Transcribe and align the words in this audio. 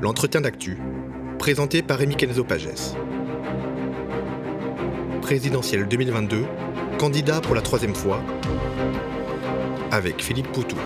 l'entretien 0.00 0.42
d'actu, 0.42 0.76
présenté 1.38 1.82
par 1.82 1.98
Rémi 1.98 2.16
Kenzo 2.16 2.44
Pages. 2.44 2.68
Présidentielle 5.22 5.88
2022, 5.88 6.44
candidat 6.98 7.40
pour 7.40 7.54
la 7.54 7.62
troisième 7.62 7.94
fois, 7.94 8.22
avec 9.90 10.22
Philippe 10.22 10.52
Poutou. 10.52 10.76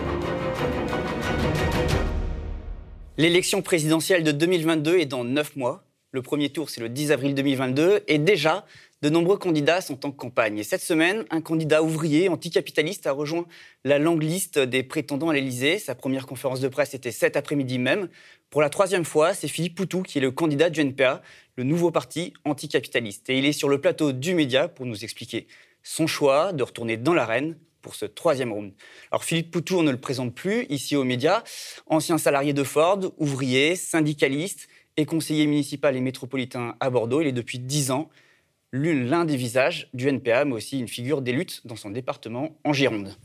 L'élection 3.19 3.63
présidentielle 3.63 4.23
de 4.23 4.33
2022 4.33 4.99
est 4.99 5.07
dans 5.07 5.25
9 5.25 5.57
mois. 5.57 5.85
Le 6.13 6.23
premier 6.23 6.49
tour, 6.51 6.71
c'est 6.71 6.81
le 6.81 6.89
10 6.89 7.13
avril 7.13 7.35
2022. 7.35 8.01
Et 8.09 8.19
déjà, 8.19 8.65
de 9.03 9.09
nombreux 9.09 9.39
candidats 9.39 9.81
sont 9.81 10.05
en 10.05 10.13
campagne. 10.13 10.59
Et 10.59 10.63
cette 10.63 10.83
semaine, 10.83 11.25
un 11.31 11.41
candidat 11.41 11.83
ouvrier 11.83 12.29
anticapitaliste 12.29 13.07
a 13.07 13.13
rejoint 13.13 13.47
la 13.85 13.99
longue 13.99 14.23
liste 14.23 14.59
des 14.59 14.83
prétendants 14.83 15.31
à 15.31 15.35
l'Élysée. 15.35 15.79
Sa 15.79 15.95
première 15.95 16.27
conférence 16.27 16.61
de 16.61 16.69
presse 16.69 16.93
était 16.93 17.11
cet 17.11 17.37
après-midi 17.37 17.79
même. 17.79 18.09
Pour 18.51 18.61
la 18.61 18.69
troisième 18.69 19.07
fois, 19.07 19.33
c'est 19.33 19.49
Philippe 19.49 19.77
Poutou 19.77 20.03
qui 20.03 20.19
est 20.19 20.21
le 20.21 20.31
candidat 20.31 20.69
du 20.69 20.81
NPA, 20.81 21.23
le 21.57 21.65
nouveau 21.65 21.91
parti 21.91 22.35
anticapitaliste. 22.45 23.31
Et 23.31 23.39
il 23.39 23.47
est 23.47 23.53
sur 23.53 23.71
le 23.71 23.81
plateau 23.81 24.13
du 24.13 24.35
Média 24.35 24.69
pour 24.69 24.85
nous 24.85 25.03
expliquer 25.03 25.47
son 25.83 26.07
choix 26.07 26.53
de 26.53 26.63
retourner 26.63 26.99
dans 26.99 27.15
l'arène 27.15 27.57
pour 27.81 27.95
ce 27.95 28.05
troisième 28.05 28.53
round. 28.53 28.75
Alors 29.11 29.25
Philippe 29.25 29.51
Poutou, 29.51 29.83
ne 29.83 29.91
le 29.91 30.01
présente 30.01 30.35
plus 30.35 30.67
ici 30.69 30.95
aux 30.95 31.05
médias. 31.05 31.43
Ancien 31.87 32.19
salarié 32.19 32.53
de 32.53 32.65
Ford, 32.65 33.01
ouvrier, 33.17 33.77
syndicaliste 33.77 34.69
et 34.99 35.07
conseiller 35.07 35.47
municipal 35.47 35.97
et 35.97 36.01
métropolitain 36.03 36.77
à 36.81 36.91
Bordeaux. 36.91 37.23
Il 37.23 37.29
est 37.29 37.33
depuis 37.33 37.59
dix 37.59 37.91
ans 37.91 38.11
l'un 38.73 39.25
des 39.25 39.37
visages 39.37 39.89
du 39.95 40.09
NPA, 40.09 40.45
mais 40.45 40.55
aussi 40.55 40.79
une 40.79 40.89
figure 40.89 41.23
des 41.23 41.33
luttes 41.33 41.63
dans 41.65 41.77
son 41.77 41.91
département 41.91 42.57
en 42.65 42.73
Gironde. 42.73 43.17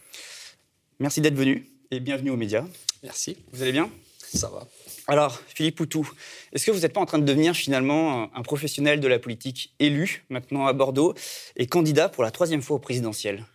Merci 0.99 1.21
d'être 1.21 1.35
venu 1.35 1.67
et 1.91 1.99
bienvenue 1.99 2.31
aux 2.31 2.37
médias. 2.37 2.65
Merci. 3.03 3.37
Vous 3.51 3.61
allez 3.61 3.71
bien? 3.71 3.89
Ça 4.19 4.49
va. 4.49 4.67
Alors, 5.07 5.39
Philippe 5.47 5.75
Poutou, 5.75 6.09
est-ce 6.51 6.65
que 6.65 6.71
vous 6.71 6.79
n'êtes 6.79 6.93
pas 6.93 7.01
en 7.01 7.05
train 7.05 7.19
de 7.19 7.25
devenir 7.25 7.55
finalement 7.55 8.35
un 8.35 8.41
professionnel 8.41 8.99
de 8.99 9.07
la 9.07 9.19
politique 9.19 9.75
élu 9.79 10.25
maintenant 10.29 10.65
à 10.65 10.73
Bordeaux 10.73 11.13
et 11.55 11.67
candidat 11.67 12.09
pour 12.09 12.23
la 12.23 12.31
troisième 12.31 12.61
fois 12.61 12.77
au 12.77 12.79
présidentiel? 12.79 13.45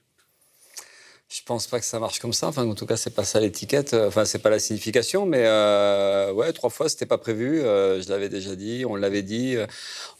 Je 1.31 1.42
pense 1.45 1.69
pas 1.69 1.78
que 1.78 1.86
ça 1.86 2.00
marche 2.00 2.19
comme 2.19 2.33
ça. 2.33 2.48
Enfin, 2.48 2.67
en 2.67 2.75
tout 2.75 2.86
cas, 2.86 2.97
c'est 2.97 3.14
pas 3.14 3.23
ça 3.23 3.39
l'étiquette. 3.39 3.95
Enfin, 3.95 4.25
c'est 4.25 4.41
pas 4.41 4.50
la 4.50 4.59
signification. 4.59 5.27
Mais 5.27 5.45
euh, 5.45 6.33
ouais, 6.33 6.53
trois 6.53 6.70
fois, 6.70 6.89
c'était 6.89 7.06
pas 7.06 7.19
prévu. 7.19 7.61
Euh, 7.61 8.03
je 8.03 8.09
l'avais 8.09 8.28
déjà 8.28 8.56
dit, 8.56 8.84
on 8.84 8.97
l'avait 8.97 9.22
dit. 9.22 9.56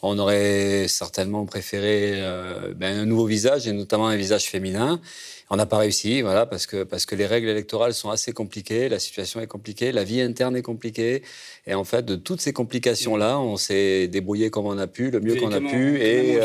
on 0.03 0.19
aurait 0.21 0.87
certainement 0.87 1.47
préféré 1.47 2.13
euh, 2.15 2.73
ben, 2.77 2.97
un 2.97 3.07
nouveau 3.07 3.27
visage 3.27 3.67
et 3.67 3.73
notamment 3.73 4.07
un 4.07 4.17
visage 4.17 4.45
féminin. 4.45 5.01
On 5.53 5.57
n'a 5.57 5.67
pas 5.67 5.79
réussi, 5.79 6.23
voilà, 6.23 6.47
parce 6.47 6.67
que 6.67 6.85
parce 6.85 7.07
que 7.07 7.17
les 7.17 7.27
règles 7.27 7.49
électorales 7.49 7.93
sont 7.93 8.11
assez 8.11 8.33
compliquées, 8.33 8.89
la 8.89 9.01
situation 9.01 9.41
est 9.41 9.49
compliquée, 9.49 9.91
la 9.91 10.05
vie 10.05 10.21
interne 10.21 10.55
est 10.55 10.63
compliquée, 10.63 11.25
et 11.67 11.75
en 11.75 11.83
fait, 11.83 12.07
de 12.07 12.15
toutes 12.15 12.41
ces 12.41 12.53
complications 12.53 13.17
là, 13.17 13.41
on 13.41 13.57
s'est 13.57 14.07
débrouillé 14.07 14.51
comme 14.51 14.67
on 14.67 14.79
a 14.79 14.87
pu, 14.87 15.11
le 15.11 15.19
mieux 15.19 15.35
qu'on 15.35 15.51
a 15.51 15.61
pu, 15.61 16.01
et 16.01 16.39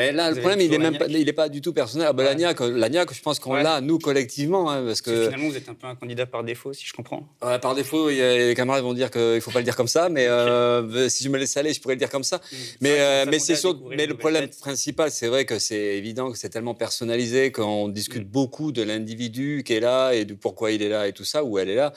mais 0.00 0.12
là, 0.12 0.30
le 0.30 0.36
problème, 0.36 0.60
il 0.60 0.70
n'est 0.70 0.78
même 0.78 0.96
pas, 0.96 1.06
il 1.06 1.28
est 1.28 1.32
pas 1.32 1.48
du 1.48 1.60
tout 1.60 1.72
personnel. 1.72 2.08
Ah, 2.10 2.22
L'ANIAC, 2.22 3.12
je 3.12 3.20
pense 3.20 3.38
qu'on 3.38 3.54
l'a, 3.54 3.80
nous, 3.80 3.98
collectivement. 3.98 4.70
Hein, 4.70 4.84
parce 4.86 5.02
que... 5.02 5.24
Finalement, 5.24 5.48
vous 5.48 5.56
êtes 5.56 5.68
un 5.68 5.74
peu 5.74 5.86
un 5.86 5.94
candidat 5.94 6.26
par 6.26 6.42
défaut, 6.42 6.72
si 6.72 6.86
je 6.86 6.92
comprends. 6.92 7.28
par 7.40 7.74
défaut, 7.74 8.08
y 8.10 8.22
a, 8.22 8.48
les 8.48 8.54
camarades 8.54 8.82
vont 8.82 8.94
dire 8.94 9.10
qu'il 9.10 9.20
ne 9.20 9.40
faut 9.40 9.50
pas 9.50 9.58
le 9.58 9.64
dire 9.64 9.76
comme 9.76 9.88
ça, 9.88 10.08
mais 10.08 10.26
euh, 10.26 11.08
si 11.08 11.22
je 11.24 11.28
me 11.28 11.38
laisse 11.38 11.56
aller, 11.56 11.72
je 11.74 11.80
pourrais 11.80 11.94
le 11.94 11.98
dire 11.98 12.10
comme 12.10 12.24
ça. 12.24 12.38
Mm. 12.38 12.56
Mais, 12.80 12.96
euh, 12.98 13.24
mais, 13.28 13.38
c'est 13.38 13.60
mais 13.90 14.06
le 14.06 14.16
problème 14.16 14.48
principal, 14.48 15.10
c'est 15.10 15.28
vrai 15.28 15.44
que 15.44 15.58
c'est 15.58 15.96
évident 15.96 16.30
que 16.32 16.38
c'est 16.38 16.48
tellement 16.48 16.74
personnalisé 16.74 17.52
qu'on 17.52 17.88
discute 17.88 18.26
mm. 18.26 18.30
beaucoup 18.30 18.72
de 18.72 18.82
l'individu 18.82 19.62
qui 19.64 19.74
est 19.74 19.80
là 19.80 20.12
et 20.12 20.24
de 20.24 20.34
pourquoi 20.34 20.72
il 20.72 20.82
est 20.82 20.88
là 20.88 21.08
et 21.08 21.12
tout 21.12 21.24
ça, 21.24 21.44
où 21.44 21.58
elle 21.58 21.68
est 21.68 21.76
là. 21.76 21.92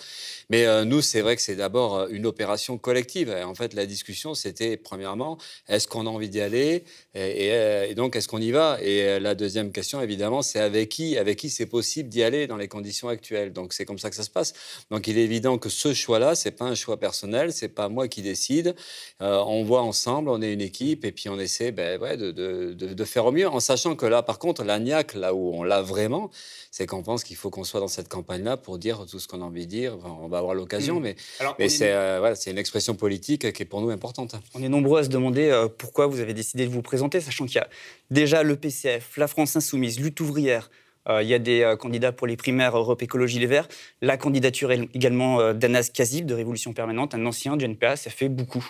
Mais 0.49 0.65
euh, 0.65 0.83
nous, 0.83 1.01
c'est 1.01 1.21
vrai 1.21 1.35
que 1.35 1.41
c'est 1.41 1.55
d'abord 1.55 2.07
une 2.09 2.25
opération 2.25 2.77
collective. 2.77 3.29
Et 3.29 3.43
en 3.43 3.55
fait, 3.55 3.73
la 3.73 3.85
discussion, 3.85 4.33
c'était 4.33 4.77
premièrement, 4.77 5.37
est-ce 5.67 5.87
qu'on 5.87 6.05
a 6.05 6.09
envie 6.09 6.29
d'y 6.29 6.41
aller? 6.41 6.83
Et, 7.15 7.47
et 7.47 7.92
et 7.93 7.95
donc, 7.95 8.15
est-ce 8.15 8.27
qu'on 8.27 8.41
y 8.41 8.49
va? 8.49 8.79
Et 8.81 9.03
euh, 9.03 9.19
la 9.19 9.35
deuxième 9.35 9.71
question, 9.71 10.01
évidemment, 10.01 10.41
c'est 10.41 10.59
avec 10.59 10.89
qui 10.89 11.15
Avec 11.15 11.37
qui 11.37 11.51
c'est 11.51 11.67
possible 11.67 12.09
d'y 12.09 12.23
aller 12.23 12.47
dans 12.47 12.57
les 12.57 12.67
conditions 12.67 13.07
actuelles? 13.07 13.53
Donc, 13.53 13.71
c'est 13.71 13.85
comme 13.85 13.99
ça 13.99 14.09
que 14.09 14.15
ça 14.15 14.23
se 14.23 14.31
passe. 14.31 14.55
Donc, 14.89 15.05
il 15.05 15.15
est 15.15 15.21
évident 15.21 15.59
que 15.59 15.69
ce 15.69 15.93
choix-là, 15.93 16.33
c'est 16.33 16.49
pas 16.49 16.65
un 16.65 16.73
choix 16.73 16.97
personnel, 16.97 17.53
c'est 17.53 17.67
pas 17.67 17.89
moi 17.89 18.07
qui 18.07 18.23
décide. 18.23 18.73
Euh, 19.21 19.43
on 19.45 19.63
voit 19.63 19.83
ensemble, 19.83 20.29
on 20.29 20.41
est 20.41 20.51
une 20.51 20.61
équipe, 20.61 21.05
et 21.05 21.11
puis 21.11 21.29
on 21.29 21.37
essaie 21.37 21.71
ben, 21.71 22.01
ouais, 22.01 22.17
de, 22.17 22.31
de, 22.31 22.73
de, 22.73 23.05
faire 23.05 23.27
au 23.27 23.31
mieux, 23.31 23.47
en 23.47 23.59
sachant 23.59 23.95
que 23.95 24.07
là, 24.07 24.23
par 24.23 24.39
contre, 24.39 24.63
l'ANIAC, 24.63 25.13
là 25.13 25.35
où 25.35 25.53
on 25.53 25.61
l'a 25.61 25.83
vraiment, 25.83 26.31
c'est 26.71 26.87
qu'on 26.87 27.03
pense 27.03 27.23
qu'il 27.23 27.35
faut 27.35 27.51
qu'on 27.51 27.63
soit 27.63 27.79
dans 27.79 27.87
cette 27.87 28.09
campagne-là 28.09 28.57
pour 28.57 28.79
dire 28.79 29.05
tout 29.05 29.19
ce 29.19 29.27
qu'on 29.27 29.41
a 29.41 29.45
envie 29.45 29.67
de 29.67 29.71
dire. 29.71 29.99
on 30.03 30.29
va 30.29 30.39
avoir 30.39 30.55
l'occasion, 30.55 30.99
mmh. 30.99 31.03
mais, 31.03 31.15
mais 31.59 31.69
c'est 31.69 31.93
euh, 31.93 32.17
voilà, 32.17 32.35
une 32.47 32.57
expression 32.57 32.95
politique 32.95 33.53
qui 33.53 33.61
est 33.61 33.67
pour 33.67 33.81
nous 33.81 33.91
importante. 33.91 34.33
On 34.55 34.63
est 34.63 34.69
nombreux 34.69 35.01
à 35.01 35.03
se 35.03 35.09
demander 35.09 35.67
pourquoi 35.77 36.07
vous 36.07 36.21
avez 36.21 36.33
décidé 36.33 36.65
de 36.65 36.71
vous 36.71 36.81
présenter, 36.81 37.21
sachant 37.21 37.45
qu'il 37.45 37.57
y 37.57 37.59
a 37.59 37.69
Déjà, 38.11 38.43
le 38.43 38.55
PCF, 38.55 39.17
la 39.17 39.27
France 39.27 39.55
Insoumise, 39.55 39.99
Lutte 39.99 40.19
ouvrière, 40.19 40.69
euh, 41.09 41.21
il 41.21 41.27
y 41.27 41.33
a 41.33 41.39
des 41.39 41.61
euh, 41.61 41.75
candidats 41.75 42.11
pour 42.11 42.27
les 42.27 42.37
primaires 42.37 42.77
Europe 42.77 43.01
Écologie 43.01 43.39
Les 43.39 43.45
Verts. 43.45 43.67
La 44.01 44.17
candidature 44.17 44.71
également 44.71 45.39
euh, 45.39 45.53
d'Anas 45.53 45.89
Kazib 45.93 46.25
de 46.25 46.33
Révolution 46.33 46.73
Permanente, 46.73 47.13
un 47.13 47.25
ancien 47.25 47.57
du 47.57 47.65
NPA, 47.65 47.95
ça 47.95 48.09
fait 48.09 48.29
beaucoup 48.29 48.65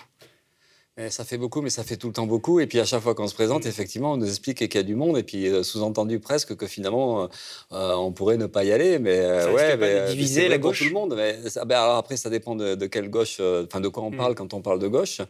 ça 1.08 1.24
fait 1.24 1.38
beaucoup, 1.38 1.60
mais 1.60 1.70
ça 1.70 1.82
fait 1.82 1.96
tout 1.96 2.06
le 2.06 2.12
temps 2.12 2.26
beaucoup. 2.26 2.60
Et 2.60 2.68
puis 2.68 2.78
à 2.78 2.84
chaque 2.84 3.02
fois 3.02 3.16
qu'on 3.16 3.26
se 3.26 3.34
présente, 3.34 3.64
mm. 3.64 3.68
effectivement, 3.68 4.12
on 4.12 4.16
nous 4.16 4.28
explique 4.28 4.58
qu'il 4.58 4.74
y 4.74 4.78
a 4.78 4.84
du 4.84 4.94
monde. 4.94 5.18
Et 5.18 5.24
puis 5.24 5.48
euh, 5.48 5.64
sous-entendu 5.64 6.20
presque 6.20 6.54
que 6.54 6.68
finalement, 6.68 7.24
euh, 7.24 7.26
euh, 7.72 7.94
on 7.94 8.12
pourrait 8.12 8.36
ne 8.36 8.46
pas 8.46 8.62
y 8.62 8.70
aller. 8.70 9.00
Mais 9.00 9.18
ouais, 9.52 9.76
mais, 9.76 10.06
diviser 10.10 10.48
la 10.48 10.58
gauche. 10.58 10.78
Tout 10.78 10.84
le 10.84 10.92
monde. 10.92 11.14
Mais, 11.16 11.36
ben, 11.66 11.76
alors 11.76 11.96
après, 11.96 12.16
ça 12.16 12.30
dépend 12.30 12.54
de, 12.54 12.86
quelle 12.86 13.10
gauche, 13.10 13.40
enfin 13.40 13.80
de 13.80 13.88
quoi 13.88 14.04
on 14.04 14.12
mm. 14.12 14.16
parle 14.16 14.34
quand 14.36 14.54
on 14.54 14.60
parle 14.60 14.78
de 14.78 14.86
gauche. 14.86 15.20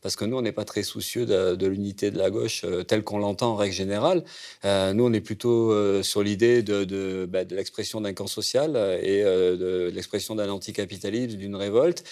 Parce 0.00 0.16
que 0.16 0.24
nous, 0.24 0.38
on 0.38 0.42
n'est 0.42 0.52
pas 0.52 0.64
très 0.64 0.82
soucieux 0.82 1.26
de, 1.26 1.66
l'unité 1.66 2.10
de 2.10 2.16
la 2.16 2.30
gauche 2.30 2.64
telle 2.88 3.04
qu'on 3.04 3.18
l'entend 3.18 3.52
en 3.52 3.56
règle 3.56 3.74
générale. 3.74 4.24
nous, 4.64 5.04
on 5.04 5.12
est 5.12 5.20
plutôt 5.20 6.02
sur 6.02 6.22
l'idée 6.22 6.62
de, 6.62 7.26
ben, 7.26 7.46
de, 7.46 7.54
l'expression 7.54 8.00
d'un 8.00 8.14
camp 8.14 8.26
social 8.26 8.98
et 9.02 9.22
de, 9.22 9.90
l'expression 9.92 10.34
d'un 10.34 10.48
anticapitalisme, 10.48 11.36
d'une 11.36 11.56
révolte. 11.56 12.04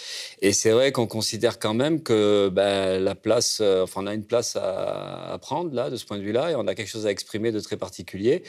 Et 0.43 0.53
c'est 0.53 0.71
vrai 0.73 0.93
qu'on 0.93 1.07
considère 1.07 1.59
quand 1.59 1.75
même 1.75 2.03
que 2.03 2.51
ben, 2.51 2.98
la 2.99 3.15
place, 3.15 3.59
euh, 3.61 3.83
enfin, 3.83 4.03
on 4.03 4.07
a 4.07 4.15
une 4.15 4.25
place 4.25 4.57
à, 4.57 5.39
prendre 5.41 5.75
là, 5.75 5.91
de 5.91 5.97
ce 5.97 6.05
point 6.05 6.19
de 6.19 6.23
vue-là, 6.23 6.51
et 6.51 6.55
on 6.55 6.67
a 6.67 6.75
quelque 6.75 6.89
chose 6.89 7.07
à 7.07 7.11
exprimer 7.11 7.53
de 7.53 7.61
très 7.61 7.77
particulier. 7.77 8.43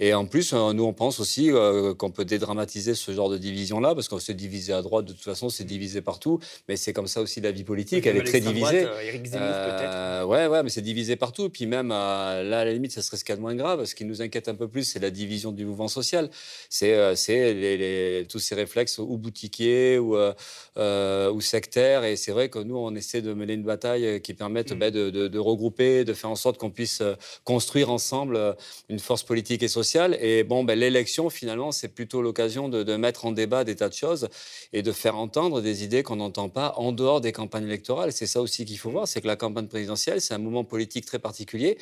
Et 0.00 0.14
en 0.14 0.26
plus, 0.26 0.52
euh, 0.52 0.72
nous, 0.72 0.84
on 0.84 0.92
pense 0.92 1.20
aussi 1.20 1.50
euh, 1.50 1.94
qu'on 1.94 2.10
peut 2.10 2.24
dédramatiser 2.24 2.94
ce 2.94 3.12
genre 3.12 3.30
de 3.30 3.38
division-là, 3.38 3.94
parce 3.94 4.08
qu'on 4.08 4.18
s'est 4.18 4.34
divisé 4.34 4.72
à 4.72 4.82
droite, 4.82 5.04
de 5.04 5.12
toute 5.12 5.22
façon, 5.22 5.48
c'est 5.48 5.64
divisé 5.64 6.00
partout. 6.00 6.40
Mais 6.68 6.76
c'est 6.76 6.92
comme 6.92 7.06
ça 7.06 7.20
aussi 7.20 7.40
la 7.40 7.52
vie 7.52 7.64
politique, 7.64 8.06
elle 8.06 8.16
est 8.16 8.24
très 8.24 8.40
divisée. 8.40 8.86
Zemmour, 9.24 9.48
peut-être. 9.48 10.26
Ouais, 10.26 10.46
ouais, 10.46 10.62
mais 10.62 10.70
c'est 10.70 10.82
divisé 10.82 11.16
partout. 11.16 11.46
Et 11.46 11.50
puis 11.50 11.66
même, 11.66 11.88
là, 11.88 12.38
à 12.38 12.42
la 12.42 12.72
limite, 12.72 12.92
ça 12.92 13.02
serait 13.02 13.16
ce 13.16 13.24
qu'il 13.24 13.32
y 13.32 13.34
a 13.34 13.36
de 13.36 13.42
moins 13.42 13.54
grave. 13.54 13.84
Ce 13.84 13.94
qui 13.94 14.04
nous 14.04 14.22
inquiète 14.22 14.48
un 14.48 14.54
peu 14.54 14.68
plus, 14.68 14.84
c'est 14.84 14.98
la 14.98 15.10
division 15.10 15.52
du 15.52 15.64
mouvement 15.64 15.88
social. 15.88 16.30
C'est 16.68 17.14
les, 17.54 18.26
tous 18.28 18.38
ces 18.38 18.54
réflexes 18.54 18.98
ou 18.98 19.16
boutiquiers 19.16 19.98
ou, 19.98 20.16
ou 20.16 21.40
sectaires. 21.40 22.04
Et 22.04 22.16
c'est 22.16 22.32
vrai 22.32 22.48
que 22.48 22.58
nous, 22.58 22.76
on 22.76 22.94
essaie 22.94 23.22
de 23.22 23.32
mener 23.32 23.54
une 23.54 23.64
bataille 23.64 24.06
euh, 24.06 24.18
qui 24.18 24.34
permettent 24.34 24.72
mm. 24.72 24.78
bah, 24.78 24.90
de, 24.90 25.38
regrouper, 25.38 26.04
de 26.04 26.12
faire 26.12 26.30
en 26.30 26.36
sorte 26.36 26.58
qu'on 26.58 26.70
puisse 26.70 27.00
euh, 27.00 27.14
construire 27.44 27.90
ensemble 27.90 28.36
euh, 28.36 28.52
une 28.88 28.98
force 28.98 29.22
politique 29.22 29.62
et 29.62 29.68
sociale. 29.68 29.89
Et 30.20 30.44
bon, 30.44 30.64
ben, 30.64 30.78
l'élection, 30.78 31.30
finalement, 31.30 31.72
c'est 31.72 31.88
plutôt 31.88 32.22
l'occasion 32.22 32.68
de, 32.68 32.96
mettre 32.96 33.24
en 33.24 33.32
débat 33.32 33.64
des 33.64 33.76
tas 33.76 33.88
de 33.88 33.94
choses 33.94 34.28
et 34.72 34.82
de 34.82 34.92
faire 34.92 35.16
entendre 35.16 35.60
des 35.60 35.84
idées 35.84 36.02
qu'on 36.02 36.16
n'entend 36.16 36.48
pas 36.48 36.74
en 36.76 36.92
dehors 36.92 37.20
des 37.20 37.32
campagnes 37.32 37.66
électorales. 37.66 38.12
C'est 38.12 38.26
ça 38.26 38.40
aussi 38.40 38.64
qu'il 38.64 38.78
faut 38.78 38.90
voir, 38.90 39.08
c'est 39.08 39.20
que 39.20 39.26
la 39.26 39.36
campagne 39.36 39.68
présidentielle, 39.68 40.20
c'est 40.20 40.34
un 40.34 40.38
moment 40.38 40.64
politique 40.64 41.06
très 41.06 41.18
particulier. 41.18 41.78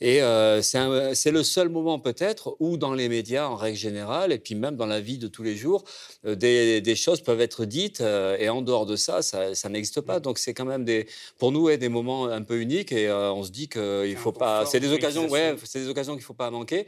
Et 0.00 0.20
c'est 0.62 1.30
le 1.30 1.42
seul 1.42 1.68
moment 1.68 1.98
peut-être 1.98 2.56
où 2.58 2.76
dans 2.76 2.94
les 2.94 3.08
médias, 3.08 3.46
en 3.46 3.56
règle 3.56 3.78
générale, 3.78 4.32
et 4.32 4.38
puis 4.38 4.54
même 4.54 4.76
dans 4.76 4.86
la 4.86 5.00
vie 5.00 5.18
de 5.18 5.28
tous 5.28 5.42
les 5.42 5.56
jours, 5.56 5.84
des, 6.24 6.96
choses 6.96 7.20
peuvent 7.20 7.40
être 7.40 7.64
dites. 7.64 8.00
et 8.00 8.48
en 8.48 8.62
dehors 8.62 8.86
de 8.86 8.96
ça, 8.96 9.22
ça, 9.22 9.54
ça 9.54 9.68
n'existe 9.68 10.00
pas. 10.00 10.20
Donc 10.20 10.38
c'est 10.38 10.54
quand 10.54 10.64
même 10.64 10.84
des, 10.84 11.06
pour 11.38 11.52
nous, 11.52 11.68
des 11.76 11.88
moments 11.88 12.26
un 12.26 12.42
peu 12.42 12.60
uniques 12.60 12.92
et 12.92 13.08
euh, 13.08 13.32
on 13.32 13.42
se 13.42 13.50
dit 13.50 13.68
qu'il 13.68 14.16
faut 14.16 14.32
pas. 14.32 14.64
C'est 14.66 14.80
des 14.80 14.92
occasions, 14.92 15.28
ouais, 15.28 15.56
c'est 15.64 15.80
des 15.80 15.88
occasions 15.88 16.14
qu'il 16.14 16.24
faut 16.24 16.34
pas 16.34 16.50
manquer. 16.50 16.86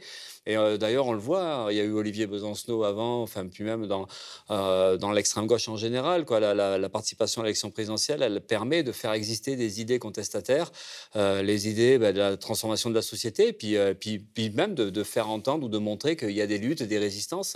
Et 0.49 0.57
euh, 0.57 0.77
d'ailleurs, 0.77 1.05
on 1.05 1.13
le 1.13 1.19
voit, 1.19 1.43
hein, 1.43 1.67
il 1.69 1.77
y 1.77 1.79
a 1.79 1.83
eu 1.83 1.91
Olivier 1.91 2.25
Besancenot 2.25 2.83
avant, 2.83 3.21
enfin, 3.21 3.45
puis 3.45 3.63
même 3.63 3.85
dans, 3.85 4.07
euh, 4.49 4.97
dans 4.97 5.11
l'extrême 5.11 5.45
gauche 5.45 5.69
en 5.69 5.77
général. 5.77 6.25
Quoi, 6.25 6.39
la, 6.39 6.89
participation 6.89 7.41
à 7.41 7.45
l'élection 7.45 7.69
présidentielle, 7.69 8.23
elle 8.23 8.41
permet 8.41 8.81
de 8.81 8.91
faire 8.91 9.13
exister 9.13 9.55
des 9.55 9.79
idées 9.79 9.99
contestataires, 9.99 10.71
euh, 11.15 11.43
les 11.43 11.69
idées 11.69 11.99
bah, 11.99 12.13
de 12.13 12.17
la 12.17 12.35
transformation 12.35 12.89
de 12.89 12.95
la 12.95 13.03
société, 13.03 13.53
puis, 13.53 13.75
puis, 13.99 14.17
puis 14.17 14.49
même 14.49 14.73
de, 14.73 15.03
faire 15.03 15.29
entendre 15.29 15.67
ou 15.67 15.69
de 15.69 15.77
montrer 15.77 16.15
qu'il 16.15 16.31
y 16.31 16.41
a 16.41 16.47
des 16.47 16.57
luttes, 16.57 16.81
des 16.81 16.97
résistances. 16.97 17.55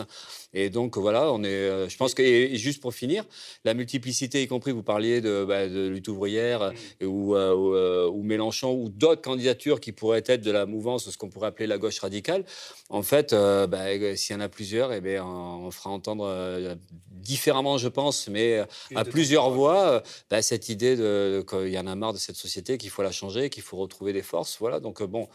Et 0.54 0.70
donc, 0.70 0.96
voilà, 0.96 1.32
on 1.34 1.44
est, 1.44 1.90
je 1.90 1.98
pense 1.98 2.14
que, 2.14 2.22
et 2.22 2.56
juste 2.58 2.80
pour 2.80 2.94
finir, 2.94 3.26
la 3.66 3.74
multiplicité, 3.74 4.44
y 4.44 4.48
compris, 4.48 4.72
vous 4.72 4.84
parliez 4.84 5.20
de, 5.20 5.44
bah, 5.46 5.68
de 5.68 5.88
lutte 5.88 6.10
ouvrière 6.10 6.72
mmh. 7.02 7.06
ou, 7.06 7.36
ou, 7.36 7.76
ou 7.76 8.24
Mélenchon 8.24 8.72
ou 8.72 8.90
d'autres 8.90 9.24
candidatures 9.24 9.80
qui 9.80 9.94
pourraient 9.94 10.24
être 10.28 10.44
de 10.44 10.52
la 10.52 10.68
mouvance, 10.68 11.10
ce 11.10 11.18
qu'on 11.18 11.30
pourrait 11.30 11.48
appeler 11.48 11.66
la 11.66 11.80
gauche 11.80 12.00
radicale. 12.00 12.46
En 12.90 13.02
fait, 13.02 13.34
euh, 13.34 13.66
bah, 13.66 13.86
s'il 14.16 14.36
y 14.36 14.38
en 14.38 14.42
a 14.42 14.50
plusieurs, 14.50 14.92
eh 14.94 15.02
bien, 15.02 15.26
on 15.26 15.72
fera 15.72 15.90
entendre 15.90 16.26
euh, 16.28 16.76
différemment, 17.08 17.78
je 17.78 17.88
pense, 17.88 18.28
mais 18.28 18.62
à 18.94 19.06
plusieurs 19.06 19.50
voix, 19.50 20.04
bah, 20.30 20.42
cette 20.42 20.70
idée 20.70 20.96
de, 20.96 21.44
qu'il 21.48 21.70
y 21.70 21.80
en 21.80 21.88
a 21.88 21.96
marre 21.96 22.14
de 22.14 22.18
cette 22.18 22.36
société, 22.36 22.78
qu'il 22.78 22.90
faut 22.90 23.04
la 23.04 23.12
changer, 23.12 23.50
qu'il 23.50 23.64
faut 23.64 23.78
retrouver 23.78 24.14
des 24.14 24.22
forces. 24.22 24.58
Voilà, 24.60 24.80
donc 24.80 25.02
bon. 25.02 25.30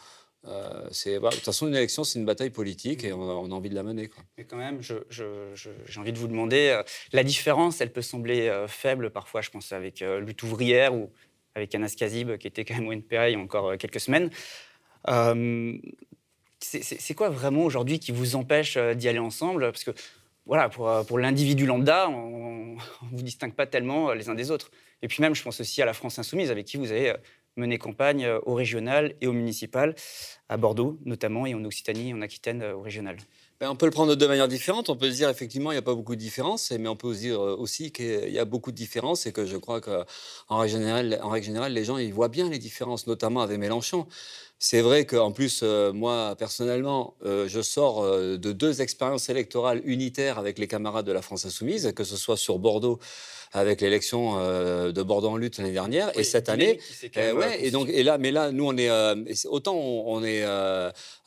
de 0.44 1.30
toute 1.30 1.44
façon, 1.44 1.66
une 1.66 1.74
élection, 1.74 2.04
c'est 2.04 2.18
une 2.18 2.26
bataille 2.26 2.50
politique 2.50 3.02
et 3.02 3.12
on 3.12 3.28
a, 3.28 3.54
envie 3.54 3.70
de 3.70 3.74
la 3.74 3.82
mener. 3.82 4.08
Quoi. 4.08 4.22
Mais 4.36 4.44
quand 4.44 4.58
même, 4.58 4.80
j'ai 4.82 5.98
envie 5.98 6.12
de 6.12 6.18
vous 6.18 6.28
demander, 6.28 6.80
la 7.12 7.24
différence, 7.24 7.80
elle 7.80 7.92
peut 7.92 8.02
sembler 8.02 8.66
faible 8.68 9.10
parfois, 9.10 9.40
je 9.40 9.50
pense, 9.50 9.72
avec 9.72 10.00
Lutte 10.00 10.42
ouvrière 10.42 10.94
ou 10.94 11.10
avec 11.54 11.74
Anas 11.74 11.94
Kazib, 11.98 12.36
qui 12.36 12.46
était 12.46 12.64
quand 12.64 12.74
même 12.74 12.86
au 12.86 12.92
NPA 12.92 13.30
il 13.30 13.32
y 13.32 13.36
a 13.36 13.38
encore 13.40 13.76
quelques 13.78 14.00
semaines. 14.00 14.30
C'est 16.60 17.14
quoi 17.14 17.31
vraiment 17.31 17.64
aujourd'hui 17.64 18.00
qui 18.00 18.12
vous 18.12 18.34
empêche 18.34 18.76
euh, 18.76 18.94
d'y 18.94 19.08
aller 19.08 19.19
ensemble? 19.19 19.70
Parce 19.70 19.84
que 19.84 19.93
voilà, 20.46 20.69
pour, 20.69 20.88
euh, 20.88 21.02
l'individu 21.16 21.66
lambda, 21.66 22.08
on 22.08 22.75
ne 22.75 23.16
vous 23.16 23.22
distingue 23.22 23.55
pas 23.55 23.66
tellement 23.66 24.10
euh, 24.10 24.14
les 24.14 24.28
uns 24.28 24.34
des 24.34 24.50
autres. 24.50 24.70
Et 25.02 25.08
puis 25.08 25.22
même, 25.22 25.34
je 25.34 25.43
pense 25.43 25.60
aussi 25.60 25.81
à 25.82 25.84
la 25.84 25.93
France 25.93 26.19
insoumise, 26.19 26.50
avec 26.50 26.66
qui 26.66 26.76
vous 26.76 26.90
avez 26.90 27.14
mené 27.56 27.78
campagne 27.78 28.28
au 28.46 28.55
régional 28.55 29.14
et 29.20 29.26
au 29.26 29.32
municipal, 29.32 29.94
à 30.49 30.56
Bordeaux 30.56 30.99
notamment, 31.05 31.46
et 31.46 31.55
en 31.55 31.64
Occitanie 31.64 32.12
en 32.14 32.22
Aquitaine 32.22 32.62
au 32.62 32.82
régional. 32.82 33.16
Ben, 33.61 33.69
on 33.70 33.75
peut 33.75 33.87
le 33.87 33.93
prendre 33.93 34.11
de 34.11 34.14
deux 34.14 34.28
manières 34.28 34.46
différentes. 34.46 34.88
On 34.88 34.96
peut 34.96 35.11
se 35.11 35.16
dire 35.16 35.28
effectivement 35.28 35.72
il 35.72 35.75
n'y 35.75 35.81
a 35.81 35.82
pas 35.82 35.94
beaucoup 35.94 36.14
de 36.14 36.20
différences, 36.20 36.70
mais 36.70 36.88
on 36.88 36.94
peut 36.94 37.12
se 37.14 37.20
dire 37.20 37.40
aussi 37.40 37.90
qu'il 37.90 38.31
y 38.31 38.38
a 38.38 38.44
beaucoup 38.44 38.70
de 38.70 38.76
différences 38.76 39.26
et 39.26 39.32
que 39.32 39.44
je 39.46 39.56
crois 39.56 39.81
qu'en 39.81 40.04
règle 40.58 40.72
générale, 40.72 41.19
en 41.22 41.31
règle 41.31 41.46
générale, 41.46 41.72
les 41.72 41.84
gens 41.84 41.99
ils 41.99 42.14
voient 42.14 42.28
bien 42.28 42.49
les 42.49 42.58
différences, 42.58 43.08
notamment 43.08 43.40
avec 43.40 43.58
Mélenchon. 43.58 44.06
C'est 44.60 44.81
vrai 44.81 45.06
qu'en 45.06 45.31
plus, 45.31 45.60
euh, 45.62 45.93
moi, 45.93 46.34
personnellement, 46.37 47.14
euh, 47.25 47.46
je 47.46 47.60
sors 47.62 48.02
euh, 48.02 48.37
de 48.38 48.50
deux 48.50 48.82
expériences 48.82 49.28
électorales 49.28 49.81
unitaires 49.84 50.37
avec 50.37 50.58
les 50.58 50.66
camarades 50.66 51.06
de 51.06 51.12
la 51.12 51.22
France 51.22 51.44
Insoumise, 51.46 51.93
que 51.94 52.02
ce 52.02 52.16
soit 52.16 52.37
sur 52.37 52.58
Bordeaux 52.58 52.99
avec 53.52 53.80
l'élection 53.80 54.36
de 54.38 55.02
Bordeaux 55.02 55.28
en 55.28 55.36
lutte 55.36 55.58
l'année 55.58 55.72
dernière 55.72 56.16
et 56.18 56.24
cette 56.24 56.48
année. 56.48 56.80
ouais, 57.16 57.64
et 57.64 57.70
donc 57.70 57.88
et 57.88 58.02
là, 58.02 58.18
mais 58.18 58.30
là, 58.30 58.52
nous, 58.52 58.66
on 58.66 58.76
est 58.76 58.90
autant 59.46 59.76
on, 59.76 60.22
est 60.24 60.44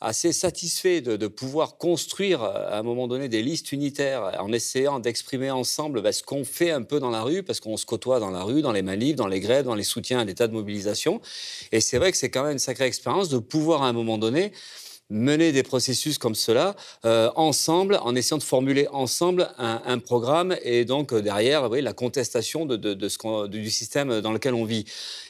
assez 0.00 0.32
satisfait 0.32 1.00
de, 1.00 1.26
pouvoir 1.26 1.76
construire 1.76 2.42
à 2.42 2.78
un 2.78 2.82
moment 2.82 3.08
donné 3.08 3.28
des 3.28 3.42
listes 3.42 3.72
unitaires 3.72 4.36
en 4.40 4.52
essayant 4.52 5.00
d'exprimer 5.00 5.50
ensemble 5.50 6.02
bah, 6.02 6.12
ce 6.12 6.22
qu'on 6.22 6.44
fait 6.44 6.70
un 6.70 6.82
peu 6.82 7.00
dans 7.00 7.10
la 7.10 7.22
rue, 7.22 7.42
parce 7.42 7.60
qu'on 7.60 7.76
se 7.76 7.86
côtoie 7.86 8.20
dans 8.20 8.30
la 8.30 8.42
rue, 8.42 8.62
dans 8.62 8.72
les 8.72 8.82
manifs, 8.82 9.16
dans 9.16 9.26
les 9.26 9.40
grèves, 9.40 9.64
dans 9.64 9.74
les 9.74 9.84
soutiens 9.84 10.20
à 10.20 10.24
l'état 10.24 10.48
de 10.48 10.52
mobilisation. 10.52 11.20
Et 11.72 11.80
c'est 11.80 11.98
vrai 11.98 12.12
que 12.12 12.18
c'est 12.18 12.30
quand 12.30 12.44
même 12.44 12.52
une 12.52 12.58
sacrée 12.58 12.86
expérience 12.86 13.28
de 13.28 13.38
pouvoir 13.38 13.82
à 13.82 13.88
un 13.88 13.92
moment 13.92 14.18
donné 14.18 14.52
mener 15.10 15.52
des 15.52 15.62
processus 15.62 16.18
comme 16.18 16.34
cela 16.34 16.74
euh, 17.04 17.30
ensemble, 17.36 17.98
en 18.02 18.14
essayant 18.14 18.38
de 18.38 18.42
formuler 18.42 18.88
ensemble 18.92 19.48
un, 19.58 19.98
programme 19.98 20.56
et 20.62 20.84
donc 20.84 21.12
euh, 21.12 21.20
derrière 21.20 21.70
oui, 21.70 21.82
la 21.82 21.92
contestation 21.92 22.66
de, 22.66 23.46
du 23.46 23.70
système 23.70 24.20
dans 24.20 24.32
lequel 24.32 24.54
on 24.54 24.64
vit. 24.64 24.84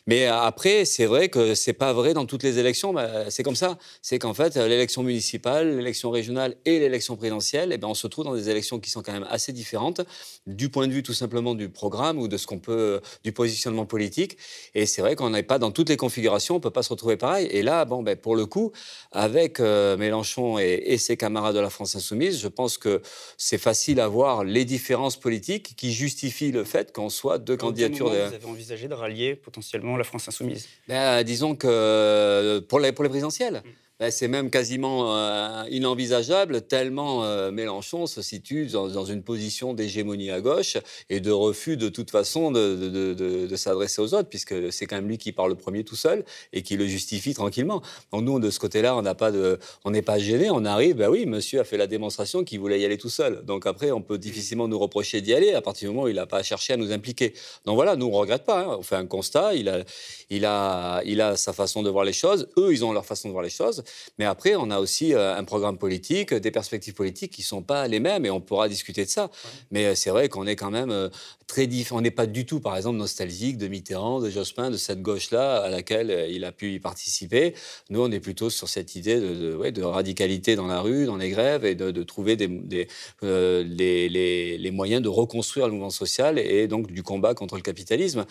Mais 0.06 0.26
après, 0.26 0.84
c'est 0.84 1.06
vrai 1.06 1.28
que 1.28 1.54
c'est 1.54 1.72
pas 1.72 1.92
vrai 1.92 2.14
dans 2.14 2.26
toutes 2.26 2.42
les 2.42 2.58
élections. 2.58 2.92
Bah, 2.92 3.30
c'est 3.30 3.42
comme 3.42 3.56
ça. 3.56 3.78
C'est 4.02 4.18
qu'en 4.18 4.34
fait, 4.34 4.56
l'élection 4.56 5.02
municipale, 5.02 5.76
l'élection 5.76 6.10
régionale 6.10 6.56
et 6.64 6.78
l'élection 6.78 7.16
présidentielle, 7.16 7.70
eh 7.72 7.78
ben, 7.78 7.88
on 7.88 7.94
se 7.94 8.06
trouve 8.06 8.24
dans 8.24 8.34
des 8.34 8.48
élections 8.48 8.80
qui 8.80 8.90
sont 8.90 9.02
quand 9.02 9.12
même 9.12 9.26
assez 9.30 9.52
différentes 9.52 10.00
du 10.46 10.68
point 10.68 10.88
de 10.88 10.92
vue 10.92 11.02
tout 11.02 11.12
simplement 11.12 11.54
du 11.54 11.68
programme 11.68 12.18
ou 12.18 12.28
de 12.28 12.36
ce 12.36 12.46
qu'on 12.46 12.58
peut, 12.58 13.00
du 13.22 13.32
positionnement 13.32 13.86
politique. 13.86 14.36
Et 14.74 14.86
c'est 14.86 15.02
vrai 15.02 15.14
qu'on 15.14 15.30
n'est 15.30 15.42
pas 15.42 15.58
dans 15.58 15.70
toutes 15.70 15.88
les 15.88 15.96
configurations, 15.96 16.56
on 16.56 16.60
peut 16.60 16.70
pas 16.70 16.82
se 16.82 16.90
retrouver 16.90 17.16
pareil. 17.16 17.46
Et 17.50 17.62
là, 17.62 17.84
bon, 17.84 18.02
ben, 18.02 18.16
pour 18.16 18.34
le 18.34 18.46
coup, 18.46 18.72
avec 19.12 19.60
euh, 19.60 19.61
Mélenchon 19.98 20.58
et, 20.58 20.96
ses 20.98 21.16
camarades 21.16 21.54
de 21.54 21.60
la 21.60 21.70
France 21.70 21.96
insoumise, 21.96 22.40
je 22.40 22.48
pense 22.48 22.78
que 22.78 23.02
c'est 23.36 23.58
facile 23.58 24.00
à 24.00 24.08
voir 24.08 24.44
les 24.44 24.64
différences 24.64 25.16
politiques 25.18 25.74
qui 25.76 25.92
justifient 25.92 26.52
le 26.52 26.64
fait 26.64 26.92
qu'on 26.92 27.08
soit 27.08 27.38
deux 27.38 27.56
candidatures. 27.56 28.08
Vous 28.08 28.14
avez 28.14 28.44
envisagé 28.46 28.88
de 28.88 28.94
rallier 28.94 29.34
potentiellement 29.34 29.96
la 29.96 30.04
France 30.04 30.28
insoumise? 30.28 30.68
Ben, 30.88 31.22
Disons 31.22 31.54
que 31.54 31.66
euh, 31.68 32.60
pour 32.60 32.80
les, 32.80 32.92
pour 32.92 33.04
les 33.04 33.10
présidentielles. 33.10 33.62
Mm. 33.64 33.81
Ben, 34.02 34.10
c'est 34.10 34.26
même 34.26 34.50
quasiment 34.50 35.16
euh, 35.16 35.62
inenvisageable, 35.70 36.62
tellement 36.62 37.22
euh, 37.22 37.52
Mélenchon 37.52 38.08
se 38.08 38.20
situe 38.20 38.66
dans, 38.66 39.04
une 39.04 39.22
position 39.22 39.74
d'hégémonie 39.74 40.32
à 40.32 40.40
gauche 40.40 40.76
et 41.08 41.20
de 41.20 41.30
refus 41.30 41.76
de 41.76 41.88
toute 41.88 42.10
façon 42.10 42.50
de, 42.50 43.48
s'adresser 43.54 44.02
aux 44.02 44.12
autres, 44.14 44.28
puisque 44.28 44.72
c'est 44.72 44.86
quand 44.86 44.96
même 44.96 45.06
lui 45.06 45.18
qui 45.18 45.30
parle 45.30 45.50
le 45.50 45.54
premier 45.54 45.84
tout 45.84 45.94
seul 45.94 46.24
et 46.52 46.62
qui 46.62 46.76
le 46.76 46.88
justifie 46.88 47.32
tranquillement. 47.32 47.80
Donc 48.10 48.22
nous, 48.24 48.40
de 48.40 48.50
ce 48.50 48.58
côté-là, 48.58 48.96
on 48.96 49.02
n'a 49.02 49.14
pas 49.14 49.30
de, 49.30 49.60
on 49.84 49.92
n'est 49.92 50.02
pas 50.02 50.18
gêné, 50.18 50.50
on 50.50 50.64
arrive, 50.64 50.96
ben 50.96 51.08
oui, 51.08 51.24
monsieur 51.24 51.60
a 51.60 51.64
fait 51.64 51.76
la 51.76 51.86
démonstration 51.86 52.42
qu'il 52.42 52.58
voulait 52.58 52.80
y 52.80 52.84
aller 52.84 52.98
tout 52.98 53.08
seul. 53.08 53.44
Donc 53.44 53.66
après, 53.66 53.92
on 53.92 54.02
peut 54.02 54.18
difficilement 54.18 54.66
nous 54.66 54.80
reprocher 54.80 55.20
d'y 55.20 55.32
aller 55.32 55.52
à 55.52 55.62
partir 55.62 55.88
du 55.88 55.94
moment 55.94 56.06
où 56.06 56.08
il 56.08 56.16
n'a 56.16 56.26
pas 56.26 56.42
cherché 56.42 56.72
à 56.72 56.76
nous 56.76 56.90
impliquer. 56.90 57.34
Donc 57.66 57.76
voilà, 57.76 57.94
nous 57.94 58.06
on 58.06 58.10
regrette 58.18 58.42
pas, 58.42 58.62
hein. 58.62 58.76
on 58.80 58.82
fait 58.82 58.96
un 58.96 59.06
constat, 59.06 59.54
il 59.54 59.68
a, 59.68 59.84
il 60.28 60.44
a, 60.44 61.02
il 61.04 61.20
a 61.20 61.36
sa 61.36 61.52
façon 61.52 61.84
de 61.84 61.90
voir 61.90 62.04
les 62.04 62.12
choses, 62.12 62.48
eux 62.58 62.72
ils 62.72 62.84
ont 62.84 62.92
leur 62.92 63.06
façon 63.06 63.28
de 63.28 63.32
voir 63.32 63.44
les 63.44 63.48
choses. 63.48 63.84
Mais 64.18 64.24
après, 64.24 64.56
on 64.56 64.70
a 64.70 64.78
aussi 64.78 65.14
euh, 65.14 65.36
un 65.36 65.44
programme 65.44 65.78
politique, 65.78 66.34
des 66.34 66.50
perspectives 66.50 66.94
politiques 66.94 67.32
qui 67.32 67.42
ne 67.42 67.46
sont 67.46 67.62
pas 67.62 67.88
les 67.88 68.00
mêmes 68.00 68.26
et 68.26 68.30
on 68.30 68.40
pourra 68.40 68.68
discuter 68.68 69.04
de 69.04 69.10
ça. 69.10 69.30
Mais 69.70 69.86
euh, 69.86 69.94
c'est 69.94 70.10
vrai 70.10 70.28
qu'on 70.28 70.46
est 70.46 70.56
quand 70.56 70.70
même 70.70 70.90
euh, 70.90 71.08
très 71.46 71.66
différent. 71.66 71.98
On 71.98 72.02
n'est 72.02 72.10
pas 72.10 72.26
du 72.26 72.46
tout, 72.46 72.60
par 72.60 72.76
exemple, 72.76 72.98
nostalgique 72.98 73.58
de 73.58 73.68
Mitterrand, 73.68 74.20
de 74.20 74.30
Jospin, 74.30 74.70
de 74.70 74.76
cette 74.76 75.02
gauche-là 75.02 75.62
à 75.62 75.70
laquelle 75.70 76.28
il 76.30 76.44
a 76.44 76.52
pu 76.52 76.72
y 76.72 76.80
participer. 76.80 77.54
Nous, 77.90 78.00
on 78.00 78.10
est 78.10 78.20
plutôt 78.20 78.50
sur 78.50 78.68
cette 78.68 78.94
idée 78.94 79.20
de, 79.20 79.70
de, 79.70 79.82
radicalité 79.82 80.56
dans 80.56 80.66
la 80.66 80.80
rue, 80.80 81.06
dans 81.06 81.16
les 81.16 81.30
grèves 81.30 81.64
et 81.64 81.74
de, 81.74 82.02
trouver 82.02 82.36
des, 82.36 82.48
les, 83.22 84.08
les, 84.08 84.58
les, 84.58 84.70
moyens 84.70 85.02
de 85.02 85.08
reconstruire 85.08 85.66
le 85.66 85.72
mouvement 85.72 85.90
social 85.90 86.38
et 86.38 86.66
donc 86.66 86.90
du 86.90 87.02
combat 87.02 87.34
contre 87.34 87.56
le 87.56 87.62
capitalisme. 87.62 88.24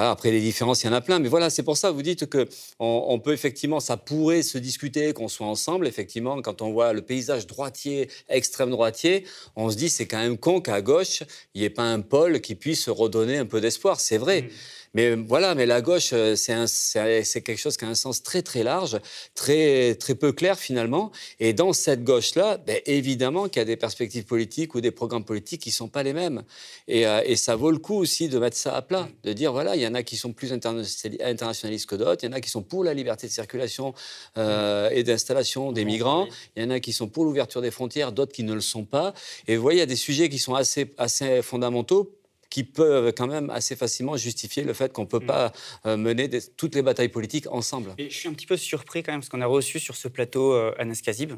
Après, 0.00 0.30
les 0.30 0.40
différences, 0.40 0.82
il 0.82 0.86
y 0.86 0.90
en 0.90 0.94
a 0.94 1.00
plein. 1.00 1.18
Mais 1.18 1.28
voilà, 1.28 1.50
c'est 1.50 1.62
pour 1.62 1.76
ça, 1.76 1.90
vous 1.90 2.02
dites 2.02 2.26
que 2.26 2.48
on 2.78 3.18
peut 3.18 3.32
effectivement, 3.32 3.80
ça 3.80 3.96
pourrait 3.96 4.42
se 4.42 4.58
discuter 4.58 5.12
qu'on 5.12 5.28
soit 5.28 5.46
ensemble. 5.46 5.86
Effectivement, 5.86 6.40
quand 6.40 6.62
on 6.62 6.72
voit 6.72 6.92
le 6.92 7.02
paysage 7.02 7.46
droitier, 7.46 8.08
extrême 8.28 8.70
droitier, 8.70 9.26
on 9.56 9.70
se 9.70 9.76
dit 9.76 9.90
c'est 9.90 10.06
quand 10.06 10.18
même 10.18 10.38
con 10.38 10.60
qu'à 10.60 10.80
gauche, 10.80 11.22
il 11.54 11.60
n'y 11.60 11.66
ait 11.66 11.70
pas 11.70 11.84
un 11.84 12.00
pôle 12.00 12.40
qui 12.40 12.54
puisse 12.54 12.88
redonner 12.88 13.36
un 13.36 13.46
peu 13.46 13.60
d'espoir. 13.60 14.00
C'est 14.00 14.18
vrai. 14.18 14.42
Mm. 14.42 14.48
Mais 14.94 15.14
voilà, 15.14 15.54
mais 15.54 15.64
la 15.64 15.80
gauche, 15.80 16.10
euh, 16.12 16.36
c'est 16.36 17.42
quelque 17.42 17.58
chose 17.58 17.76
qui 17.76 17.84
a 17.84 17.88
un 17.88 17.94
sens 17.94 18.22
très 18.22 18.42
très 18.42 18.62
large, 18.62 18.98
très 19.34 19.94
très 19.94 20.14
peu 20.14 20.32
clair 20.32 20.58
finalement. 20.58 21.10
Et 21.40 21.54
dans 21.54 21.72
cette 21.72 22.04
gauche-là, 22.04 22.58
ben, 22.58 22.80
évidemment 22.84 23.48
qu'il 23.48 23.60
y 23.60 23.62
a 23.62 23.64
des 23.64 23.76
perspectives 23.76 24.24
politiques 24.24 24.74
ou 24.74 24.80
des 24.80 24.90
programmes 24.90 25.24
politiques 25.24 25.62
qui 25.62 25.70
sont 25.70 25.88
pas 25.88 26.02
les 26.02 26.12
mêmes. 26.12 26.42
Et, 26.88 27.06
euh, 27.06 27.22
et, 27.24 27.36
ça 27.36 27.56
vaut 27.56 27.70
le 27.70 27.78
coup 27.78 27.94
aussi 27.94 28.28
de 28.28 28.38
mettre 28.38 28.56
ça 28.56 28.76
à 28.76 28.82
plat, 28.82 29.08
de 29.24 29.32
dire 29.32 29.52
voilà, 29.52 29.76
il 29.76 29.82
y 29.82 29.86
en 29.86 29.94
a 29.94 30.02
qui 30.02 30.16
sont 30.16 30.32
plus 30.32 30.52
internationalistes 30.52 31.88
que 31.88 31.96
d'autres, 31.96 32.24
il 32.24 32.26
y 32.26 32.28
en 32.28 32.36
a 32.36 32.40
qui 32.40 32.50
sont 32.50 32.62
pour 32.62 32.84
la 32.84 32.94
liberté 32.94 33.26
de 33.26 33.32
circulation 33.32 33.94
euh, 34.36 34.90
et 34.90 35.02
d'installation 35.02 35.72
des 35.72 35.84
migrants, 35.84 36.28
il 36.56 36.62
y 36.62 36.66
en 36.66 36.70
a 36.70 36.80
qui 36.80 36.92
sont 36.92 37.08
pour 37.08 37.24
l'ouverture 37.24 37.62
des 37.62 37.70
frontières, 37.70 38.12
d'autres 38.12 38.32
qui 38.32 38.44
ne 38.44 38.54
le 38.54 38.60
sont 38.60 38.84
pas. 38.84 39.14
Et 39.48 39.56
vous 39.56 39.62
voyez, 39.62 39.78
il 39.78 39.80
y 39.80 39.82
a 39.82 39.86
des 39.86 39.96
sujets 39.96 40.28
qui 40.28 40.38
sont 40.38 40.54
assez 40.54 40.92
assez 40.98 41.42
fondamentaux 41.42 42.12
qui 42.52 42.64
peuvent 42.64 43.14
quand 43.16 43.26
même 43.26 43.48
assez 43.48 43.76
facilement 43.76 44.18
justifier 44.18 44.62
le 44.62 44.74
fait 44.74 44.92
qu'on 44.92 45.02
ne 45.02 45.06
peut 45.06 45.20
mm. 45.20 45.26
pas 45.26 45.52
euh, 45.86 45.96
mener 45.96 46.28
toutes 46.58 46.74
les 46.74 46.82
batailles 46.82 47.08
politiques 47.08 47.46
ensemble. 47.50 47.94
Et 47.96 48.10
je 48.10 48.14
suis 48.14 48.28
un 48.28 48.34
petit 48.34 48.46
peu 48.46 48.58
surpris 48.58 49.02
quand 49.02 49.10
même, 49.10 49.20
parce 49.20 49.30
qu'on 49.30 49.40
a 49.40 49.46
reçu 49.46 49.80
sur 49.80 49.96
ce 49.96 50.06
plateau 50.06 50.52
euh, 50.52 50.74
Anas 50.78 51.00
Kazib 51.02 51.32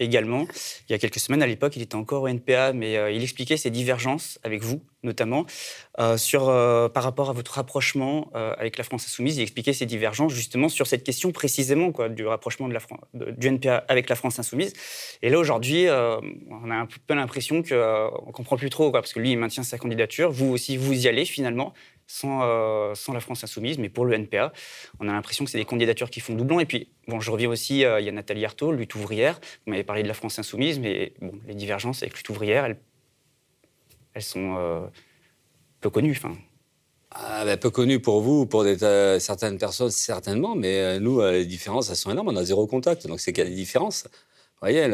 également. 0.00 0.46
Il 0.88 0.92
y 0.92 0.94
a 0.94 0.98
quelques 0.98 1.20
semaines, 1.20 1.42
à 1.42 1.46
l'époque, 1.46 1.76
il 1.76 1.82
était 1.82 1.94
encore 1.94 2.22
au 2.22 2.28
NPA, 2.28 2.72
mais 2.72 2.96
euh, 2.96 3.10
il 3.10 3.22
expliquait 3.22 3.56
ses 3.56 3.70
divergences 3.70 4.38
avec 4.42 4.62
vous, 4.62 4.82
notamment, 5.02 5.46
sur, 6.16 6.46
par 6.92 7.02
rapport 7.02 7.30
à 7.30 7.32
votre 7.32 7.52
rapprochement 7.52 8.30
avec 8.34 8.76
la 8.76 8.84
France 8.84 9.06
insoumise. 9.06 9.38
Il 9.38 9.42
expliquait 9.42 9.72
ses 9.72 9.86
divergences 9.86 10.32
justement 10.34 10.68
sur 10.68 10.86
cette 10.86 11.04
question 11.04 11.32
précisément 11.32 11.90
quoi, 11.90 12.10
du 12.10 12.26
rapprochement 12.26 12.68
de 12.68 12.74
la, 12.74 12.80
du 13.32 13.48
NPA 13.48 13.84
avec 13.88 14.10
la 14.10 14.16
France 14.16 14.38
insoumise. 14.38 14.74
Et 15.22 15.30
là, 15.30 15.38
aujourd'hui, 15.38 15.86
on 15.88 16.70
a 16.70 16.74
un 16.74 16.86
peu 17.06 17.14
l'impression 17.14 17.62
qu'on 17.62 18.26
ne 18.26 18.32
comprend 18.32 18.56
plus 18.56 18.68
trop, 18.68 18.90
quoi, 18.90 19.00
parce 19.00 19.14
que 19.14 19.20
lui, 19.20 19.30
il 19.30 19.38
maintient 19.38 19.62
sa 19.62 19.78
candidature. 19.78 20.30
Vous 20.30 20.50
aussi, 20.50 20.76
vous 20.76 20.92
y 20.92 21.08
allez 21.08 21.24
finalement. 21.24 21.72
Sans, 22.12 22.40
euh, 22.42 22.92
sans, 22.96 23.12
la 23.12 23.20
France 23.20 23.44
insoumise, 23.44 23.78
mais 23.78 23.88
pour 23.88 24.04
le 24.04 24.14
NPA. 24.14 24.52
On 24.98 25.08
a 25.08 25.12
l'impression 25.12 25.44
que 25.44 25.50
c'est 25.52 25.58
des 25.58 25.64
candidatures 25.64 26.10
qui 26.10 26.18
font 26.18 26.34
doublon. 26.34 26.58
Et 26.58 26.66
puis, 26.66 26.88
bon, 27.06 27.20
je 27.20 27.30
reviens 27.30 27.48
aussi, 27.48 27.84
euh, 27.84 28.00
il 28.00 28.06
y 28.06 28.08
a 28.08 28.12
Nathalie 28.12 28.44
Arthaud, 28.44 28.72
lutte 28.72 28.96
ouvrière. 28.96 29.38
Vous 29.64 29.70
m'avez 29.70 29.84
parlé 29.84 30.02
de 30.02 30.08
la 30.08 30.14
France 30.14 30.36
insoumise, 30.36 30.80
mais 30.80 31.14
bon, 31.20 31.30
les 31.46 31.54
divergences 31.54 32.02
avec 32.02 32.16
lutte 32.16 32.28
ouvrière, 32.28 32.66
elles, 34.14 34.22
sont 34.22 34.56
euh, 34.58 34.80
peu 35.80 35.88
connues. 35.88 36.16
Enfin, 36.16 36.36
ah, 37.12 37.44
ben, 37.44 37.56
peu 37.56 37.70
connues 37.70 38.00
pour 38.00 38.22
vous, 38.22 38.44
pour 38.44 38.64
certaines 39.20 39.58
personnes, 39.58 39.90
certainement, 39.90 40.56
mais 40.56 40.98
nous, 40.98 41.22
les 41.22 41.46
différences, 41.46 41.90
elles 41.90 41.96
sont 41.96 42.10
énormes. 42.10 42.30
On 42.30 42.36
a 42.36 42.44
zéro 42.44 42.66
contact, 42.66 43.06
donc 43.06 43.20
c'est 43.20 43.32
qu'il 43.32 43.44
y 43.44 43.46
a 43.46 43.50
des 43.50 43.56
différences. 43.56 44.08
voyez, 44.60 44.88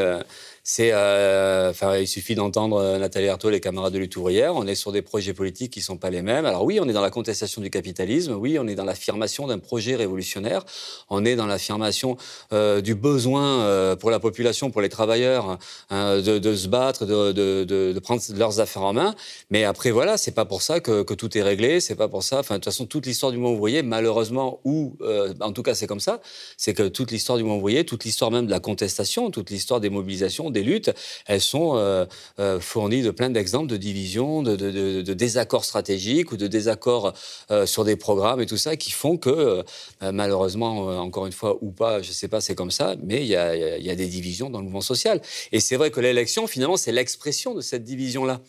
euh, 0.80 1.72
il 2.00 2.08
suffit 2.08 2.34
d'entendre 2.34 2.78
euh, 2.78 2.98
Nathalie 2.98 3.28
Arthaud, 3.28 3.50
les 3.50 3.60
camarades 3.60 3.92
de 3.92 3.98
lutte 3.98 4.16
ouvrière. 4.16 4.54
On 4.54 4.66
est 4.66 4.74
sur 4.74 4.92
des 4.92 5.02
projets 5.02 5.32
politiques 5.32 5.72
qui 5.72 5.80
sont 5.80 5.96
pas 5.96 6.10
les 6.10 6.22
mêmes. 6.22 6.44
Alors 6.44 6.64
oui, 6.64 6.78
on 6.80 6.88
est 6.88 6.92
dans 6.92 7.02
la 7.02 7.10
contestation 7.10 7.62
du 7.62 7.70
capitalisme. 7.70 8.32
Oui, 8.32 8.58
on 8.58 8.66
est 8.66 8.74
dans 8.74 8.84
l'affirmation 8.84 9.46
d'un 9.46 9.58
projet 9.58 9.94
révolutionnaire. 9.94 10.64
On 11.08 11.24
est 11.24 11.36
dans 11.36 11.46
l'affirmation 11.46 12.16
euh, 12.52 12.80
du 12.80 12.94
besoin 12.94 13.96
pour 13.96 14.10
la 14.10 14.18
population, 14.18 14.70
pour 14.70 14.80
les 14.80 14.88
travailleurs, 14.88 15.58
hein, 15.90 16.20
de, 16.20 16.54
se 16.54 16.68
battre, 16.68 17.06
de, 17.06 17.98
prendre 18.00 18.22
leurs 18.34 18.60
affaires 18.60 18.82
en 18.82 18.92
main. 18.92 19.14
Mais 19.50 19.64
après, 19.64 19.90
voilà, 19.90 20.16
c'est 20.16 20.34
pas 20.34 20.44
pour 20.44 20.62
ça 20.62 20.80
que, 20.80 21.02
tout 21.14 21.38
est 21.38 21.42
réglé. 21.42 21.80
C'est 21.80 21.94
pas 21.94 22.08
pour 22.08 22.22
ça. 22.22 22.40
Enfin, 22.40 22.54
de 22.54 22.58
toute 22.58 22.66
façon, 22.66 22.86
toute 22.86 23.06
l'histoire 23.06 23.32
du 23.32 23.38
mouvement 23.38 23.56
ouvrier, 23.56 23.82
malheureusement, 23.82 24.60
ou 24.64 24.96
en 25.40 25.52
tout 25.52 25.62
cas, 25.62 25.74
c'est 25.74 25.86
comme 25.86 26.00
ça. 26.00 26.20
C'est 26.56 26.74
que 26.74 26.88
toute 26.88 27.10
l'histoire 27.10 27.38
du 27.38 27.44
mouvement 27.44 27.58
ouvrier, 27.58 27.84
toute 27.84 28.04
l'histoire 28.04 28.30
même 28.30 28.46
de 28.46 28.50
la 28.50 28.60
contestation, 28.60 29.30
toute 29.30 29.50
l'histoire 29.50 29.80
des 29.80 29.90
mobilisations 29.90 30.50
des 30.56 30.62
luttes, 30.62 30.90
elles 31.26 31.40
sont 31.40 31.76
euh, 31.76 32.06
euh, 32.38 32.58
fournies 32.60 33.02
de 33.02 33.10
plein 33.10 33.30
d'exemples 33.30 33.68
de 33.68 33.76
divisions, 33.76 34.42
de, 34.42 35.12
désaccords 35.12 35.64
stratégiques 35.64 36.32
ou 36.32 36.36
de 36.36 36.46
désaccords 36.46 37.12
euh, 37.50 37.66
sur 37.66 37.84
des 37.84 37.96
programmes 37.96 38.40
et 38.40 38.46
tout 38.46 38.56
ça 38.56 38.76
qui 38.76 38.90
font 38.90 39.16
que, 39.18 39.62
malheureusement, 40.00 40.86
encore 41.00 41.26
une 41.26 41.32
fois, 41.32 41.58
ou 41.60 41.70
pas, 41.70 42.02
je 42.02 42.08
ne 42.08 42.14
sais 42.14 42.28
pas, 42.28 42.40
c'est 42.40 42.54
comme 42.54 42.70
ça, 42.70 42.96
mais 43.02 43.22
il 43.22 43.28
y 43.28 43.36
a 43.36 43.94
des 43.94 44.06
divisions 44.06 44.50
dans 44.50 44.58
le 44.58 44.64
mouvement 44.64 44.80
social. 44.80 45.20
Et 45.52 45.60
c'est 45.60 45.76
vrai 45.76 45.90
que 45.90 46.00
l'élection, 46.00 46.46
finalement, 46.46 46.76
c'est 46.76 46.92
l'expression 46.92 47.54
de 47.54 47.60
cette 47.60 47.84
division-là 47.84 48.40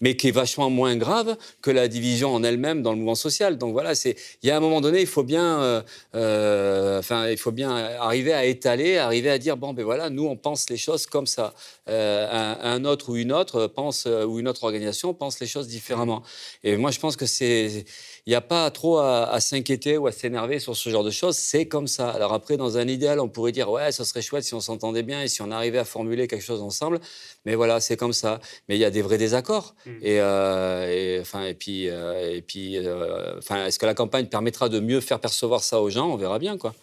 mais 0.00 0.16
qui 0.16 0.28
est 0.28 0.32
vachement 0.32 0.70
moins 0.70 0.96
grave 0.96 1.36
que 1.62 1.70
la 1.70 1.88
division 1.88 2.34
en 2.34 2.42
elle-même 2.42 2.82
dans 2.82 2.92
le 2.92 2.98
mouvement 2.98 3.14
social. 3.14 3.58
Donc 3.58 3.72
voilà, 3.72 3.92
il 4.04 4.14
y 4.42 4.50
a 4.50 4.56
un 4.56 4.60
moment 4.60 4.80
donné, 4.80 5.00
il 5.00 5.06
faut 5.06 5.22
bien, 5.22 5.60
euh, 5.60 5.82
euh, 6.14 6.98
enfin, 6.98 7.28
il 7.28 7.38
faut 7.38 7.52
bien 7.52 7.70
arriver 7.70 8.32
à 8.32 8.44
étaler, 8.44 8.98
arriver 8.98 9.30
à 9.30 9.38
dire 9.38 9.56
bon 9.56 9.72
ben 9.72 9.84
voilà, 9.84 10.10
nous 10.10 10.24
on 10.24 10.36
pense 10.36 10.70
les 10.70 10.76
choses 10.76 11.06
comme 11.06 11.26
ça. 11.26 11.54
Euh, 11.88 12.54
un, 12.62 12.84
autre 12.84 13.10
ou 13.10 13.16
une 13.16 13.32
autre 13.32 13.66
pense 13.66 14.06
ou 14.06 14.38
une 14.38 14.48
autre 14.48 14.64
organisation 14.64 15.14
pense 15.14 15.40
les 15.40 15.46
choses 15.46 15.68
différemment. 15.68 16.22
Et 16.64 16.76
moi 16.76 16.90
je 16.90 16.98
pense 17.00 17.16
que 17.16 17.26
c'est 17.26 17.84
il 18.28 18.32
n'y 18.32 18.34
a 18.34 18.42
pas 18.42 18.70
trop 18.70 18.98
à, 18.98 19.40
s'inquiéter 19.40 19.96
ou 19.96 20.06
à 20.06 20.12
s'énerver 20.12 20.58
sur 20.58 20.76
ce 20.76 20.90
genre 20.90 21.02
de 21.02 21.10
choses. 21.10 21.34
C'est 21.34 21.64
comme 21.64 21.86
ça. 21.86 22.10
Alors 22.10 22.34
après, 22.34 22.58
dans 22.58 22.76
un 22.76 22.86
idéal, 22.86 23.20
on 23.20 23.28
pourrait 23.30 23.52
dire 23.52 23.70
ouais, 23.70 23.90
ça 23.90 24.04
serait 24.04 24.20
chouette 24.20 24.44
si 24.44 24.52
on 24.52 24.60
s'entendait 24.60 25.02
bien 25.02 25.22
et 25.22 25.28
si 25.28 25.40
on 25.40 25.50
arrivait 25.50 25.78
à 25.78 25.86
formuler 25.86 26.28
quelque 26.28 26.44
chose 26.44 26.60
ensemble. 26.60 27.00
Mais 27.46 27.54
voilà, 27.54 27.80
c'est 27.80 27.96
comme 27.96 28.12
ça. 28.12 28.38
Mais 28.68 28.76
il 28.76 28.80
y 28.80 28.84
a 28.84 28.90
des 28.90 29.00
vrais 29.00 29.16
désaccords. 29.16 29.74
Mm. 29.86 29.90
Et, 30.02 30.20
euh, 30.20 31.22
enfin, 31.22 31.46
et 31.46 31.54
puis, 31.54 31.88
euh, 31.88 32.36
et 32.36 32.42
puis, 32.42 32.76
euh, 32.76 33.38
enfin, 33.38 33.64
est-ce 33.64 33.78
que 33.78 33.86
la 33.86 33.94
campagne 33.94 34.26
permettra 34.26 34.68
de 34.68 34.78
mieux 34.78 35.00
faire 35.00 35.20
percevoir 35.20 35.64
ça 35.64 35.80
aux 35.80 35.88
gens? 35.88 36.10
On 36.10 36.16
verra 36.16 36.38
bien, 36.38 36.58
quoi. 36.58 36.74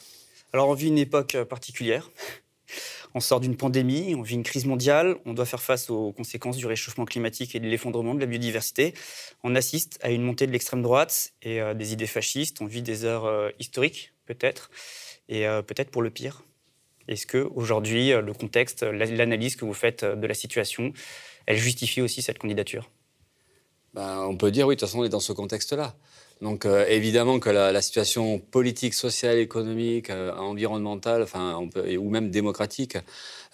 Alors, 0.51 0.69
on 0.69 0.73
vit 0.73 0.87
une 0.87 0.97
époque 0.97 1.37
particulière. 1.47 2.09
On 3.17 3.21
sort 3.21 3.39
d'une 3.39 3.55
pandémie, 3.55 4.13
on 4.13 4.21
vit 4.21 4.35
une 4.35 4.43
crise 4.43 4.65
mondiale, 4.65 5.15
on 5.25 5.33
doit 5.33 5.45
faire 5.45 5.61
face 5.61 5.89
aux 5.89 6.11
conséquences 6.11 6.57
du 6.57 6.65
réchauffement 6.65 7.05
climatique 7.05 7.55
et 7.55 7.61
de 7.61 7.65
l'effondrement 7.65 8.13
de 8.13 8.19
la 8.19 8.25
biodiversité. 8.25 8.93
On 9.41 9.55
assiste 9.55 9.97
à 10.01 10.11
une 10.11 10.21
montée 10.21 10.47
de 10.47 10.51
l'extrême 10.51 10.81
droite 10.81 11.31
et 11.41 11.61
euh, 11.61 11.73
des 11.73 11.93
idées 11.93 12.07
fascistes. 12.07 12.57
On 12.59 12.65
vit 12.65 12.81
des 12.81 13.05
heures 13.05 13.23
euh, 13.23 13.51
historiques, 13.57 14.11
peut-être, 14.25 14.69
et 15.29 15.47
euh, 15.47 15.61
peut-être 15.61 15.91
pour 15.91 16.01
le 16.01 16.09
pire. 16.09 16.43
Est-ce 17.07 17.25
que 17.25 17.37
aujourd'hui, 17.55 18.09
le 18.09 18.33
contexte, 18.33 18.83
l'analyse 18.83 19.55
que 19.55 19.63
vous 19.63 19.73
faites 19.73 20.03
de 20.03 20.27
la 20.27 20.33
situation, 20.33 20.91
elle 21.45 21.57
justifie 21.57 22.01
aussi 22.01 22.21
cette 22.21 22.39
candidature? 22.39 22.91
Ben, 23.93 24.25
On 24.27 24.35
peut 24.35 24.51
dire 24.51 24.67
oui, 24.67 24.75
de 24.75 24.79
toute 24.81 24.89
façon, 24.89 24.99
on 24.99 25.03
est 25.05 25.09
dans 25.09 25.21
ce 25.21 25.31
contexte-là. 25.31 25.95
Donc 26.41 26.65
euh, 26.65 26.85
évidemment 26.87 27.39
que 27.39 27.49
la, 27.49 27.81
situation 27.81 28.39
politique, 28.39 28.93
sociale, 28.93 29.37
économique, 29.37 30.09
euh, 30.09 30.33
environnementale, 30.35 31.25
ou 31.97 32.09
même 32.09 32.29
démocratique, 32.29 32.97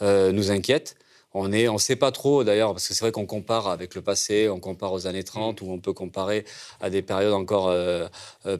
euh, 0.01 0.31
nous 0.31 0.51
inquiète. 0.51 0.95
On 1.33 1.47
ne 1.47 1.69
on 1.69 1.77
sait 1.77 1.95
pas 1.95 2.11
trop 2.11 2.43
d'ailleurs, 2.43 2.73
parce 2.73 2.87
que 2.87 2.93
c'est 2.93 3.03
vrai 3.03 3.11
qu'on 3.11 3.25
compare 3.25 3.67
avec 3.67 3.95
le 3.95 4.01
passé, 4.01 4.49
on 4.49 4.59
compare 4.59 4.93
aux 4.93 5.07
années 5.07 5.23
30, 5.23 5.61
ou 5.61 5.71
on 5.71 5.79
peut 5.79 5.93
comparer 5.93 6.45
à 6.79 6.89
des 6.89 7.01
périodes 7.01 7.33
encore 7.33 7.73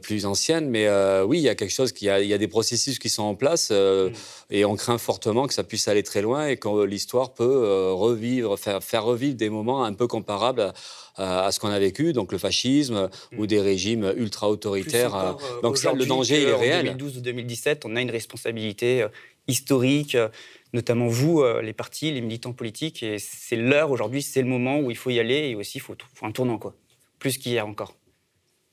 plus 0.02 0.24
anciennes. 0.26 0.68
Mais 0.70 0.88
oui, 1.22 1.38
il 1.38 1.42
y 1.42 1.48
a 1.48 1.54
quelque 1.54 1.70
chose, 1.70 1.92
il 2.00 2.06
y, 2.06 2.10
a, 2.34 2.38
des 2.38 2.48
processus 2.48 2.98
qui 2.98 3.10
sont 3.10 3.24
en 3.24 3.34
place, 3.34 3.70
mm. 3.70 4.12
et 4.50 4.64
on 4.64 4.76
craint 4.76 4.98
fortement 4.98 5.46
que 5.46 5.54
ça 5.54 5.64
puisse 5.64 5.86
aller 5.88 6.02
très 6.02 6.22
loin 6.22 6.46
et 6.46 6.56
que 6.56 6.84
l'histoire 6.84 7.34
peut 7.34 7.92
revivre, 7.92 8.58
faire, 8.58 8.82
faire 8.82 9.04
revivre 9.04 9.36
des 9.36 9.50
moments 9.50 9.84
un 9.84 9.92
peu 9.92 10.06
comparables 10.06 10.72
à 11.16 11.52
ce 11.52 11.60
qu'on 11.60 11.68
a 11.68 11.78
vécu, 11.78 12.12
donc 12.12 12.32
le 12.32 12.38
fascisme 12.38 13.10
mm. 13.32 13.38
ou 13.38 13.46
des 13.46 13.60
régimes 13.60 14.12
ultra-autoritaires. 14.16 15.14
Euh, 15.14 15.60
donc 15.62 15.76
ça, 15.76 15.92
le 15.92 16.06
danger 16.06 16.42
est 16.42 16.54
réel. 16.54 16.88
En 16.88 16.92
2012 16.92 17.18
ou 17.18 17.20
2017, 17.20 17.84
on 17.84 17.96
a 17.96 18.00
une 18.00 18.10
responsabilité 18.10 19.02
euh, 19.02 19.08
historique, 19.48 20.14
euh, 20.14 20.28
notamment 20.72 21.06
vous, 21.06 21.44
les 21.62 21.74
partis, 21.74 22.10
les 22.12 22.22
militants 22.22 22.54
politiques, 22.54 23.02
et 23.02 23.18
c'est 23.18 23.56
l'heure 23.56 23.90
aujourd'hui, 23.90 24.22
c'est 24.22 24.40
le 24.40 24.48
moment 24.48 24.78
où 24.78 24.90
il 24.90 24.96
faut 24.96 25.10
y 25.10 25.20
aller, 25.20 25.50
et 25.50 25.54
aussi 25.54 25.78
il 25.78 25.80
faut, 25.82 25.94
un 26.22 26.32
tournant, 26.32 26.58
quoi. 26.58 26.74
Plus 27.18 27.36
qu'hier 27.36 27.66
encore. 27.66 27.94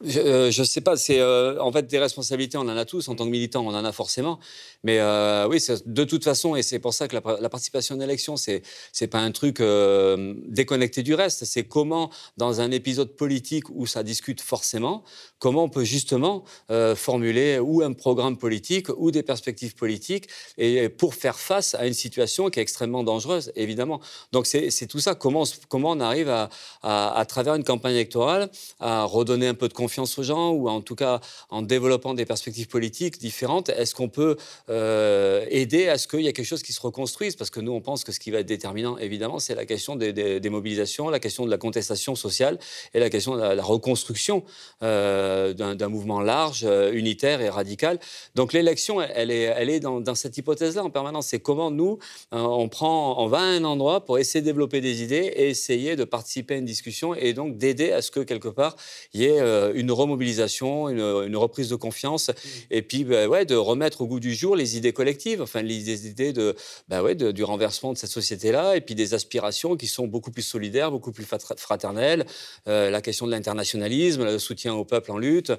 Je 0.01 0.57
ne 0.57 0.65
sais 0.65 0.79
pas, 0.79 0.95
c'est 0.95 1.21
en 1.21 1.71
fait 1.73 1.85
des 1.87 1.99
responsabilités, 1.99 2.57
on 2.57 2.61
en 2.61 2.77
a 2.77 2.85
tous 2.85 3.09
en 3.09 3.15
tant 3.15 3.25
que 3.25 3.31
militants, 3.31 3.65
on 3.67 3.75
en 3.75 3.83
a 3.83 3.91
forcément. 3.91 4.39
Mais 4.85 4.99
euh, 4.99 5.45
oui, 5.49 5.61
de 5.85 6.03
toute 6.05 6.23
façon, 6.23 6.55
et 6.55 6.63
c'est 6.63 6.79
pour 6.79 6.93
ça 6.93 7.09
que 7.09 7.15
la, 7.15 7.49
participation 7.49 7.95
à 7.95 7.97
l'élection, 7.97 8.37
c'est 8.37 8.61
c'est 8.93 9.07
pas 9.07 9.19
un 9.19 9.31
truc 9.31 9.59
euh, 9.59 10.35
déconnecté 10.47 11.03
du 11.03 11.13
reste. 11.15 11.43
C'est 11.43 11.65
comment, 11.65 12.11
dans 12.37 12.61
un 12.61 12.71
épisode 12.71 13.17
politique 13.17 13.69
où 13.71 13.85
ça 13.87 14.03
discute 14.03 14.39
forcément, 14.39 15.03
comment 15.39 15.63
on 15.63 15.69
peut 15.69 15.83
justement 15.83 16.43
euh, 16.69 16.95
formuler 16.95 17.59
ou 17.59 17.81
un 17.81 17.93
programme 17.93 18.37
politique 18.37 18.87
ou 18.97 19.11
des 19.11 19.23
perspectives 19.23 19.75
politiques 19.75 20.27
et 20.57 20.89
pour 20.89 21.15
faire 21.15 21.39
face 21.39 21.75
à 21.75 21.87
une 21.87 21.93
situation 21.93 22.49
qui 22.49 22.59
est 22.59 22.63
extrêmement 22.63 23.03
dangereuse, 23.03 23.51
évidemment. 23.55 23.99
Donc 24.31 24.45
c'est 24.45 24.87
tout 24.87 24.99
ça. 24.99 25.15
Comment 25.15 25.43
comment 25.69 25.91
on 25.91 25.99
arrive 25.99 26.29
à, 26.29 26.49
à, 26.83 27.25
travers 27.25 27.55
une 27.55 27.63
campagne 27.63 27.95
électorale 27.95 28.49
à 28.79 29.03
redonner 29.03 29.47
un 29.47 29.53
peu 29.53 29.67
de 29.67 29.73
confiance 29.73 30.17
aux 30.19 30.23
gens 30.23 30.51
ou 30.51 30.69
en 30.69 30.81
tout 30.81 30.95
cas 30.95 31.21
en 31.49 31.61
développant 31.61 32.13
des 32.13 32.25
perspectives 32.25 32.67
politiques 32.67 33.19
différentes. 33.19 33.69
Est-ce 33.69 33.95
qu'on 33.95 34.09
peut 34.09 34.37
euh, 34.69 35.45
aider 35.49 35.87
à 35.87 35.97
ce 35.97 36.07
qu'il 36.07 36.21
y 36.21 36.27
ait 36.27 36.33
quelque 36.33 36.45
chose 36.45 36.63
qui 36.63 36.73
se 36.73 36.81
reconstruise, 36.81 37.35
parce 37.35 37.49
que 37.49 37.59
nous, 37.59 37.71
on 37.71 37.81
pense 37.81 38.03
que 38.03 38.11
ce 38.11 38.19
qui 38.19 38.31
va 38.31 38.39
être 38.39 38.47
déterminant, 38.47 38.97
évidemment, 38.97 39.39
c'est 39.39 39.55
la 39.55 39.65
question 39.65 39.95
des, 39.95 40.49
mobilisations, 40.49 41.09
la 41.09 41.19
question 41.19 41.45
de 41.45 41.51
la 41.51 41.57
contestation 41.57 42.15
sociale 42.15 42.59
et 42.93 42.99
la 42.99 43.09
question 43.09 43.35
de 43.35 43.41
la, 43.41 43.63
reconstruction 43.63 44.43
euh, 44.81 45.28
d'un 45.53 45.89
mouvement 45.89 46.21
large, 46.21 46.61
euh, 46.63 46.91
unitaire 46.91 47.41
et 47.41 47.49
radical. 47.49 47.99
Donc 48.35 48.53
l'élection, 48.53 49.01
elle 49.01 49.31
est, 49.31 49.43
elle 49.43 49.69
est 49.69 49.79
dans, 49.79 50.15
cette 50.15 50.37
hypothèse-là 50.37 50.83
en 50.83 50.89
permanence. 50.89 51.27
C'est 51.27 51.39
comment 51.39 51.71
nous, 51.71 51.99
on, 52.31 52.67
prend, 52.69 53.21
on 53.23 53.27
va 53.27 53.39
à 53.39 53.41
un 53.41 53.63
endroit 53.63 54.05
pour 54.05 54.17
essayer 54.17 54.41
de 54.41 54.45
développer 54.45 54.81
des 54.81 55.03
idées 55.03 55.33
et 55.35 55.49
essayer 55.49 55.95
de 55.95 56.03
participer 56.03 56.55
à 56.55 56.57
une 56.57 56.65
discussion 56.65 57.13
et 57.15 57.33
donc 57.33 57.57
d'aider 57.57 57.91
à 57.91 58.01
ce 58.01 58.11
que 58.11 58.19
quelque 58.19 58.49
part 58.49 58.75
il 59.13 59.21
y 59.21 59.25
ait 59.25 59.39
une 59.75 59.91
remobilisation, 59.91 60.89
une, 60.89 61.37
reprise 61.37 61.69
de 61.69 61.75
confiance, 61.75 62.29
mmh. 62.29 62.33
et 62.71 62.81
puis 62.81 63.03
bah, 63.03 63.27
ouais, 63.27 63.45
de 63.45 63.55
remettre 63.55 64.01
au 64.01 64.07
goût 64.07 64.19
du 64.19 64.33
jour 64.33 64.55
les 64.55 64.77
idées 64.77 64.93
collectives, 64.93 65.41
enfin 65.41 65.61
les 65.61 66.07
idées 66.07 66.33
de, 66.33 66.55
bah 66.87 67.01
ouais, 67.01 67.15
du 67.15 67.43
renversement 67.43 67.93
de 67.93 67.97
cette 67.97 68.09
société-là, 68.09 68.75
et 68.75 68.81
puis 68.81 68.95
des 68.95 69.13
aspirations 69.13 69.77
qui 69.77 69.87
sont 69.87 70.07
beaucoup 70.07 70.31
plus 70.31 70.41
solidaires, 70.41 70.91
beaucoup 70.91 71.11
plus 71.11 71.25
fraternelles, 71.57 72.25
euh, 72.67 72.89
la 72.89 73.01
question 73.01 73.25
de 73.25 73.31
l'internationalisme, 73.31 74.23
le 74.25 74.39
soutien 74.39 74.73
au 74.73 74.85
peuple 74.85 75.11
en 75.11 75.17
lutte. 75.19 75.51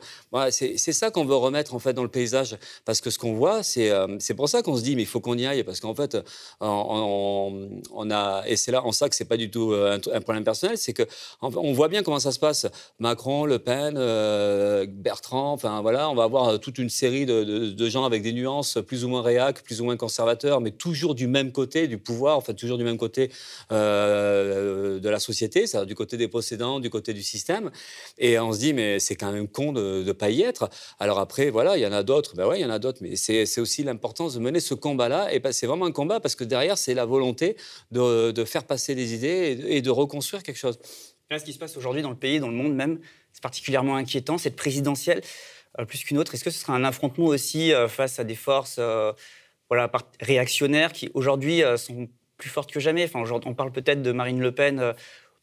C'est 0.51 0.93
ça 0.93 1.11
qu'on 1.11 1.25
veut 1.25 1.37
remettre 1.37 1.75
en 1.75 1.79
fait 1.79 1.93
dans 1.93 2.03
le 2.03 2.09
paysage, 2.09 2.57
parce 2.85 3.01
que 3.01 3.11
ce 3.11 3.19
qu'on 3.19 3.35
voit, 3.35 3.63
c'est 3.63 3.91
euh, 3.91 4.19
pour 4.37 4.49
ça 4.49 4.63
qu'on 4.63 4.77
se 4.77 4.83
dit 4.83 4.97
mais 4.97 5.03
il 5.03 5.09
faut 5.09 5.21
qu'on 5.21 5.37
y 5.39 5.47
aille, 5.47 5.63
parce 5.65 5.81
qu'en 5.81 5.95
fait 5.95 6.17
on, 6.61 7.71
on, 7.93 8.11
a 8.11 8.43
et 8.47 8.57
c'est 8.57 8.73
là 8.73 8.85
en 8.85 8.93
ça 8.93 9.09
que 9.09 9.15
c'est 9.15 9.25
pas 9.25 9.37
du 9.37 9.51
tout 9.51 9.73
euh, 9.73 9.99
un, 10.13 10.21
problème 10.21 10.45
personnel, 10.45 10.79
c'est 10.79 10.93
que 10.93 11.03
on 11.43 11.73
voit 11.73 11.89
bien 11.89 12.03
comment 12.03 12.21
ça 12.21 12.33
se 12.33 12.39
passe. 12.39 12.67
Macron, 12.99 13.45
Le 13.45 13.59
Pen, 13.59 13.95
Bertrand, 14.87 15.53
enfin 15.53 15.81
voilà, 15.83 16.11
on 16.11 16.15
va 16.15 16.25
avoir 16.25 16.59
toute 16.59 16.79
une 16.79 16.91
série 16.91 17.27
de, 17.27 17.89
gens 17.89 18.05
avec 18.05 18.23
des 18.23 18.33
nuances 18.33 18.79
plus 18.87 19.05
ou 19.05 19.09
moins 19.09 19.23
réac, 19.23 19.63
plus 19.63 19.81
ou 19.81 19.85
moins 19.85 19.97
conservateur, 19.97 20.61
mais 20.61 20.71
toujours 20.71 21.15
du 21.15 21.27
même 21.27 21.53
côté 21.53 21.89
du 21.89 21.99
pouvoir, 21.99 22.37
en 22.37 22.41
fait, 22.41 22.55
toujours 22.55 22.79
du 22.79 22.85
même 22.85 22.99
côté 22.99 23.31
euh, 23.73 24.99
de 24.99 25.09
la 25.09 25.19
société, 25.19 25.67
c'est-à-dire 25.67 25.87
du 25.87 25.95
côté 25.95 26.17
des 26.17 26.29
possédants, 26.29 26.81
du 26.81 26.91
côté 26.91 27.13
du 27.13 27.23
système. 27.23 27.71
Et 28.19 28.39
on 28.39 28.53
se 28.53 28.59
dit, 28.59 28.73
mais 28.73 28.99
c'est 28.99 29.17
quand 29.17 29.33
même 29.33 29.49
con 29.51 29.73
de 29.73 30.03
ne 30.07 30.13
pas 30.13 30.31
y 30.31 30.43
être. 30.43 30.71
Alors 30.99 31.19
après, 31.19 31.51
voilà, 31.51 31.77
il 31.77 31.81
y 31.81 31.87
en 31.87 31.93
a 31.93 32.03
d'autres, 32.03 32.35
ben 32.35 32.47
ouais, 32.47 32.59
il 32.59 32.63
y 32.63 32.65
en 32.65 32.71
a 32.71 32.79
d'autres, 32.79 33.01
mais 33.03 33.17
c'est 33.17 33.61
aussi 33.61 33.83
l'importance 33.83 34.35
de 34.35 34.41
mener 34.41 34.61
ce 34.61 34.75
combat-là. 34.75 35.33
Et 35.33 35.41
ben, 35.41 35.53
c'est 35.53 35.67
vraiment 35.67 35.87
un 35.87 35.93
combat 35.93 36.21
parce 36.21 36.35
que 36.35 36.45
derrière, 36.45 36.79
c'est 36.79 36.95
la 36.95 37.05
volonté 37.05 37.57
de, 37.91 38.45
faire 38.45 38.65
passer 38.65 38.95
des 38.95 39.15
idées 39.15 39.59
et 39.69 39.83
de, 39.83 39.91
reconstruire 39.91 40.43
quelque 40.43 40.59
chose. 40.59 40.79
Ce 41.31 41.45
qui 41.45 41.53
se 41.53 41.59
passe 41.59 41.77
aujourd'hui 41.77 42.03
dans 42.03 42.11
le 42.11 42.17
pays, 42.17 42.41
dans 42.41 42.49
le 42.49 42.55
monde 42.55 42.75
même, 42.75 42.99
c'est 43.33 43.43
particulièrement 43.43 43.97
inquiétant. 43.97 44.39
Cette 44.39 44.57
présidentielle, 44.57 45.23
euh, 45.79 45.85
plus 45.85 46.03
qu'une 46.03 46.19
autre. 46.19 46.35
Est-ce 46.35 46.45
que 46.45 46.51
ce 46.51 46.59
sera 46.59 46.75
un 46.75 46.85
affrontement 46.85 47.27
aussi 47.27 47.73
euh, 47.73 47.87
face 47.87 48.19
à 48.19 48.25
des 48.25 48.35
forces 48.35 48.77
euh, 48.79 49.13
voilà, 49.69 49.91
réactionnaires 50.21 50.93
qui 50.93 51.11
aujourd'hui 51.15 51.63
sont 51.77 52.09
plus 52.39 52.51
fortes 52.51 52.73
que 52.73 52.81
jamais? 52.81 53.05
Enfin, 53.05 53.23
On 53.47 53.55
parle 53.55 53.71
peut-être 53.71 54.03
de 54.03 54.11
Marine 54.11 54.41
Le 54.41 54.53
Pen, 54.53 54.95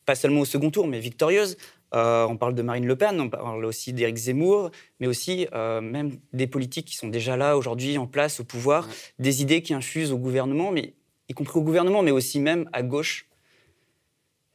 pas 0.05 0.15
seulement 0.15 0.41
au 0.41 0.45
second 0.45 0.69
tour, 0.69 0.87
mais 0.87 0.99
victorieuse. 0.99 1.57
On 1.91 2.37
parle 2.37 2.55
de 2.55 2.61
Marine 2.61 2.85
Le 2.85 2.95
Pen, 2.95 3.19
on 3.19 3.29
parle 3.29 3.65
aussi 3.65 3.93
d'Éric 3.93 4.17
Zemmour, 4.17 4.71
mais 4.99 5.07
aussi 5.07 5.47
même 5.53 6.17
des 6.33 6.47
politiques 6.47 6.85
qui 6.85 6.95
sont 6.95 7.07
déjà 7.07 7.37
là 7.37 7.57
aujourd'hui 7.57 7.97
en 7.97 8.07
place 8.07 8.39
au 8.39 8.43
pouvoir, 8.43 8.87
des 9.19 9.41
idées 9.41 9.61
qui 9.61 9.73
infusent 9.73 10.11
au 10.11 10.17
gouvernement, 10.17 10.71
mais 10.71 10.93
y 11.29 11.33
compris 11.33 11.59
au 11.59 11.63
gouvernement, 11.63 12.01
mais 12.03 12.11
aussi 12.11 12.39
même 12.39 12.69
à 12.73 12.83
gauche. 12.83 13.27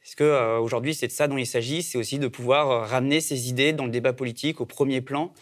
Est-ce 0.05 0.15
qu'aujourd'hui, 0.15 0.93
c'est 0.93 1.07
de 1.07 1.11
ça 1.13 1.27
dont 1.27 1.37
il 1.37 1.47
s'agit 1.47 1.81
C'est 1.81 1.97
aussi 1.97 2.19
de 2.19 2.27
pouvoir 2.27 2.89
ramener 2.89 3.21
ces 3.21 3.49
idées 3.49 3.71
dans 3.71 3.85
le 3.85 3.91
débat 3.91 4.13
politique 4.13 4.59
au 4.59 4.65
premier 4.65 5.01
plan 5.01 5.33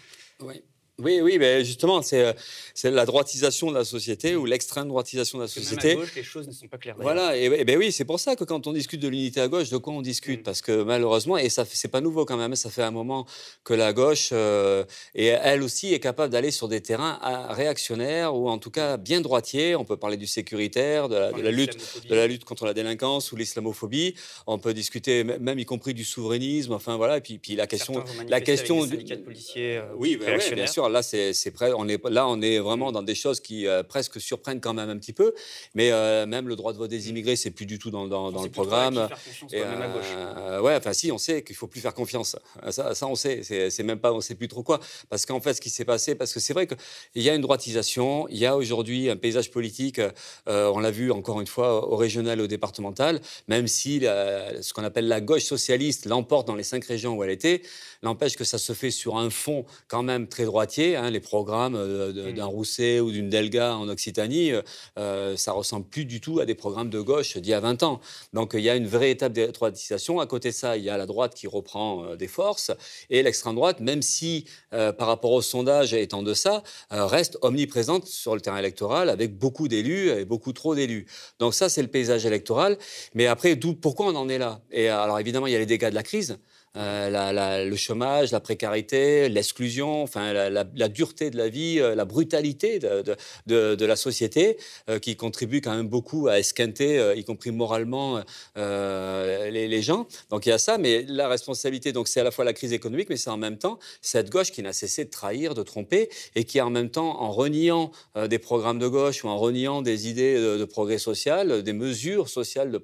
oui. 0.42 0.64
Oui, 1.04 1.20
oui, 1.22 1.38
mais 1.40 1.64
justement, 1.64 2.02
c'est, 2.02 2.24
euh, 2.24 2.34
c'est 2.74 2.92
la 2.92 3.06
droitisation 3.06 3.70
de 3.70 3.76
la 3.76 3.86
société 3.86 4.36
ou 4.36 4.46
l'extrême 4.46 4.88
droitisation 4.88 5.38
de 5.38 5.44
la 5.44 5.48
société. 5.48 5.90
Même 5.90 5.98
à 5.98 6.02
gauche, 6.02 6.16
les 6.16 6.24
choses 6.24 6.48
ne 6.48 6.54
sont 6.54 6.68
pas 6.68 6.78
claires. 6.78 6.96
Voilà, 7.00 7.38
et, 7.38 7.46
et, 7.46 7.66
ben 7.66 7.78
oui, 7.78 7.92
c'est 7.92 8.06
pour 8.06 8.20
ça 8.20 8.36
que 8.36 8.44
quand 8.44 8.68
on 8.68 8.74
discute 8.74 9.02
de 9.02 9.08
l'unité 9.08 9.42
à 9.42 9.48
gauche, 9.48 9.70
de 9.70 9.78
quoi 9.78 9.94
on 9.94 10.02
discute? 10.02 10.42
Mm. 10.42 10.44
Parce 10.44 10.62
que 10.62 10.84
malheureusement, 10.84 11.38
et 11.38 11.50
ça, 11.50 11.66
c'est 11.66 11.88
pas 11.88 12.02
nouveau 12.02 12.26
quand 12.26 12.38
même, 12.38 12.56
ça 12.56 12.70
fait 12.70 12.84
un 12.84 12.92
moment 12.92 13.26
que 13.64 13.74
la 13.74 13.94
gauche, 13.94 14.30
euh, 14.32 14.84
et 15.16 15.28
elle 15.28 15.64
aussi, 15.64 15.94
est 15.94 16.00
capable 16.00 16.32
d'aller 16.32 16.52
sur 16.52 16.68
des 16.68 16.82
terrains 16.82 17.20
réactionnaires 17.50 18.36
ou 18.36 18.50
en 18.50 18.58
tout 18.58 18.72
cas 18.72 18.98
bien 18.98 19.22
droitiers. 19.22 19.76
On 19.76 19.86
peut 19.86 19.98
parler 19.98 20.18
du 20.18 20.28
sécuritaire, 20.28 21.10
de 21.10 21.16
la, 21.16 21.32
de 21.32 21.42
la 21.42 21.52
lutte, 21.52 21.78
de 22.08 22.16
la 22.16 22.28
lutte 22.28 22.46
contre 22.46 22.66
la 22.66 22.74
délinquance 22.74 23.32
ou 23.32 23.36
l'islamophobie. 23.36 24.16
On 24.48 24.60
peut 24.60 24.74
discuter 24.74 25.24
même 25.24 25.60
y 25.60 25.66
compris 25.66 25.94
du 25.94 26.04
souverainisme. 26.04 26.74
Enfin 26.74 26.98
voilà, 26.98 27.18
et 27.18 27.22
puis, 27.22 27.38
puis 27.38 27.56
la 27.56 27.68
question, 27.68 28.04
la 28.28 28.42
question, 28.42 28.86
du, 28.86 28.98
policiers, 29.18 29.78
euh, 29.78 29.84
oui, 29.96 30.18
ben, 30.18 30.40
bien 30.54 30.68
sûr 30.68 30.90
là, 30.92 31.02
c'est, 31.02 31.52
prêt, 31.52 31.72
on 31.76 31.88
est, 31.88 32.04
là, 32.10 32.28
on 32.28 32.42
est 32.42 32.60
vraiment 32.60 32.92
dans 32.92 33.04
des 33.04 33.16
choses 33.16 33.40
qui 33.40 33.68
euh, 33.68 33.84
presque 33.84 34.20
surprennent 34.20 34.62
quand 34.62 34.74
même 34.74 34.90
un 34.90 34.98
petit 34.98 35.14
peu. 35.14 35.34
Mais 35.74 35.92
euh, 35.92 36.26
même 36.26 36.48
le 36.48 36.56
droit 36.56 36.74
de 36.74 36.78
vote 36.78 36.90
des 36.90 37.10
immigrés, 37.10 37.36
c'est 37.36 37.52
plus 37.52 37.66
du 37.66 37.80
tout 37.80 37.92
dans, 37.92 38.08
dans, 38.08 38.44
le 38.44 38.50
programme. 38.50 39.08
Et, 39.52 39.62
euh, 39.62 40.62
ouais, 40.62 40.76
enfin 40.76 40.94
si, 40.94 41.12
on 41.12 41.18
sait 41.18 41.44
qu'il 41.44 41.56
faut 41.56 41.68
plus 41.68 41.82
faire 41.82 41.94
confiance. 41.94 42.36
Ça, 42.70 42.94
ça 42.94 43.08
on 43.08 43.16
sait. 43.16 43.42
C'est, 43.44 43.84
même 43.84 44.00
pas, 44.00 44.14
on 44.14 44.22
sait 44.22 44.36
plus 44.36 44.48
trop 44.48 44.64
quoi. 44.64 44.80
Parce 45.10 45.26
qu'en 45.26 45.42
fait, 45.42 45.54
ce 45.56 45.62
qui 45.62 45.70
s'est 45.70 45.86
passé, 45.86 46.16
parce 46.16 46.34
que 46.34 46.40
c'est 46.40 46.54
vrai 46.54 46.68
qu'il 46.68 47.22
y 47.22 47.30
a 47.30 47.36
une 47.36 47.42
droitisation. 47.42 48.28
Il 48.30 48.38
y 48.38 48.46
a 48.46 48.56
aujourd'hui 48.56 49.10
un 49.10 49.18
paysage 49.18 49.52
politique. 49.52 50.00
on 50.48 50.80
l'a 50.80 50.92
vu 50.92 51.12
encore 51.12 51.42
une 51.42 51.48
fois 51.48 51.88
au 51.90 51.96
régional 51.96 52.40
et 52.40 52.44
au 52.44 52.48
départemental. 52.48 53.20
Même 53.48 53.68
si 53.68 54.02
ce 54.02 54.74
qu'on 54.74 54.84
appelle 54.84 55.08
la 55.08 55.22
gauche 55.22 55.44
socialiste 55.44 56.06
l'emporte 56.06 56.48
dans 56.48 56.56
les 56.56 56.64
cinq 56.64 56.86
régions 56.86 57.16
où 57.16 57.24
elle 57.24 57.30
était, 57.30 57.62
n'empêche 58.04 58.36
que 58.36 58.44
ça 58.44 58.58
se 58.58 58.74
fait 58.74 58.92
sur 58.92 59.18
un 59.18 59.30
fond 59.30 59.66
quand 59.88 60.04
même 60.04 60.28
très 60.28 60.46
droitier. 60.72 60.96
Hein, 60.96 61.10
les 61.10 61.20
programmes 61.20 61.76
euh, 61.76 62.14
mmh. 62.14 62.34
d'un 62.34 62.46
Rousset 62.46 63.00
ou 63.00 63.12
d'une 63.12 63.30
Delga 63.30 63.76
en 63.76 63.90
Occitanie, 63.90 64.52
euh, 64.52 64.62
euh, 64.98 65.36
ça 65.36 65.52
ressemble 65.52 65.86
plus 65.86 66.06
du 66.06 66.22
tout 66.22 66.40
à 66.40 66.46
des 66.46 66.56
programmes 66.56 66.90
de 66.90 67.02
gauche 67.02 67.38
d'il 67.38 67.50
y 67.50 67.54
a 67.54 67.60
20 67.60 67.84
ans. 67.84 68.00
Donc 68.34 68.52
il 68.54 68.62
y 68.62 68.70
a 68.70 68.76
une 68.76 68.88
vraie 68.88 69.12
étape 69.12 69.34
de 69.34 69.48
droitisation. 69.48 70.20
À 70.20 70.28
côté 70.28 70.50
de 70.50 70.54
ça, 70.54 70.78
il 70.78 70.84
y 70.84 70.90
a 70.90 70.98
la 70.98 71.06
droite 71.06 71.36
qui 71.36 71.48
reprend 71.48 72.16
des 72.16 72.28
forces 72.28 72.72
et 73.10 73.22
l'extrême 73.24 73.56
droite, 73.56 73.80
même 73.80 74.02
si 74.02 74.46
par 74.72 75.08
rapport 75.08 75.32
au 75.32 75.42
sondage 75.42 75.94
est 75.94 76.14
en 76.14 76.24
deçà, 76.24 76.64
reste 76.90 77.38
omniprésente 77.42 78.06
sur 78.06 78.36
le 78.36 78.42
terrain 78.42 78.58
électoral 78.58 79.10
avec 79.10 79.38
beaucoup 79.38 79.68
d'élus 79.68 80.10
et 80.10 80.26
beaucoup 80.26 80.54
trop 80.54 80.76
d'élus. 80.76 81.06
Donc 81.40 81.54
ça, 81.54 81.70
c'est 81.70 81.82
le 81.82 81.88
paysage 81.88 82.26
électoral. 82.26 82.78
Mais 83.14 83.28
après, 83.28 83.56
pourquoi 83.82 84.08
on 84.08 84.16
en 84.16 84.30
est 84.30 84.38
là? 84.38 84.62
Et 84.72 84.90
alors 84.90 85.20
évidemment, 85.20 85.48
il 85.48 85.54
y 85.54 85.56
a 85.56 85.60
les 85.60 85.66
dégâts 85.66 85.90
de 85.90 85.96
la 85.96 86.04
crise. 86.04 86.38
Euh, 86.78 87.66
le 87.66 87.76
chômage, 87.76 88.32
la 88.32 88.40
précarité, 88.40 89.28
l'exclusion, 89.28 90.04
enfin 90.04 90.32
la, 90.32 90.88
dureté 90.88 91.30
de 91.30 91.36
la 91.36 91.50
vie, 91.50 91.80
euh, 91.80 91.96
la 91.96 92.06
brutalité 92.06 92.80
de, 92.80 93.86
la 93.86 93.96
société, 93.98 94.58
euh, 94.90 94.98
qui 94.98 95.18
contribue 95.18 95.60
quand 95.60 95.76
même 95.76 95.90
beaucoup 95.90 96.30
à 96.30 96.40
esquinter, 96.40 97.14
y 97.18 97.24
compris 97.26 97.52
moralement, 97.52 98.24
les, 98.56 99.82
gens. 99.82 100.08
Donc 100.30 100.46
il 100.46 100.50
y 100.50 100.52
a 100.52 100.58
ça, 100.58 100.78
mais 100.78 101.04
la 101.08 101.28
responsabilité, 101.28 101.92
donc 101.92 102.08
c'est 102.08 102.20
à 102.20 102.24
la 102.24 102.32
fois 102.32 102.46
la 102.46 102.54
crise 102.54 102.72
économique, 102.72 103.10
mais 103.10 103.18
c'est 103.18 103.30
en 103.30 103.38
même 103.38 103.58
temps 103.58 103.80
cette 104.02 104.30
gauche 104.30 104.52
qui 104.52 104.62
n'a 104.62 104.74
cessé 104.74 105.06
de 105.06 105.10
trahir, 105.10 105.56
de 105.56 105.64
tromper, 105.64 106.10
et 106.36 106.44
qui 106.44 106.62
en 106.62 106.70
même 106.70 106.90
temps, 106.90 107.22
en 107.22 107.32
reniant 107.32 107.92
des 108.28 108.40
programmes 108.40 108.80
de 108.80 108.88
gauche 108.88 109.24
ou 109.24 109.28
en 109.28 109.38
reniant 109.38 109.82
des 109.82 110.08
idées 110.08 110.36
de, 110.36 110.66
progrès 110.66 111.00
social, 111.00 111.64
des 111.64 111.74
mesures 111.74 112.30
sociales 112.30 112.80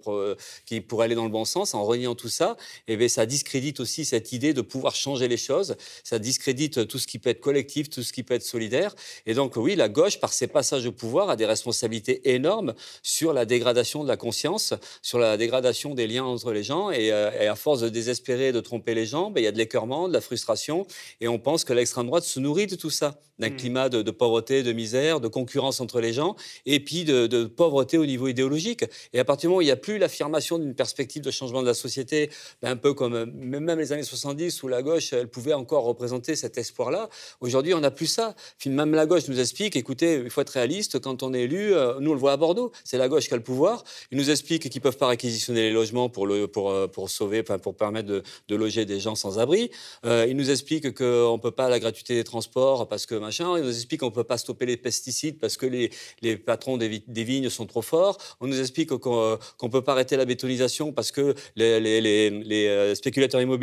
qui 0.66 0.82
pourraient 0.82 1.06
aller 1.06 1.16
dans 1.16 1.26
le 1.26 1.30
bon 1.30 1.46
sens, 1.46 1.74
en 1.74 1.84
reniant 1.84 2.16
tout 2.16 2.30
ça, 2.30 2.58
eh 2.88 3.08
ça 3.08 3.26
discrédite 3.26 3.77
aussi 3.80 4.06
cette 4.06 4.32
idée 4.32 4.54
de 4.54 4.62
pouvoir 4.62 4.96
changer 4.96 5.28
les 5.28 5.38
choses. 5.38 5.76
Ça 6.04 6.20
discrédite 6.20 6.88
tout 6.88 7.00
ce 7.00 7.08
qui 7.08 7.20
peut 7.20 7.30
être 7.30 7.42
collectif, 7.42 7.90
tout 7.90 8.04
ce 8.04 8.14
qui 8.14 8.24
peut 8.24 8.34
être 8.34 8.44
solidaire. 8.44 8.96
Et 9.26 9.34
donc, 9.34 9.56
oui, 9.56 9.76
la 9.76 9.90
gauche, 9.90 10.20
par 10.20 10.34
ses 10.34 10.48
passages 10.48 10.86
au 10.86 10.92
pouvoir, 10.92 11.30
a 11.30 11.36
des 11.36 11.46
responsabilités 11.46 12.34
énormes 12.34 12.74
sur 13.04 13.34
la 13.34 13.46
dégradation 13.46 14.04
de 14.04 14.08
la 14.08 14.18
conscience, 14.18 14.74
sur 15.02 15.20
la 15.20 15.38
dégradation 15.38 15.96
des 15.96 16.08
liens 16.08 16.26
entre 16.26 16.52
les 16.52 16.64
gens. 16.64 16.92
Et, 16.92 17.12
euh, 17.12 17.52
à 17.52 17.56
force 17.56 17.82
de 17.82 17.90
désespérer, 17.90 18.52
de 18.52 18.60
tromper 18.60 18.94
les 18.94 19.06
gens, 19.06 19.32
ben, 19.32 19.42
il 19.42 19.44
y 19.44 19.48
a 19.48 19.52
de 19.52 19.58
l'écœurement, 19.58 20.08
de 20.08 20.14
la 20.14 20.22
frustration. 20.22 20.86
Et 21.22 21.28
on 21.28 21.40
pense 21.40 21.64
que 21.64 21.74
l'extrême 21.74 22.08
droite 22.08 22.24
se 22.24 22.40
nourrit 22.40 22.68
de 22.68 22.76
tout 22.76 22.90
ça, 22.90 23.20
d'un 23.40 23.50
mmh. 23.50 23.56
climat 23.56 23.90
de, 23.90 24.12
pauvreté, 24.12 24.64
de 24.64 24.74
misère, 24.74 25.20
de 25.20 25.28
concurrence 25.28 25.80
entre 25.80 26.02
les 26.02 26.14
gens, 26.14 26.36
et 26.66 26.80
puis 26.80 27.06
de, 27.06 27.28
de 27.28 27.46
pauvreté 27.46 27.98
au 27.98 28.06
niveau 28.06 28.28
idéologique. 28.28 28.86
Et 29.14 29.20
à 29.20 29.26
partir 29.26 29.48
du 29.48 29.50
moment 29.50 29.60
où 29.60 29.62
il 29.62 29.66
n'y 29.66 29.72
a 29.72 29.78
plus 29.78 29.98
l'affirmation 29.98 30.58
d'une 30.58 30.76
perspective 30.76 31.22
de 31.22 31.32
changement 31.32 31.62
de 31.62 31.68
la 31.68 31.74
société, 31.74 32.30
ben, 32.62 32.72
un 32.72 32.76
peu 32.76 32.94
comme 32.94 33.26
même 33.26 33.67
même 33.68 33.80
les 33.80 33.92
années 33.92 34.04
70 34.04 34.64
où 34.64 34.68
la 34.68 34.82
gauche, 34.82 35.14
elle 35.14 35.28
pouvait 35.28 35.54
encore 35.54 35.84
représenter 35.84 36.36
cet 36.36 36.58
espoir-là. 36.58 37.10
Aujourd'hui, 37.42 37.74
on 37.74 37.82
n'a 37.82 37.92
plus 37.92 38.08
ça. 38.08 38.34
Même 38.66 38.94
la 38.94 39.06
gauche 39.06 39.28
nous 39.28 39.40
explique, 39.40 39.76
écoutez, 39.76 40.22
il 40.24 40.30
faut 40.30 40.42
être 40.42 40.50
réaliste, 40.50 41.00
quand 41.00 41.22
on 41.22 41.34
est 41.34 41.42
élu, 41.42 41.74
euh, 41.74 42.00
nous 42.00 42.14
le 42.14 42.20
voit 42.20 42.32
à 42.32 42.38
Bordeaux, 42.38 42.72
c'est 42.84 42.98
la 42.98 43.10
gauche 43.10 43.28
qui 43.28 43.34
a 43.34 43.38
le 43.38 43.44
pouvoir. 43.44 43.84
Ils 44.12 44.18
nous 44.18 44.30
expliquent 44.30 44.64
qu'ils 44.64 44.80
ne 44.80 44.84
peuvent 44.84 44.98
pas 44.98 45.08
réquisitionner 45.08 45.62
les 45.62 45.72
logements 45.72 46.10
pour, 46.10 46.26
le, 46.26 46.48
pour, 46.48 46.72
euh, 46.72 46.88
pour 46.88 47.10
sauver, 47.10 47.44
pour 47.44 47.76
permettre 47.76 48.08
de, 48.08 48.56
loger 48.56 48.86
des 48.86 49.00
gens 49.00 49.16
sans 49.16 49.38
abri. 49.38 49.70
Euh, 50.06 50.26
ils 50.28 50.36
nous 50.36 50.50
expliquent 50.50 50.94
qu'on 50.98 51.34
ne 51.34 51.42
peut 51.42 51.52
pas 51.52 51.70
la 51.70 51.80
gratuité 51.80 52.16
des 52.16 52.24
transports 52.24 52.88
parce 52.88 53.06
que 53.06 53.16
machin. 53.16 53.58
Ils 53.58 53.64
nous 53.64 53.76
expliquent 53.76 54.00
qu'on 54.00 54.08
ne 54.08 54.12
peut 54.12 54.24
pas 54.24 54.38
stopper 54.38 54.66
les 54.66 54.78
pesticides 54.78 55.40
parce 55.40 55.58
que 55.58 55.66
les, 55.66 55.92
les 56.22 56.38
patrons 56.38 56.78
des, 56.78 57.04
vignes 57.08 57.50
sont 57.50 57.66
trop 57.66 57.82
forts. 57.82 58.18
On 58.40 58.48
nous 58.48 58.60
explique 58.60 58.90
qu'on 58.98 59.38
ne 59.62 59.68
peut 59.70 59.84
pas 59.84 59.92
arrêter 59.92 60.16
la 60.16 60.26
bétonisation 60.26 60.94
parce 60.94 61.12
que 61.12 61.36
les, 61.56 61.80
les, 61.80 62.30
les 62.30 62.96
spéculateurs 62.96 63.42
immobiliers 63.42 63.57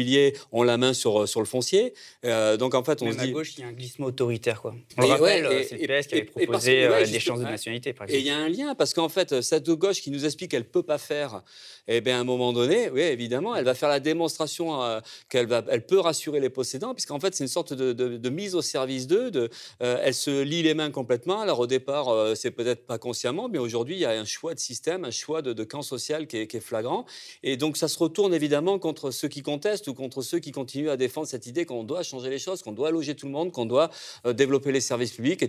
ont 0.52 0.62
la 0.62 0.76
main 0.76 0.92
sur, 0.92 1.22
euh, 1.22 1.26
sur 1.26 1.40
le 1.40 1.46
foncier. 1.46 1.94
Euh, 2.24 2.56
donc 2.56 2.74
en 2.74 2.84
fait, 2.84 3.02
on 3.02 3.06
Même 3.06 3.14
se 3.14 3.20
dit. 3.20 3.30
à 3.30 3.32
gauche, 3.32 3.54
il 3.56 3.60
y 3.60 3.64
a 3.64 3.68
un 3.68 3.72
glissement 3.72 4.06
autoritaire. 4.06 4.60
Quoi. 4.62 4.74
On 4.96 5.02
le 5.02 5.08
rappelle, 5.08 5.46
euh, 5.46 5.62
c'est 5.68 5.76
le 5.76 6.00
PS 6.00 6.06
qui 6.06 6.14
avait 6.14 6.24
proposé 6.24 6.88
des 7.10 7.20
chances 7.20 7.40
de 7.40 7.44
nationalité, 7.44 7.92
par 7.92 8.06
exemple. 8.06 8.18
Et 8.18 8.20
il 8.20 8.26
y 8.26 8.30
a 8.30 8.36
un 8.36 8.48
lien, 8.48 8.74
parce 8.74 8.94
qu'en 8.94 9.08
fait, 9.08 9.40
cette 9.40 9.68
gauche 9.70 10.00
qui 10.00 10.10
nous 10.10 10.24
explique 10.24 10.50
qu'elle 10.52 10.62
ne 10.62 10.68
peut 10.68 10.82
pas 10.82 10.98
faire, 10.98 11.42
eh 11.88 12.00
bien, 12.00 12.18
à 12.18 12.20
un 12.20 12.24
moment 12.24 12.52
donné, 12.52 12.90
oui, 12.90 13.02
évidemment, 13.02 13.54
elle 13.54 13.64
va 13.64 13.74
faire 13.74 13.88
la 13.88 14.00
démonstration 14.00 15.00
qu'elle 15.28 15.46
va, 15.46 15.64
elle 15.68 15.84
peut 15.84 16.00
rassurer 16.00 16.40
les 16.40 16.50
possédants, 16.50 16.94
puisqu'en 16.94 17.20
fait, 17.20 17.34
c'est 17.34 17.44
une 17.44 17.48
sorte 17.48 17.72
de, 17.72 17.92
de, 17.92 18.30
mise 18.30 18.54
au 18.54 18.62
service 18.62 19.06
d'eux. 19.06 19.30
De, 19.30 19.50
elle 19.80 20.14
se 20.14 20.42
lie 20.42 20.62
les 20.62 20.74
mains 20.74 20.90
complètement. 20.90 21.40
Alors 21.40 21.60
au 21.60 21.66
départ, 21.66 22.36
c'est 22.36 22.50
peut-être 22.50 22.86
pas 22.86 22.98
consciemment, 22.98 23.48
mais 23.48 23.58
aujourd'hui, 23.58 23.96
il 23.96 24.00
y 24.00 24.04
a 24.04 24.10
un 24.10 24.24
choix 24.24 24.54
de 24.54 24.58
système, 24.58 25.04
un 25.04 25.10
choix 25.10 25.42
de, 25.42 25.64
camp 25.64 25.82
social 25.82 26.26
qui 26.26 26.38
est, 26.38 26.46
qui 26.46 26.58
est, 26.58 26.60
flagrant. 26.60 27.04
Et 27.42 27.56
donc, 27.56 27.76
ça 27.76 27.88
se 27.88 27.98
retourne 27.98 28.34
évidemment 28.34 28.78
contre 28.78 29.10
ceux 29.10 29.28
qui 29.28 29.42
contestent 29.42 29.83
ou 29.88 29.94
contre 29.94 30.22
ceux 30.22 30.38
qui 30.38 30.52
continuent 30.52 30.90
à 30.90 30.96
défendre 30.96 31.26
cette 31.26 31.46
idée 31.46 31.64
qu'on 31.64 31.84
doit 31.84 32.02
changer 32.02 32.30
les 32.30 32.38
choses, 32.38 32.62
qu'on 32.62 32.72
doit 32.72 32.90
loger 32.90 33.14
tout 33.14 33.26
le 33.26 33.32
monde, 33.32 33.52
qu'on 33.52 33.66
doit 33.66 33.90
euh, 34.26 34.32
développer 34.32 34.72
les 34.72 34.80
services 34.80 35.12
publics 35.12 35.42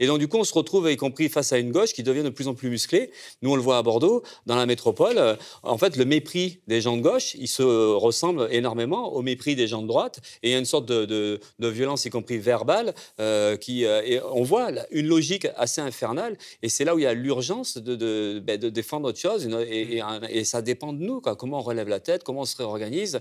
et 0.00 0.06
donc, 0.06 0.18
du 0.18 0.28
coup, 0.28 0.38
on 0.38 0.44
se 0.44 0.54
retrouve, 0.54 0.90
y 0.90 0.96
compris 0.96 1.28
face 1.28 1.52
à 1.52 1.58
une 1.58 1.72
gauche 1.72 1.92
qui 1.92 2.02
devient 2.02 2.22
de 2.22 2.28
plus 2.28 2.48
en 2.48 2.54
plus 2.54 2.68
musclée. 2.68 3.10
Nous, 3.42 3.50
on 3.50 3.56
le 3.56 3.62
voit 3.62 3.78
à 3.78 3.82
Bordeaux, 3.82 4.22
dans 4.46 4.56
la 4.56 4.66
métropole. 4.66 5.18
Euh, 5.18 5.36
en 5.62 5.78
fait, 5.78 5.96
le 5.96 6.04
mépris 6.04 6.60
des 6.66 6.80
gens 6.80 6.96
de 6.96 7.02
gauche, 7.02 7.34
il 7.34 7.48
se 7.48 7.62
ressemble 7.62 8.48
énormément 8.50 9.12
au 9.12 9.22
mépris 9.22 9.56
des 9.56 9.66
gens 9.66 9.82
de 9.82 9.88
droite. 9.88 10.20
Et 10.42 10.50
il 10.50 10.52
y 10.52 10.54
a 10.54 10.58
une 10.58 10.64
sorte 10.64 10.86
de, 10.86 11.40
violence, 11.58 12.04
y 12.04 12.10
compris 12.10 12.38
verbale, 12.38 12.94
euh, 13.20 13.56
qui, 13.56 13.84
et 13.84 14.20
on 14.32 14.42
voit 14.42 14.70
une 14.90 15.06
logique 15.06 15.46
assez 15.56 15.80
infernale. 15.80 16.36
Et 16.62 16.68
c'est 16.68 16.84
là 16.84 16.94
où 16.94 16.98
il 16.98 17.02
y 17.02 17.06
a 17.06 17.14
l'urgence 17.14 17.78
de, 17.78 17.94
de, 17.94 18.42
ben, 18.44 18.58
défendre 18.58 19.08
autre 19.08 19.18
chose. 19.18 19.48
Et, 19.68 20.02
et, 20.30 20.44
ça 20.44 20.62
dépend 20.62 20.92
de 20.92 20.98
nous, 20.98 21.20
quoi. 21.20 21.36
comment 21.36 21.58
on 21.58 21.62
relève 21.62 21.88
la 21.88 22.00
tête, 22.00 22.24
comment 22.24 22.40
on 22.40 22.44
se 22.44 22.56
réorganise. 22.56 23.20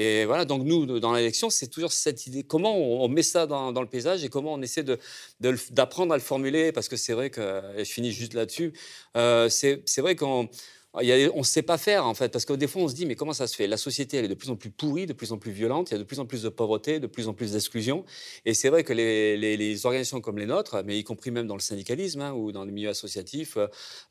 Et 0.00 0.26
voilà, 0.26 0.44
donc 0.44 0.62
nous, 0.62 1.00
dans 1.00 1.12
l'élection, 1.12 1.50
c'est 1.50 1.66
toujours 1.66 1.90
cette 1.90 2.28
idée, 2.28 2.44
comment 2.44 2.76
on, 2.76 3.08
met 3.08 3.24
ça 3.24 3.48
dans, 3.48 3.72
le 3.72 3.88
paysage 3.88 4.22
et 4.22 4.28
comment 4.28 4.52
on 4.52 4.62
essaie 4.62 4.84
d'apprendre 5.72 6.12
à 6.12 6.16
le 6.16 6.22
formuler, 6.22 6.70
parce 6.70 6.88
que 6.88 6.96
c'est 6.96 7.14
vrai 7.14 7.30
que, 7.30 7.60
je 7.76 7.82
finis 7.82 8.12
juste 8.12 8.34
là-dessus, 8.34 8.72
euh, 9.16 9.48
c'est 9.48 9.98
vrai 9.98 10.14
qu'on 10.14 10.48
on 10.98 11.38
ne 11.38 11.42
sait 11.44 11.62
pas 11.62 11.78
faire, 11.78 12.06
en 12.06 12.14
fait, 12.14 12.30
parce 12.30 12.44
que 12.44 12.52
des 12.52 12.66
fois, 12.66 12.82
on 12.82 12.88
se 12.88 12.94
dit, 12.94 13.06
mais 13.06 13.14
comment 13.14 13.32
ça 13.32 13.46
se 13.46 13.54
fait? 13.54 13.66
La 13.66 13.76
société, 13.76 14.16
elle 14.16 14.24
est 14.24 14.28
de 14.28 14.34
plus 14.34 14.50
en 14.50 14.56
plus 14.56 14.70
pourrie, 14.70 15.06
de 15.06 15.12
plus 15.12 15.32
en 15.32 15.38
plus 15.38 15.52
violente, 15.52 15.90
il 15.90 15.94
y 15.94 15.96
a 15.96 15.98
de 15.98 16.04
plus 16.04 16.20
en 16.20 16.26
plus 16.26 16.42
de 16.42 16.48
pauvreté, 16.48 17.00
de 17.00 17.06
plus 17.06 17.28
en 17.28 17.34
plus 17.34 17.52
d'exclusion. 17.52 18.04
Et 18.44 18.54
c'est 18.54 18.68
vrai 18.68 18.84
que 18.84 18.92
les, 18.92 19.86
organisations 19.86 20.20
comme 20.20 20.38
les 20.38 20.46
nôtres, 20.46 20.82
mais 20.84 20.98
y 20.98 21.04
compris 21.04 21.30
même 21.30 21.46
dans 21.46 21.54
le 21.54 21.60
syndicalisme 21.60 22.20
hein, 22.20 22.32
ou 22.32 22.52
dans 22.52 22.64
le 22.64 22.72
milieu 22.72 22.88
associatif, 22.88 23.56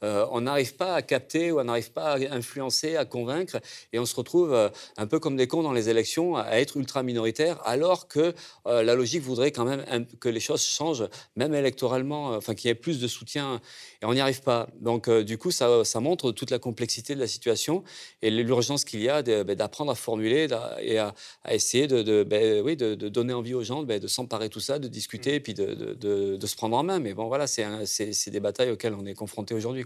euh, 0.03 0.25
on 0.31 0.41
n'arrive 0.41 0.75
pas 0.75 0.95
à 0.95 1.01
capter 1.01 1.51
ou 1.51 1.59
on 1.59 1.63
n'arrive 1.65 1.91
pas 1.91 2.13
à 2.13 2.17
influencer, 2.33 2.95
à 2.95 3.05
convaincre, 3.05 3.59
et 3.91 3.99
on 3.99 4.05
se 4.05 4.15
retrouve 4.15 4.53
euh, 4.53 4.69
un 4.97 5.07
peu 5.07 5.19
comme 5.19 5.35
des 5.35 5.47
cons 5.47 5.63
dans 5.63 5.73
les 5.73 5.89
élections, 5.89 6.37
à 6.37 6.51
être 6.57 6.77
ultra 6.77 7.03
minoritaire, 7.03 7.59
alors 7.65 8.07
que 8.07 8.33
euh, 8.67 8.83
la 8.83 8.95
logique 8.95 9.23
voudrait 9.23 9.51
quand 9.51 9.65
même 9.65 10.05
que 10.19 10.29
les 10.29 10.39
choses 10.39 10.63
changent, 10.63 11.07
même 11.35 11.53
électoralement, 11.53 12.29
enfin 12.29 12.55
qu'il 12.55 12.69
y 12.69 12.71
ait 12.71 12.75
plus 12.75 12.99
de 12.99 13.07
soutien, 13.07 13.61
et 14.01 14.05
on 14.05 14.13
n'y 14.13 14.21
arrive 14.21 14.41
pas. 14.41 14.67
Donc, 14.79 15.09
du 15.09 15.37
coup, 15.37 15.51
ça, 15.51 15.83
ça 15.83 15.99
montre 15.99 16.31
toute 16.31 16.51
la 16.51 16.59
complexité 16.59 17.15
de 17.15 17.19
la 17.19 17.27
situation 17.27 17.83
et 18.21 18.29
l'urgence 18.29 18.85
qu'il 18.85 19.01
y 19.01 19.09
a 19.09 19.21
ben, 19.21 19.55
d'apprendre 19.55 19.91
à 19.91 19.95
formuler 19.95 20.47
et 20.81 20.97
à, 20.99 21.13
essayer 21.49 21.87
de, 21.87 22.23
ben, 22.23 22.61
oui, 22.61 22.75
de, 22.75 22.95
donner 22.95 23.33
envie 23.33 23.53
aux 23.53 23.63
gens 23.63 23.83
ben, 23.83 23.99
de 23.99 24.07
s'emparer 24.07 24.47
de 24.47 24.53
tout 24.53 24.59
ça, 24.59 24.79
de 24.79 24.87
discuter 24.87 25.35
et 25.35 25.39
puis 25.39 25.53
de, 25.53 26.37
se 26.45 26.55
prendre 26.55 26.77
en 26.77 26.83
main. 26.83 26.99
Mais 26.99 27.13
bon, 27.13 27.27
voilà, 27.27 27.47
c'est 27.47 28.29
des 28.29 28.39
batailles 28.39 28.71
auxquelles 28.71 28.93
on 28.93 29.05
est 29.05 29.15
confronté 29.15 29.53
aujourd'hui. 29.53 29.83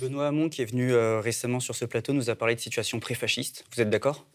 Benoît 0.00 0.28
Hamon, 0.28 0.48
qui 0.48 0.62
est 0.62 0.66
venu 0.66 0.92
euh, 0.92 1.20
récemment 1.20 1.60
sur 1.60 1.74
ce 1.74 1.84
plateau, 1.84 2.12
nous 2.12 2.30
a 2.30 2.34
parlé 2.34 2.54
de 2.54 2.60
situation 2.60 3.00
pré-fasciste. 3.00 3.64
Vous 3.74 3.80
êtes 3.80 3.90
d'accord? 3.90 4.26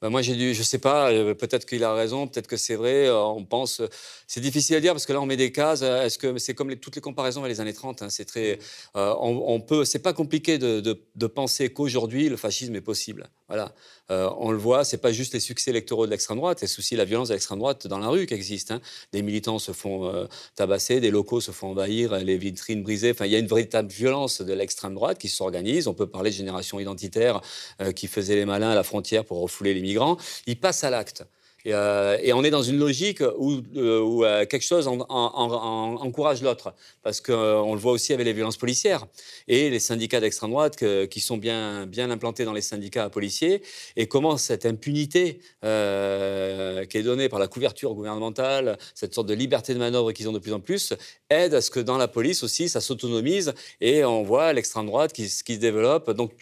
Bah, 0.00 0.08
moi, 0.08 0.22
j'ai 0.22 0.34
dû, 0.34 0.54
je 0.54 0.62
sais 0.62 0.78
pas, 0.78 1.10
euh, 1.10 1.34
peut-être 1.34 1.66
qu'il 1.66 1.84
a 1.84 1.94
raison, 1.94 2.26
peut-être 2.26 2.46
que 2.46 2.56
c'est 2.56 2.76
vrai. 2.76 3.06
Euh, 3.06 3.22
on 3.22 3.44
pense, 3.44 3.82
c'est 4.26 4.40
difficile 4.40 4.76
à 4.76 4.80
dire 4.80 4.92
parce 4.92 5.06
que 5.06 5.12
là, 5.12 5.20
on 5.20 5.26
met 5.26 5.36
des 5.36 5.52
cases. 5.52 5.82
Est-ce 5.82 6.18
que 6.18 6.38
c'est 6.38 6.54
comme 6.54 6.74
toutes 6.76 6.96
les 6.96 7.02
comparaisons 7.02 7.42
avec 7.42 7.54
les 7.54 7.60
années 7.60 7.74
30 7.74 8.02
hein, 8.02 8.10
C'est 8.10 8.24
très, 8.24 8.58
on, 8.94 9.44
on, 9.46 9.60
peut, 9.60 9.84
c'est 9.84 9.98
pas 9.98 10.12
compliqué 10.12 10.58
de, 10.58 10.80
de 10.80 11.26
penser 11.26 11.72
qu'aujourd'hui 11.72 12.28
le 12.28 12.36
fascisme 12.36 12.74
est 12.76 12.80
possible. 12.80 13.28
Voilà. 13.50 13.74
Euh, 14.12 14.30
on 14.38 14.52
le 14.52 14.58
voit, 14.58 14.84
c'est 14.84 14.98
pas 14.98 15.10
juste 15.10 15.34
les 15.34 15.40
succès 15.40 15.72
électoraux 15.72 16.06
de 16.06 16.10
l'extrême 16.12 16.38
droite, 16.38 16.58
c'est 16.60 16.78
aussi 16.78 16.94
la 16.94 17.04
violence 17.04 17.28
de 17.28 17.34
l'extrême 17.34 17.58
droite 17.58 17.88
dans 17.88 17.98
la 17.98 18.06
rue 18.06 18.26
qui 18.26 18.34
existe. 18.34 18.70
Hein. 18.70 18.80
Des 19.12 19.22
militants 19.22 19.58
se 19.58 19.72
font 19.72 20.06
euh, 20.06 20.26
tabasser, 20.54 21.00
des 21.00 21.10
locaux 21.10 21.40
se 21.40 21.50
font 21.50 21.70
envahir, 21.70 22.16
les 22.18 22.38
vitrines 22.38 22.84
brisées. 22.84 23.10
Enfin, 23.10 23.26
il 23.26 23.32
y 23.32 23.36
a 23.36 23.40
une 23.40 23.48
véritable 23.48 23.90
violence 23.90 24.40
de 24.40 24.52
l'extrême 24.52 24.94
droite 24.94 25.18
qui 25.18 25.28
s'organise. 25.28 25.88
On 25.88 25.94
peut 25.94 26.06
parler 26.06 26.30
de 26.30 26.36
génération 26.36 26.78
identitaire 26.78 27.40
euh, 27.80 27.90
qui 27.90 28.06
faisait 28.06 28.36
les 28.36 28.44
malins 28.44 28.70
à 28.70 28.76
la 28.76 28.84
frontière 28.84 29.24
pour 29.24 29.40
refouler 29.40 29.74
les 29.74 29.82
migrants. 29.82 30.16
Ils 30.46 30.58
passent 30.58 30.84
à 30.84 30.90
l'acte. 30.90 31.24
Euh, 31.66 32.18
et, 32.22 32.32
on 32.32 32.42
est 32.42 32.50
dans 32.50 32.62
une 32.62 32.78
logique 32.78 33.22
où, 33.38 33.52
euh, 33.76 34.24
euh, 34.24 34.46
quelque 34.46 34.62
chose 34.62 34.88
encourage 34.88 36.42
l'autre, 36.42 36.74
parce 37.02 37.20
qu'on 37.20 37.74
le 37.74 37.80
voit 37.80 37.92
aussi 37.92 38.12
avec 38.12 38.24
les 38.24 38.32
violences 38.32 38.56
policières 38.56 39.06
et 39.48 39.70
les 39.70 39.80
syndicats 39.80 40.20
d'extrême 40.20 40.50
droite 40.50 40.82
qui 41.08 41.20
sont 41.20 41.36
bien, 41.36 41.86
bien 41.86 42.10
implantés 42.10 42.44
dans 42.44 42.52
les 42.52 42.62
syndicats 42.62 43.08
policiers, 43.10 43.62
et 43.96 44.06
comment 44.06 44.36
cette 44.36 44.66
impunité 44.66 45.40
qui 45.62 45.66
est 45.66 47.02
donnée 47.02 47.28
par 47.28 47.38
la 47.38 47.48
couverture 47.48 47.94
gouvernementale, 47.94 48.78
cette 48.94 49.14
sorte 49.14 49.26
de 49.26 49.34
liberté 49.34 49.74
de 49.74 49.78
manœuvre 49.78 50.12
qu'ils 50.12 50.28
ont 50.28 50.32
de 50.32 50.38
plus 50.38 50.52
en 50.52 50.60
plus, 50.60 50.94
aide 51.28 51.54
à 51.54 51.60
ce 51.60 51.70
que 51.70 51.80
dans 51.80 51.96
la 51.96 52.08
police 52.08 52.42
aussi, 52.42 52.68
ça 52.68 52.80
s'autonomise, 52.80 53.52
et 53.80 54.04
on 54.04 54.22
voit 54.22 54.52
l'extrême 54.52 54.86
droite 54.86 55.12
qui, 55.12 55.28
se 55.28 55.42
développe. 55.58 56.10
Donc, 56.10 56.32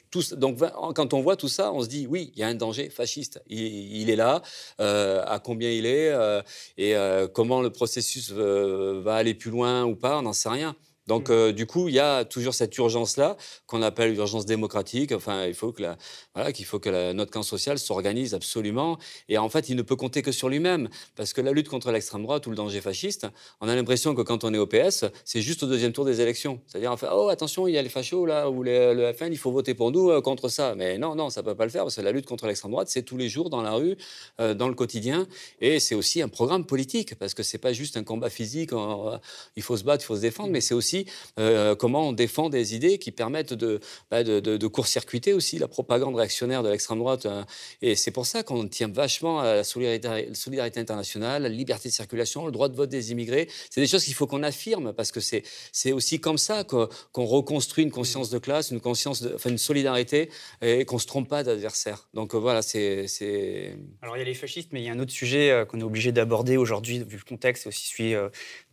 quand 0.94 1.14
on 1.14 1.20
voit 1.20 1.36
tout 1.36 1.48
ça, 1.48 1.72
on 1.72 1.82
se 1.82 1.88
dit, 1.88 2.06
oui, 2.08 2.32
il 2.34 2.40
y 2.40 2.42
a 2.42 2.48
un 2.48 2.54
danger 2.54 2.90
fasciste, 2.90 3.40
il, 3.48 4.10
est 4.10 4.16
là. 4.16 4.42
À 5.26 5.38
combien 5.38 5.70
il 5.70 5.86
est 5.86 6.10
euh, 6.10 6.42
et 6.76 6.96
euh, 6.96 7.28
comment 7.28 7.60
le 7.62 7.70
processus 7.70 8.30
va 8.30 9.14
aller 9.14 9.34
plus 9.34 9.50
loin 9.50 9.84
ou 9.84 9.96
pas, 9.96 10.18
on 10.18 10.22
n'en 10.22 10.32
sait 10.32 10.48
rien. 10.48 10.76
Donc, 11.08 11.30
mmh. 11.30 11.52
du 11.52 11.66
coup, 11.66 11.88
il 11.88 11.94
y 11.94 11.98
a 11.98 12.24
toujours 12.24 12.54
cette 12.54 12.76
urgence-là 12.76 13.36
qu'on 13.66 13.82
appelle 13.82 14.12
l'urgence 14.12 14.46
démocratique. 14.46 15.12
Enfin, 15.12 15.46
il 15.46 15.54
faut 15.54 15.72
que, 15.72 15.82
voilà, 16.34 16.52
qu'il 16.52 16.66
faut 16.66 16.78
que 16.78 17.12
notre 17.12 17.32
camp 17.32 17.42
social 17.42 17.78
s'organise 17.78 18.34
absolument. 18.34 18.98
Et 19.28 19.38
en 19.38 19.48
fait, 19.48 19.68
il 19.68 19.76
ne 19.76 19.82
peut 19.82 19.96
compter 19.96 20.22
que 20.22 20.32
sur 20.32 20.48
lui-même. 20.48 20.88
Parce 21.16 21.32
que 21.32 21.40
la 21.40 21.52
lutte 21.52 21.68
contre 21.68 21.90
l'extrême 21.90 22.22
droite 22.22 22.46
ou 22.46 22.50
le 22.50 22.56
danger 22.56 22.80
fasciste, 22.80 23.26
on 23.60 23.68
a 23.68 23.74
l'impression 23.74 24.14
que 24.14 24.22
quand 24.22 24.44
on 24.44 24.52
est 24.52 24.58
au 24.58 24.66
PS, 24.66 25.06
c'est 25.24 25.40
juste 25.40 25.62
au 25.62 25.66
deuxième 25.66 25.92
tour 25.92 26.04
des 26.04 26.20
élections. 26.20 26.60
C'est-à-dire, 26.66 26.92
enfin, 26.92 27.08
oh, 27.12 27.28
attention, 27.28 27.66
il 27.66 27.74
y 27.74 27.78
a 27.78 27.82
les 27.82 27.88
fachos 27.88 28.26
là, 28.26 28.50
ou 28.50 28.62
le 28.62 29.12
FN, 29.16 29.32
il 29.32 29.38
faut 29.38 29.50
voter 29.50 29.74
pour 29.74 29.90
nous 29.90 30.10
euh, 30.10 30.20
contre 30.20 30.48
ça. 30.48 30.74
Mais 30.74 30.98
non, 30.98 31.14
non, 31.14 31.30
ça 31.30 31.40
ne 31.40 31.46
peut 31.46 31.54
pas 31.54 31.64
le 31.64 31.70
faire. 31.70 31.84
Parce 31.84 31.96
que 31.96 32.02
la 32.02 32.12
lutte 32.12 32.26
contre 32.26 32.46
l'extrême 32.46 32.72
droite, 32.72 32.88
c'est 32.88 33.02
tous 33.02 33.16
les 33.16 33.28
jours 33.28 33.48
dans 33.48 33.62
la 33.62 33.72
rue, 33.72 33.96
euh, 34.40 34.54
dans 34.54 34.68
le 34.68 34.74
quotidien. 34.74 35.26
Et 35.60 35.80
c'est 35.80 35.94
aussi 35.94 36.20
un 36.20 36.28
programme 36.28 36.66
politique. 36.66 37.14
Parce 37.14 37.34
que 37.34 37.42
ce 37.42 37.56
n'est 37.56 37.60
pas 37.60 37.72
juste 37.72 37.96
un 37.96 38.04
combat 38.04 38.30
physique, 38.30 38.70
il 39.56 39.62
faut 39.62 39.76
se 39.76 39.84
battre, 39.84 40.04
il 40.04 40.06
faut 40.06 40.16
se 40.16 40.20
défendre, 40.20 40.50
mais 40.50 40.60
c'est 40.60 40.74
aussi 40.74 40.97
euh, 41.38 41.74
comment 41.74 42.08
on 42.08 42.12
défend 42.12 42.48
des 42.48 42.74
idées 42.74 42.98
qui 42.98 43.12
permettent 43.12 43.54
de, 43.54 43.80
bah, 44.10 44.24
de, 44.24 44.66
court-circuiter 44.66 45.32
aussi 45.32 45.58
la 45.58 45.68
propagande 45.68 46.16
réactionnaire 46.16 46.62
de 46.62 46.68
l'extrême 46.68 46.98
droite. 46.98 47.26
Euh. 47.26 47.42
et 47.82 47.96
c'est 47.96 48.10
pour 48.10 48.26
ça 48.26 48.42
qu'on 48.42 48.68
tient 48.68 48.88
vachement 48.88 49.40
à 49.40 49.56
la 49.56 49.64
solidarité, 49.64 50.34
solidarité, 50.34 50.80
internationale, 50.80 51.42
la 51.42 51.48
liberté 51.48 51.88
de 51.88 51.94
circulation, 51.94 52.46
le 52.46 52.52
droit 52.52 52.68
de 52.68 52.76
vote 52.76 52.90
des 52.90 53.12
immigrés. 53.12 53.48
C'est 53.70 53.80
des 53.80 53.86
choses 53.86 54.04
qu'il 54.04 54.14
faut 54.14 54.26
qu'on 54.26 54.42
affirme 54.42 54.92
parce 54.92 55.12
que 55.12 55.20
c'est, 55.20 55.42
c'est 55.72 55.92
aussi 55.92 56.20
comme 56.20 56.38
ça 56.38 56.64
qu'on, 56.64 56.88
reconstruit 57.14 57.84
une 57.84 57.90
conscience 57.90 58.30
de 58.30 58.38
classe, 58.38 58.70
une 58.70 58.80
conscience, 58.80 59.22
de, 59.22 59.34
enfin 59.34 59.50
une 59.50 59.58
solidarité 59.58 60.30
et 60.62 60.84
qu'on 60.84 60.96
ne 60.96 61.00
se 61.00 61.06
trompe 61.06 61.28
pas 61.28 61.42
d'adversaire. 61.42 62.08
Donc 62.14 62.34
euh, 62.34 62.38
voilà, 62.38 62.62
c'est. 62.62 63.06
Alors 64.02 64.16
il 64.16 64.20
y 64.20 64.22
a 64.22 64.24
les 64.24 64.34
fascistes, 64.34 64.70
mais 64.72 64.80
il 64.80 64.84
y 64.86 64.88
a 64.88 64.92
un 64.92 64.98
autre 64.98 65.12
sujet 65.12 65.64
qu'on 65.68 65.80
est 65.80 65.84
obligé 65.84 66.12
d'aborder 66.12 66.56
aujourd'hui, 66.56 66.98
vu 67.00 67.16
le 67.16 67.28
contexte, 67.28 67.64
c'est 67.64 67.68
aussi 67.68 67.88
celui 67.88 68.14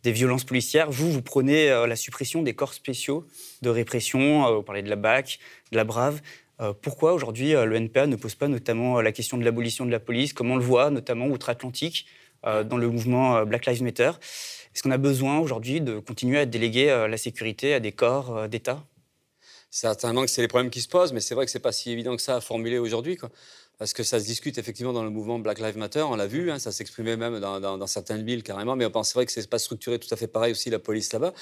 des 0.06 0.12
violences 0.12 0.44
policières. 0.44 0.88
Vous, 0.88 1.10
vous 1.10 1.20
prenez 1.20 1.68
euh, 1.68 1.88
la 1.88 1.96
suppression 1.96 2.40
des 2.42 2.54
corps 2.54 2.74
spéciaux 2.74 3.26
de 3.62 3.70
répression, 3.70 4.46
euh, 4.46 4.54
vous 4.54 4.62
parlez 4.62 4.82
de 4.82 4.88
la 4.88 4.94
BAC, 4.94 5.40
de 5.72 5.76
la 5.76 5.82
BRAVE. 5.82 6.20
Euh, 6.60 6.72
pourquoi 6.80 7.12
aujourd'hui 7.12 7.52
le 7.52 7.74
NPA 7.74 8.06
ne 8.06 8.14
pose 8.14 8.36
pas 8.36 8.46
notamment 8.46 9.00
la 9.00 9.10
question 9.10 9.36
de 9.36 9.44
l'abolition 9.44 9.84
de 9.84 9.90
la 9.90 9.98
police, 9.98 10.32
comme 10.32 10.52
on 10.52 10.56
le 10.56 10.62
voit 10.62 10.90
notamment 10.90 11.26
outre-Atlantique 11.26 12.06
dans 12.44 12.76
le 12.76 12.88
mouvement 12.88 13.44
Black 13.44 13.66
Lives 13.66 13.82
Matter? 13.82 14.12
Est-ce 14.72 14.84
qu'on 14.84 14.92
a 14.92 14.98
besoin 14.98 15.40
aujourd'hui 15.40 15.80
de 15.80 15.98
continuer 15.98 16.38
à 16.38 16.46
déléguer 16.46 16.86
la 17.10 17.16
sécurité 17.16 17.74
à 17.74 17.80
des 17.80 17.90
corps 17.90 18.48
d'État? 18.48 18.84
Certainement 19.70 20.22
que 20.22 20.28
c'est 20.28 20.42
les 20.42 20.48
problèmes 20.48 20.70
qui 20.70 20.80
se 20.80 20.88
posent, 20.88 21.12
mais 21.12 21.20
c'est 21.20 21.34
vrai 21.34 21.44
que 21.44 21.50
c'est 21.50 21.58
pas 21.58 21.72
si 21.72 21.90
évident 21.90 22.14
que 22.14 22.22
ça 22.22 22.36
à 22.36 22.40
formuler 22.40 22.78
aujourd'hui 22.78 23.16
parce 23.78 23.92
que 23.92 24.02
ça 24.02 24.18
se 24.18 24.24
discute 24.24 24.56
effectivement 24.58 24.92
dans 24.92 25.04
le 25.04 25.10
mouvement 25.10 25.38
Black 25.38 25.60
Lives 25.60 25.76
Matter, 25.76 26.00
on 26.00 26.16
l'a 26.16 26.26
vu, 26.26 26.50
hein, 26.50 26.58
ça 26.58 26.72
s'exprimait 26.72 27.16
même 27.16 27.40
dans, 27.40 27.86
certaines 27.86 28.24
villes 28.24 28.42
carrément, 28.42 28.74
mais 28.74 28.86
c'est 29.02 29.14
vrai 29.14 29.26
que 29.26 29.32
c'est 29.32 29.48
pas 29.48 29.58
structuré 29.58 29.98
tout 29.98 30.08
à 30.12 30.16
fait 30.16 30.26
pareil 30.26 30.52
aussi 30.52 30.70
la 30.70 30.78
police 30.78 31.12
là-bas. 31.12 31.34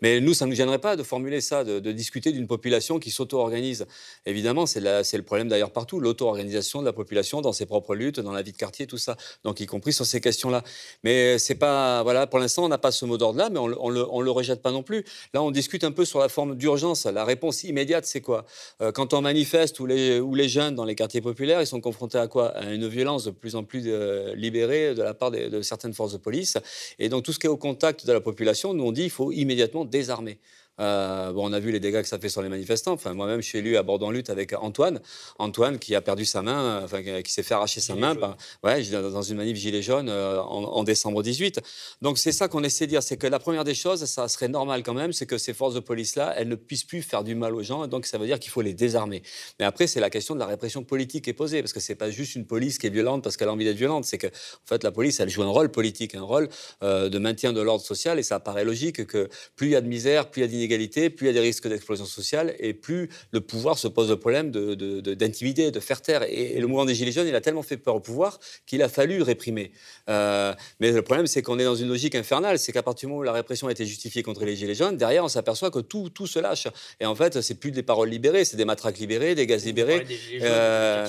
Mais 0.00 0.20
nous, 0.20 0.32
ça 0.32 0.46
ne 0.46 0.50
nous 0.50 0.56
gênerait 0.56 0.78
pas 0.78 0.96
de 0.96 1.02
formuler 1.02 1.40
ça, 1.40 1.64
de, 1.64 1.92
discuter 1.92 2.32
d'une 2.32 2.46
population 2.46 2.98
qui 2.98 3.10
s'auto-organise. 3.10 3.86
Évidemment, 4.24 4.64
c'est 4.64 4.80
le 4.80 5.22
problème 5.22 5.48
d'ailleurs 5.48 5.70
partout, 5.70 6.00
l'auto-organisation 6.00 6.80
de 6.80 6.86
la 6.86 6.94
population 6.94 7.42
dans 7.42 7.52
ses 7.52 7.66
propres 7.66 7.94
luttes, 7.94 8.20
dans 8.20 8.32
la 8.32 8.42
vie 8.42 8.52
de 8.52 8.56
quartier, 8.56 8.86
tout 8.86 8.98
ça, 8.98 9.16
donc 9.44 9.60
y 9.60 9.66
compris 9.66 9.92
sur 9.92 10.06
ces 10.06 10.20
questions-là. 10.20 10.62
Mais 11.04 11.38
c'est 11.38 11.56
pas, 11.56 12.02
voilà, 12.02 12.26
pour 12.26 12.38
l'instant, 12.38 12.64
on 12.64 12.68
n'a 12.68 12.78
pas 12.78 12.90
ce 12.90 13.04
mot 13.04 13.18
d'ordre-là, 13.18 13.50
mais 13.50 13.58
on, 13.58 13.64
on, 13.64 13.90
le, 13.90 14.24
le 14.24 14.30
rejette 14.30 14.62
pas 14.62 14.72
non 14.72 14.82
plus. 14.82 15.04
Là, 15.34 15.42
on 15.42 15.50
discute 15.50 15.84
un 15.84 15.92
peu 15.92 16.06
sur 16.06 16.20
la 16.20 16.30
forme 16.30 16.56
d'urgence. 16.56 17.04
La 17.04 17.26
réponse 17.26 17.64
immédiate, 17.64 18.06
c'est 18.06 18.22
quoi? 18.22 18.46
Euh, 18.80 18.92
Quand 18.92 19.12
on 19.12 19.20
manifeste 19.20 19.78
ou 19.80 19.86
les, 19.86 20.20
ou 20.20 20.34
les 20.34 20.48
jeunes 20.48 20.74
dans 20.74 20.86
les 20.86 20.94
quartiers 20.94 21.20
populaires, 21.20 21.60
ils 21.60 21.66
sont 21.66 21.81
confrontés 21.82 22.16
à 22.16 22.26
quoi? 22.28 22.48
À 22.48 22.72
une 22.72 22.88
violence 22.88 23.24
de 23.24 23.30
plus 23.30 23.54
en 23.54 23.64
plus 23.64 23.82
euh, 23.86 24.34
libérée 24.34 24.94
de 24.94 25.02
la 25.02 25.12
part 25.12 25.30
de, 25.30 25.60
certaines 25.60 25.92
forces 25.92 26.12
de 26.12 26.18
police. 26.18 26.56
Et 26.98 27.10
donc 27.10 27.24
tout 27.24 27.32
ce 27.34 27.38
qui 27.38 27.46
est 27.46 27.50
au 27.50 27.58
contact 27.58 28.06
de 28.06 28.12
la 28.12 28.20
population, 28.20 28.72
nous 28.72 28.84
on 28.84 28.92
dit 28.92 29.02
qu'il 29.02 29.10
faut 29.10 29.32
immédiatement 29.32 29.84
désarmer. 29.84 30.38
Euh, 30.82 31.32
bon, 31.32 31.48
on 31.48 31.52
a 31.52 31.60
vu 31.60 31.70
les 31.70 31.80
dégâts 31.80 32.02
que 32.02 32.08
ça 32.08 32.18
fait 32.18 32.28
sur 32.28 32.42
les 32.42 32.48
manifestants. 32.48 32.92
Enfin, 32.92 33.14
moi-même, 33.14 33.40
je 33.40 33.46
suis 33.46 33.58
élu 33.58 33.76
à 33.76 33.82
Bordeaux 33.82 34.06
en 34.06 34.10
lutte 34.10 34.30
avec 34.30 34.52
Antoine. 34.52 35.00
Antoine 35.38 35.78
qui 35.78 35.94
a 35.94 36.00
perdu 36.00 36.24
sa 36.24 36.42
main, 36.42 36.60
euh, 36.60 36.84
enfin, 36.84 37.02
qui 37.22 37.32
s'est 37.32 37.42
fait 37.42 37.54
arracher 37.54 37.80
sa 37.80 37.94
main 37.94 38.16
ouais, 38.64 38.82
dans 38.90 39.22
une 39.22 39.36
manif 39.36 39.56
gilet 39.56 39.82
jaune 39.82 40.08
euh, 40.08 40.40
en, 40.40 40.82
décembre 40.82 41.22
18. 41.22 41.60
Donc, 42.00 42.18
c'est 42.18 42.32
ça 42.32 42.48
qu'on 42.48 42.64
essaie 42.64 42.86
de 42.86 42.90
dire. 42.90 43.02
C'est 43.02 43.16
que 43.16 43.26
la 43.26 43.38
première 43.38 43.64
des 43.64 43.74
choses, 43.74 44.04
ça 44.06 44.26
serait 44.28 44.48
normal 44.48 44.82
quand 44.82 44.94
même, 44.94 45.12
c'est 45.12 45.26
que 45.26 45.38
ces 45.38 45.54
forces 45.54 45.74
de 45.74 45.80
police-là, 45.80 46.34
elles 46.36 46.48
ne 46.48 46.56
puissent 46.56 46.84
plus 46.84 47.02
faire 47.02 47.22
du 47.22 47.34
mal 47.34 47.54
aux 47.54 47.62
gens. 47.62 47.86
Donc, 47.86 48.06
ça 48.06 48.18
veut 48.18 48.26
dire 48.26 48.40
qu'il 48.40 48.50
faut 48.50 48.62
les 48.62 48.74
désarmer. 48.74 49.22
Mais 49.60 49.64
après, 49.64 49.86
c'est 49.86 50.00
la 50.00 50.10
question 50.10 50.34
de 50.34 50.40
la 50.40 50.46
répression 50.46 50.82
politique 50.82 51.24
qui 51.24 51.30
est 51.30 51.34
posée. 51.34 51.62
Parce 51.62 51.72
que 51.72 51.80
c'est 51.80 51.94
pas 51.94 52.10
juste 52.10 52.34
une 52.34 52.46
police 52.46 52.78
qui 52.78 52.88
est 52.88 52.90
violente 52.90 53.22
parce 53.22 53.36
qu'elle 53.36 53.48
a 53.48 53.52
envie 53.52 53.64
d'être 53.64 53.76
violente. 53.76 54.04
C'est 54.04 54.18
que, 54.18 54.26
en 54.26 54.66
fait, 54.66 54.82
la 54.82 54.90
police, 54.90 55.20
elle 55.20 55.28
joue 55.30 55.42
un 55.42 55.48
rôle 55.48 55.70
politique, 55.70 56.14
un 56.14 56.22
rôle 56.22 56.48
de 56.82 57.18
maintien 57.18 57.52
de 57.52 57.60
l'ordre 57.60 57.84
social. 57.84 58.18
Et 58.18 58.22
ça 58.24 58.40
paraît 58.40 58.64
logique 58.64 59.06
que 59.06 59.28
plus 59.54 59.68
il 59.68 59.72
y 59.72 59.76
a 59.76 59.80
de 59.80 59.88
misère, 59.88 60.30
plus 60.30 60.40
il 60.40 60.44
y 60.44 60.46
a 60.46 60.48
d'inégalité, 60.48 60.71
plus 61.10 61.26
il 61.26 61.26
y 61.26 61.28
a 61.28 61.32
des 61.32 61.40
risques 61.40 61.68
d'explosion 61.68 62.04
sociale 62.04 62.54
et 62.58 62.74
plus 62.74 63.08
le 63.32 63.40
pouvoir 63.40 63.78
se 63.78 63.88
pose 63.88 64.10
le 64.10 64.16
problème 64.16 64.50
d'intimider, 64.50 65.66
de, 65.66 65.70
de, 65.70 65.80
faire 65.80 66.02
taire. 66.02 66.22
Et, 66.28 66.58
le 66.58 66.66
mouvement 66.66 66.84
des 66.84 66.94
Gilets 66.94 67.12
jaunes, 67.12 67.28
il 67.28 67.34
a 67.34 67.40
tellement 67.40 67.62
fait 67.62 67.76
peur 67.76 67.94
au 67.94 68.00
pouvoir 68.00 68.38
qu'il 68.66 68.82
a 68.82 68.88
fallu 68.88 69.22
réprimer. 69.22 69.72
Euh, 70.08 70.54
mais 70.80 70.92
le 70.92 71.02
problème, 71.02 71.26
c'est 71.26 71.42
qu'on 71.42 71.58
est 71.58 71.64
dans 71.64 71.74
une 71.74 71.88
logique 71.88 72.14
infernale. 72.14 72.58
C'est 72.58 72.72
qu'à 72.72 72.82
partir 72.82 73.08
du 73.08 73.12
moment 73.12 73.20
où 73.20 73.24
la 73.24 73.32
répression 73.32 73.68
a 73.68 73.72
été 73.72 73.86
justifiée 73.86 74.22
contre 74.22 74.44
les 74.44 74.56
Gilets 74.56 74.74
jaunes, 74.74 74.96
derrière, 74.96 75.24
on 75.24 75.28
s'aperçoit 75.28 75.70
que 75.70 75.80
tout, 75.80 76.10
tout 76.10 76.26
se 76.26 76.38
lâche. 76.38 76.68
Et 77.00 77.06
en 77.06 77.14
fait, 77.14 77.40
c'est 77.40 77.54
plus 77.54 77.70
des 77.70 77.82
paroles 77.82 78.08
libérées, 78.08 78.44
c'est 78.44 78.56
des 78.56 78.64
matraques 78.64 78.98
libérées, 78.98 79.34
des 79.34 79.46
gaz 79.46 79.64
libérés. 79.64 80.06
Euh, 80.40 81.08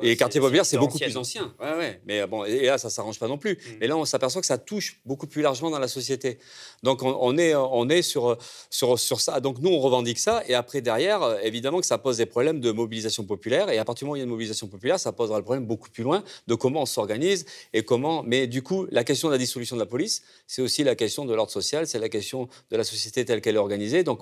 et 0.00 0.08
les 0.08 0.16
quartiers 0.16 0.40
populaires, 0.40 0.66
c'est 0.66 0.78
beaucoup 0.78 0.98
plus 0.98 1.16
ancien. 1.16 1.54
Ouais, 1.60 1.74
ouais. 1.76 2.00
Mais 2.06 2.26
bon, 2.26 2.44
et 2.44 2.66
là, 2.66 2.78
ça 2.78 2.90
s'arrange 2.90 3.18
pas 3.18 3.28
non 3.28 3.38
plus. 3.38 3.54
Mm. 3.54 3.76
Mais 3.80 3.86
là, 3.86 3.96
on 3.96 4.04
s'aperçoit 4.04 4.40
que 4.40 4.46
ça 4.46 4.58
touche 4.58 5.00
beaucoup 5.04 5.26
plus 5.26 5.42
largement 5.42 5.70
dans 5.70 5.78
la 5.78 5.88
société. 5.88 6.38
Donc, 6.82 7.02
on, 7.02 7.38
est, 7.38 7.54
on 7.54 7.88
est 7.88 8.02
sur, 8.02 8.36
sur, 8.70 8.81
sur 8.96 9.20
ça. 9.20 9.40
Donc, 9.40 9.58
nous, 9.60 9.70
on 9.70 9.80
revendique 9.80 10.18
ça. 10.18 10.42
Et 10.48 10.54
après, 10.54 10.80
derrière, 10.80 11.22
euh, 11.22 11.38
évidemment 11.42 11.80
que 11.80 11.86
ça 11.86 11.98
pose 11.98 12.18
des 12.18 12.26
problèmes 12.26 12.60
de 12.60 12.70
mobilisation 12.70 13.24
populaire. 13.24 13.70
Et 13.70 13.78
à 13.78 13.84
partir 13.84 14.04
du 14.04 14.06
moment 14.06 14.12
où 14.12 14.16
il 14.16 14.20
y 14.20 14.22
a 14.22 14.24
une 14.24 14.30
mobilisation 14.30 14.66
populaire, 14.68 15.00
ça 15.00 15.12
posera 15.12 15.38
le 15.38 15.44
problème 15.44 15.66
beaucoup 15.66 15.90
plus 15.90 16.02
loin 16.02 16.22
de 16.46 16.54
comment 16.54 16.82
on 16.82 16.86
s'organise 16.86 17.46
et 17.72 17.82
comment. 17.82 18.22
Mais 18.22 18.46
du 18.46 18.62
coup, 18.62 18.86
la 18.90 19.04
question 19.04 19.28
de 19.28 19.32
la 19.32 19.38
dissolution 19.38 19.76
de 19.76 19.80
la 19.80 19.86
police, 19.86 20.22
c'est 20.46 20.62
aussi 20.62 20.84
la 20.84 20.94
question 20.94 21.24
de 21.24 21.34
l'ordre 21.34 21.52
social, 21.52 21.86
c'est 21.86 21.98
la 21.98 22.08
question 22.08 22.48
de 22.70 22.76
la 22.76 22.84
société 22.84 23.24
telle 23.24 23.40
qu'elle 23.40 23.56
est 23.56 23.58
organisée. 23.58 24.04
Donc, 24.04 24.20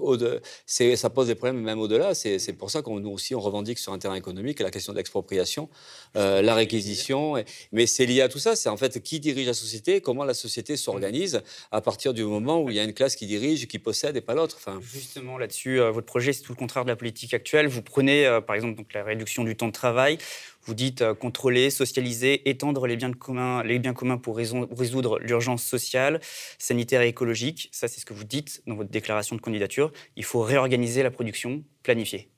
ça 0.66 1.10
pose 1.10 1.26
des 1.26 1.34
problèmes 1.34 1.60
même 1.60 1.80
au-delà. 1.80 2.14
C'est 2.14 2.52
pour 2.52 2.70
ça 2.70 2.82
qu'on 2.82 3.00
nous 3.00 3.10
aussi, 3.10 3.34
on 3.34 3.40
revendique 3.40 3.78
sur 3.78 3.92
un 3.92 3.98
terrain 3.98 4.14
économique 4.14 4.60
la 4.60 4.70
question 4.70 4.92
de 4.92 4.98
l'expropriation, 4.98 5.68
euh, 6.16 6.42
la 6.42 6.54
réquisition. 6.54 7.42
mais 7.72 7.86
c'est 7.86 8.06
lié 8.06 8.22
à 8.22 8.28
tout 8.28 8.38
ça. 8.38 8.56
C'est 8.56 8.68
en 8.68 8.76
fait 8.76 9.02
qui 9.02 9.20
dirige 9.20 9.46
la 9.46 9.54
société, 9.54 10.00
comment 10.00 10.24
la 10.24 10.34
société 10.34 10.76
s'organise 10.76 11.42
à 11.70 11.80
partir 11.80 12.14
du 12.14 12.24
moment 12.24 12.62
où 12.62 12.70
il 12.70 12.76
y 12.76 12.80
a 12.80 12.84
une 12.84 12.94
classe 12.94 13.16
qui 13.16 13.26
dirige, 13.26 13.66
qui 13.68 13.78
possède 13.78 14.16
et 14.16 14.20
pas 14.20 14.34
l'autre. 14.34 14.49
Justement, 14.80 15.38
là-dessus, 15.38 15.78
votre 15.78 16.06
projet, 16.06 16.32
c'est 16.32 16.42
tout 16.42 16.52
le 16.52 16.58
contraire 16.58 16.84
de 16.84 16.90
la 16.90 16.96
politique 16.96 17.34
actuelle. 17.34 17.66
Vous 17.68 17.82
prenez, 17.82 18.40
par 18.46 18.56
exemple, 18.56 18.76
donc, 18.76 18.92
la 18.92 19.04
réduction 19.04 19.44
du 19.44 19.56
temps 19.56 19.68
de 19.68 19.72
travail. 19.72 20.18
Vous 20.64 20.74
dites 20.74 21.04
contrôler, 21.14 21.70
socialiser, 21.70 22.48
étendre 22.48 22.86
les 22.86 22.96
biens, 22.96 23.12
communs, 23.12 23.62
les 23.62 23.78
biens 23.78 23.94
communs 23.94 24.18
pour 24.18 24.36
résoudre 24.36 25.18
l'urgence 25.20 25.64
sociale, 25.64 26.20
sanitaire 26.58 27.02
et 27.02 27.08
écologique. 27.08 27.68
Ça, 27.72 27.88
c'est 27.88 28.00
ce 28.00 28.06
que 28.06 28.14
vous 28.14 28.24
dites 28.24 28.62
dans 28.66 28.74
votre 28.74 28.90
déclaration 28.90 29.36
de 29.36 29.40
candidature. 29.40 29.90
Il 30.16 30.24
faut 30.24 30.40
réorganiser 30.40 31.02
la 31.02 31.10
production, 31.10 31.64
planifier. 31.82 32.30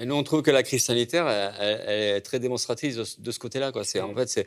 Et 0.00 0.06
nous, 0.06 0.16
on 0.16 0.24
trouve 0.24 0.42
que 0.42 0.50
la 0.50 0.64
crise 0.64 0.84
sanitaire, 0.84 1.28
elle, 1.28 2.16
est 2.16 2.20
très 2.20 2.40
démonstratrice 2.40 2.96
de, 2.96 3.30
ce 3.30 3.38
côté-là. 3.38 3.70
En 3.70 4.14
fait, 4.14 4.44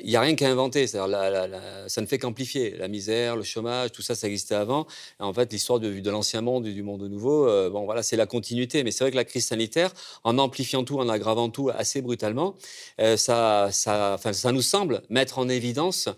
il 0.00 0.08
n'y 0.08 0.14
a 0.14 0.20
rien 0.20 0.36
qu'à 0.36 0.48
inventer. 0.48 0.86
ça 0.86 1.06
ne 1.08 2.06
fait 2.06 2.18
qu'amplifier. 2.18 2.76
La 2.76 2.86
misère, 2.86 3.34
le 3.34 3.42
chômage, 3.42 3.90
tout 3.90 4.02
ça, 4.02 4.14
ça 4.14 4.28
existait 4.28 4.54
avant. 4.54 4.86
Et 5.18 5.24
en 5.24 5.32
fait, 5.32 5.52
l'histoire 5.52 5.80
de, 5.80 5.98
de 5.98 6.10
l'ancien 6.10 6.40
monde 6.40 6.68
et 6.68 6.72
du 6.72 6.84
monde 6.84 7.02
nouveau, 7.02 7.48
euh, 7.48 7.68
bon, 7.68 7.84
voilà, 7.84 8.04
c'est 8.04 8.16
la 8.16 8.26
continuité. 8.26 8.84
Mais 8.84 8.92
c'est 8.92 9.02
vrai 9.02 9.10
que 9.10 9.16
la 9.16 9.24
crise 9.24 9.46
sanitaire, 9.46 9.90
en 10.22 10.38
amplifiant 10.38 10.84
tout, 10.84 11.00
en 11.00 11.08
aggravant 11.08 11.50
tout 11.50 11.68
assez 11.76 12.00
brutalement, 12.00 12.54
euh, 13.00 13.16
ça, 13.16 13.70
ça, 13.72 14.18
ça 14.18 14.52
nous 14.52 14.62
semble 14.62 15.02
mettre 15.10 15.40
en 15.40 15.48
évidence 15.48 16.08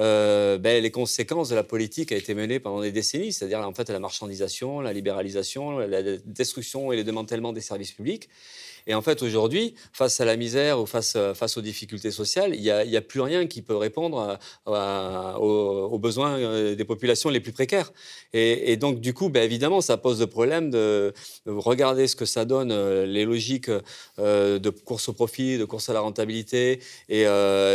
euh, 0.00 0.58
ben, 0.58 0.82
les 0.82 0.90
conséquences 0.90 1.50
de 1.50 1.54
la 1.54 1.62
politique 1.62 2.10
a 2.10 2.16
été 2.16 2.34
menée 2.34 2.58
pendant 2.58 2.80
des 2.80 2.92
décennies, 2.92 3.32
c'est-à-dire 3.32 3.60
en 3.60 3.74
fait 3.74 3.90
la 3.90 3.98
marchandisation, 3.98 4.80
la 4.80 4.92
libéralisation, 4.92 5.78
la 5.78 6.02
destruction 6.24 6.90
et 6.90 6.96
le 6.96 7.04
démantèlement 7.04 7.52
des 7.52 7.60
services 7.60 7.92
publics. 7.92 8.28
Et 8.86 8.94
en 8.94 9.02
fait, 9.02 9.22
aujourd'hui, 9.22 9.74
face 9.92 10.20
à 10.20 10.24
la 10.24 10.36
misère 10.36 10.80
ou 10.80 10.86
face, 10.86 11.14
euh, 11.16 11.34
face 11.34 11.56
aux 11.56 11.60
difficultés 11.60 12.10
sociales, 12.10 12.54
il 12.54 12.60
n'y 12.60 12.70
a, 12.70 13.00
plus 13.00 13.20
rien 13.20 13.46
qui 13.46 13.62
peut 13.62 13.76
répondre 13.76 14.38
aux, 14.66 15.98
besoins 15.98 16.38
euh, 16.38 16.74
des 16.74 16.84
populations 16.84 17.30
les 17.30 17.40
plus 17.40 17.52
précaires. 17.52 17.92
Et, 18.32 18.76
donc, 18.76 19.00
du 19.00 19.14
coup, 19.14 19.28
ben, 19.28 19.42
évidemment, 19.42 19.80
ça 19.80 19.96
pose 19.96 20.20
le 20.20 20.26
problème 20.26 20.70
de, 20.70 21.12
regarder 21.46 22.06
ce 22.06 22.16
que 22.16 22.24
ça 22.24 22.44
donne, 22.44 22.72
euh, 22.72 23.06
les 23.06 23.24
logiques 23.24 23.70
de 24.18 24.70
course 24.70 25.08
au 25.08 25.12
profit, 25.12 25.58
de 25.58 25.64
course 25.64 25.88
à 25.88 25.92
la 25.92 26.00
rentabilité. 26.00 26.80
Et 27.08 27.24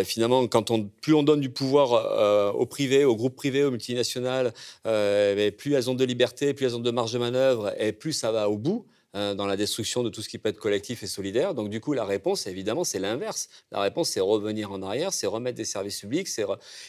finalement, 0.03 0.47
quand 0.47 0.71
on, 0.71 0.89
plus 1.01 1.13
on 1.13 1.23
donne 1.23 1.41
du 1.41 1.49
pouvoir 1.49 2.55
au 2.55 2.65
privé, 2.65 3.05
aux 3.05 3.15
groupes 3.15 3.35
privés, 3.35 3.63
aux 3.63 3.71
multinationales, 3.71 4.53
ben, 4.83 5.51
plus 5.51 5.73
elles 5.73 5.89
ont 5.89 5.95
de 5.95 6.05
liberté, 6.05 6.53
plus 6.53 6.65
elles 6.65 6.75
ont 6.75 6.79
de 6.79 6.91
marge 6.91 7.13
de 7.13 7.19
manœuvre, 7.19 7.73
et 7.79 7.91
plus 7.91 8.13
ça 8.13 8.31
va 8.31 8.49
au 8.49 8.57
bout. 8.57 8.85
Euh, 9.15 9.33
dans 9.33 9.45
la 9.45 9.55
destruction 9.55 10.03
de 10.03 10.09
tout 10.09 10.21
ce 10.21 10.27
qui 10.27 10.37
peut 10.37 10.49
être 10.49 10.59
collectif 10.59 11.01
et 11.01 11.07
solidaire. 11.07 11.53
Donc 11.53 11.69
du 11.69 11.79
coup, 11.79 11.93
la 11.93 12.03
réponse, 12.03 12.47
évidemment, 12.47 12.83
c'est 12.83 12.99
l'inverse. 12.99 13.47
La 13.71 13.79
réponse, 13.79 14.09
c'est 14.09 14.19
revenir 14.19 14.73
en 14.73 14.81
arrière, 14.81 15.13
c'est 15.13 15.25
remettre 15.25 15.55
des 15.55 15.63
services 15.63 16.01
publics, 16.01 16.27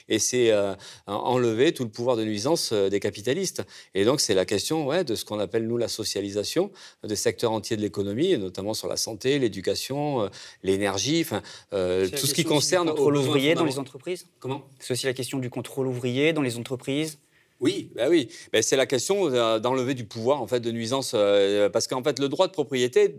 et 0.09 0.19
c'est 0.19 0.51
euh, 0.51 0.75
enlever 1.07 1.73
tout 1.73 1.85
le 1.85 1.91
pouvoir 1.91 2.17
de 2.17 2.25
nuisance 2.25 2.73
euh, 2.73 2.89
des 2.89 2.99
capitalistes. 2.99 3.63
Et 3.95 4.05
donc 4.05 4.21
c'est 4.21 4.35
la 4.35 4.45
question 4.45 4.87
ouais, 4.89 5.05
de 5.05 5.15
ce 5.15 5.25
qu'on 5.25 5.39
appelle, 5.39 5.69
nous, 5.69 5.79
la 5.79 5.87
socialisation 5.87 6.73
des 7.05 7.15
secteurs 7.15 7.53
entiers 7.53 7.77
de 7.77 7.83
l'économie, 7.83 8.37
notamment 8.39 8.75
sur 8.75 8.89
la 8.89 8.97
santé, 8.97 9.39
l'éducation, 9.39 10.29
l'énergie, 10.65 11.21
enfin, 11.21 11.43
tout 11.71 12.27
ce 12.27 12.35
qui 12.35 12.45
concerne... 12.45 12.89
Le 12.89 12.95
contrôle 12.95 13.19
ouvrier 13.19 13.55
dans 13.55 13.65
les 13.65 13.79
entreprises? 13.79 14.27
Comment? 14.41 14.67
C'est 14.81 14.95
aussi 14.95 15.07
la 15.07 15.15
question 15.15 15.39
du 15.39 15.49
contrôle 15.49 15.87
ouvrier 15.87 16.33
dans 16.33 16.43
les 16.43 16.57
entreprises? 16.57 17.19
Oui, 17.61 17.91
bah 17.95 18.05
oui. 18.11 18.29
Ben, 18.53 18.63
c'est 18.63 18.77
la 18.77 18.87
question 18.87 19.33
euh, 19.33 19.59
d'enlever 19.59 19.95
du 19.95 20.05
pouvoir 20.05 20.43
en 20.43 20.47
fait 20.47 20.61
de 20.61 20.71
nuisance 20.71 21.13
euh, 21.15 21.69
parce 21.71 21.87
qu'en 21.87 22.03
fait 22.03 22.19
le 22.19 22.29
droit 22.29 22.47
de 22.47 22.53
propriété 22.53 23.17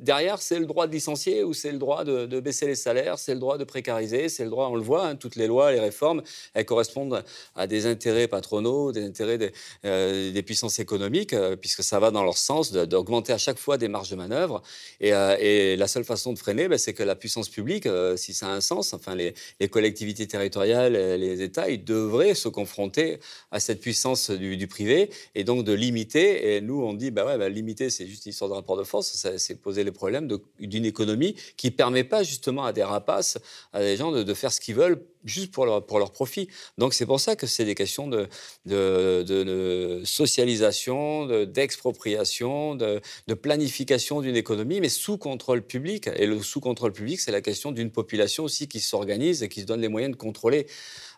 derrière, 0.00 0.40
c'est 0.40 0.58
le 0.58 0.66
droit 0.66 0.86
de 0.86 0.92
licencier 0.92 1.44
ou 1.44 1.52
c'est 1.52 1.72
le 1.72 1.78
droit 1.78 2.04
de, 2.04 2.40
baisser 2.40 2.66
les 2.66 2.74
salaires, 2.74 3.18
c'est 3.18 3.34
le 3.34 3.40
droit 3.40 3.58
de 3.58 3.64
précariser, 3.64 4.28
c'est 4.28 4.44
le 4.44 4.50
droit, 4.50 4.68
on 4.68 4.74
le 4.74 4.82
voit, 4.82 5.06
hein, 5.06 5.16
toutes 5.16 5.36
les 5.36 5.46
lois, 5.46 5.72
les 5.72 5.80
réformes, 5.80 6.22
elles 6.54 6.64
correspondent 6.64 7.22
à 7.54 7.66
des 7.66 7.86
intérêts 7.86 8.26
patronaux, 8.28 8.92
des 8.92 9.04
intérêts 9.04 9.38
des, 9.38 9.52
euh, 9.84 10.42
puissances 10.42 10.78
économiques, 10.78 11.34
euh, 11.34 11.54
puisque 11.54 11.82
ça 11.82 12.00
va 12.00 12.10
dans 12.10 12.24
leur 12.24 12.38
sens 12.38 12.72
d'augmenter 12.72 13.32
à 13.32 13.38
chaque 13.38 13.58
fois 13.58 13.76
des 13.76 13.88
marges 13.88 14.10
de 14.10 14.16
manœuvre. 14.16 14.62
Et, 15.00 15.12
euh, 15.12 15.76
la 15.76 15.86
seule 15.86 16.04
façon 16.04 16.32
de 16.32 16.38
freiner, 16.38 16.68
ben, 16.68 16.78
c'est 16.78 16.94
que 16.94 17.02
la 17.02 17.14
puissance 17.14 17.48
publique, 17.48 17.86
si 18.16 18.32
ça 18.32 18.48
a 18.48 18.50
un 18.50 18.60
sens, 18.60 18.94
enfin 18.94 19.14
les, 19.14 19.34
collectivités 19.68 20.26
territoriales, 20.26 20.94
les 20.94 21.42
États, 21.42 21.68
ils 21.70 21.84
devraient 21.84 22.34
se 22.34 22.48
confronter 22.48 23.18
à 23.50 23.60
cette 23.60 23.80
puissance 23.80 24.30
du, 24.30 24.66
privé 24.66 25.10
et 25.34 25.44
donc 25.44 25.64
de 25.64 25.72
limiter. 25.72 26.56
Et 26.56 26.60
nous, 26.60 26.82
on 26.82 26.94
dit, 26.94 27.10
bah 27.10 27.26
ouais, 27.26 27.38
bah, 27.38 27.48
limiter, 27.48 27.90
c'est 27.90 28.06
juste 28.06 28.26
une 28.26 28.30
histoire 28.30 28.50
de 28.50 28.54
rapport 28.54 28.76
de 28.76 28.84
force, 28.84 29.26
c'est 29.36 29.60
poser 29.60 29.84
les 29.84 29.89
problèmes 29.92 30.28
d'une 30.58 30.84
économie 30.84 31.34
qui 31.56 31.68
ne 31.68 31.72
permet 31.72 32.04
pas 32.04 32.22
justement 32.22 32.64
à 32.64 32.72
des 32.72 32.82
rapaces, 32.82 33.38
à 33.72 33.80
des 33.80 33.96
gens 33.96 34.12
de, 34.12 34.34
faire 34.34 34.52
ce 34.52 34.60
qu'ils 34.60 34.74
veulent 34.74 35.04
juste 35.24 35.50
pour 35.50 35.66
leur, 35.66 35.84
pour 35.84 35.98
leur 35.98 36.12
profit. 36.12 36.48
Donc 36.78 36.94
c'est 36.94 37.06
pour 37.06 37.20
ça 37.20 37.36
que 37.36 37.46
c'est 37.46 37.64
des 37.64 37.74
questions 37.74 38.08
de, 38.08 38.28
de, 38.66 40.02
socialisation, 40.04 41.44
d'expropriation, 41.44 42.74
de, 42.74 43.00
planification 43.34 44.20
d'une 44.20 44.36
économie, 44.36 44.80
mais 44.80 44.88
sous 44.88 45.18
contrôle 45.18 45.62
public. 45.62 46.08
Et 46.16 46.26
le 46.26 46.40
sous 46.42 46.60
contrôle 46.60 46.92
public, 46.92 47.20
c'est 47.20 47.32
la 47.32 47.40
question 47.40 47.72
d'une 47.72 47.90
population 47.90 48.44
aussi 48.44 48.68
qui 48.68 48.80
s'organise 48.80 49.42
et 49.42 49.48
qui 49.48 49.60
se 49.62 49.66
donne 49.66 49.80
les 49.80 49.88
moyens 49.88 50.12
de 50.12 50.16
contrôler. 50.16 50.66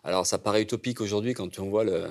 Alors 0.03 0.25
ça 0.25 0.37
paraît 0.37 0.61
utopique 0.61 0.99
aujourd'hui 1.01 1.33
quand 1.33 1.59
on 1.59 1.69
voit 1.69 1.83
le 1.83 2.07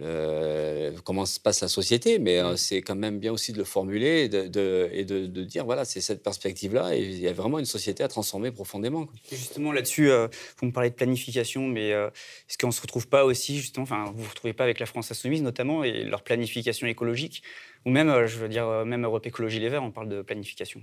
euh, 0.00 0.92
comment 1.04 1.26
se 1.26 1.40
passe 1.40 1.60
la 1.60 1.68
société, 1.68 2.18
mais 2.18 2.38
euh, 2.38 2.56
c'est 2.56 2.82
quand 2.82 2.94
même 2.94 3.18
bien 3.18 3.32
aussi 3.32 3.52
de 3.52 3.58
le 3.58 3.64
formuler 3.64 4.24
et 4.24 4.28
de, 4.28 5.42
dire 5.42 5.64
voilà, 5.64 5.84
c'est 5.84 6.00
cette 6.00 6.22
perspective-là 6.22 6.94
et 6.94 7.02
il 7.02 7.18
y 7.18 7.26
a 7.26 7.32
vraiment 7.32 7.58
une 7.58 7.64
société 7.64 8.04
à 8.04 8.08
transformer 8.08 8.52
profondément. 8.52 9.08
Justement, 9.30 9.72
là-dessus, 9.72 10.10
euh, 10.10 10.28
vous 10.58 10.66
me 10.66 10.72
parlez 10.72 10.90
de 10.90 10.94
planification, 10.94 11.66
mais 11.66 11.88
est-ce 11.88 12.58
qu'on 12.58 12.68
ne 12.68 12.72
se 12.72 12.80
retrouve 12.80 13.08
pas 13.08 13.24
aussi, 13.24 13.56
justement, 13.56 13.82
enfin, 13.82 14.04
vous 14.06 14.18
ne 14.18 14.22
vous 14.22 14.30
retrouvez 14.30 14.52
pas 14.52 14.64
avec 14.64 14.78
la 14.78 14.86
France 14.86 15.10
Insoumise 15.10 15.42
notamment 15.42 15.82
et 15.82 16.04
leur 16.04 16.22
planification 16.22 16.86
écologique, 16.86 17.42
ou 17.84 17.90
même, 17.90 18.26
je 18.26 18.38
veux 18.38 18.48
dire, 18.48 18.84
même 18.84 19.04
Europe 19.04 19.26
Écologie 19.26 19.58
Les 19.58 19.68
Verts, 19.68 19.82
on 19.82 19.90
parle 19.90 20.08
de 20.08 20.22
planification 20.22 20.80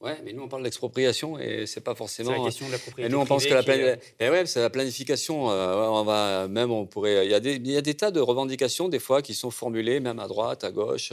Ouais, 0.00 0.18
mais 0.24 0.32
nous 0.32 0.42
on 0.42 0.48
parle 0.48 0.62
d'expropriation 0.62 1.38
et 1.38 1.66
c'est 1.66 1.82
pas 1.82 1.94
forcément. 1.94 2.30
C'est 2.30 2.38
la 2.38 2.44
question 2.44 2.66
de 2.68 2.72
la 2.72 2.78
propriété. 2.78 3.06
Et 3.06 3.12
nous 3.12 3.20
on 3.20 3.26
pense 3.26 3.44
que 3.44 3.52
la, 3.52 3.60
ben 3.60 3.98
ouais, 4.18 4.46
c'est 4.46 4.60
la 4.60 4.70
planification. 4.70 5.50
Euh, 5.50 5.74
on 5.76 6.04
va 6.04 6.48
même 6.48 6.70
on 6.70 6.86
pourrait. 6.86 7.26
Il 7.26 7.30
y 7.30 7.34
a 7.34 7.40
des 7.40 7.56
il 7.56 7.70
y 7.70 7.76
a 7.76 7.82
des 7.82 7.92
tas 7.92 8.10
de 8.10 8.18
revendications 8.18 8.88
des 8.88 8.98
fois 8.98 9.20
qui 9.20 9.34
sont 9.34 9.50
formulées 9.50 10.00
même 10.00 10.18
à 10.18 10.26
droite, 10.26 10.64
à 10.64 10.70
gauche, 10.70 11.12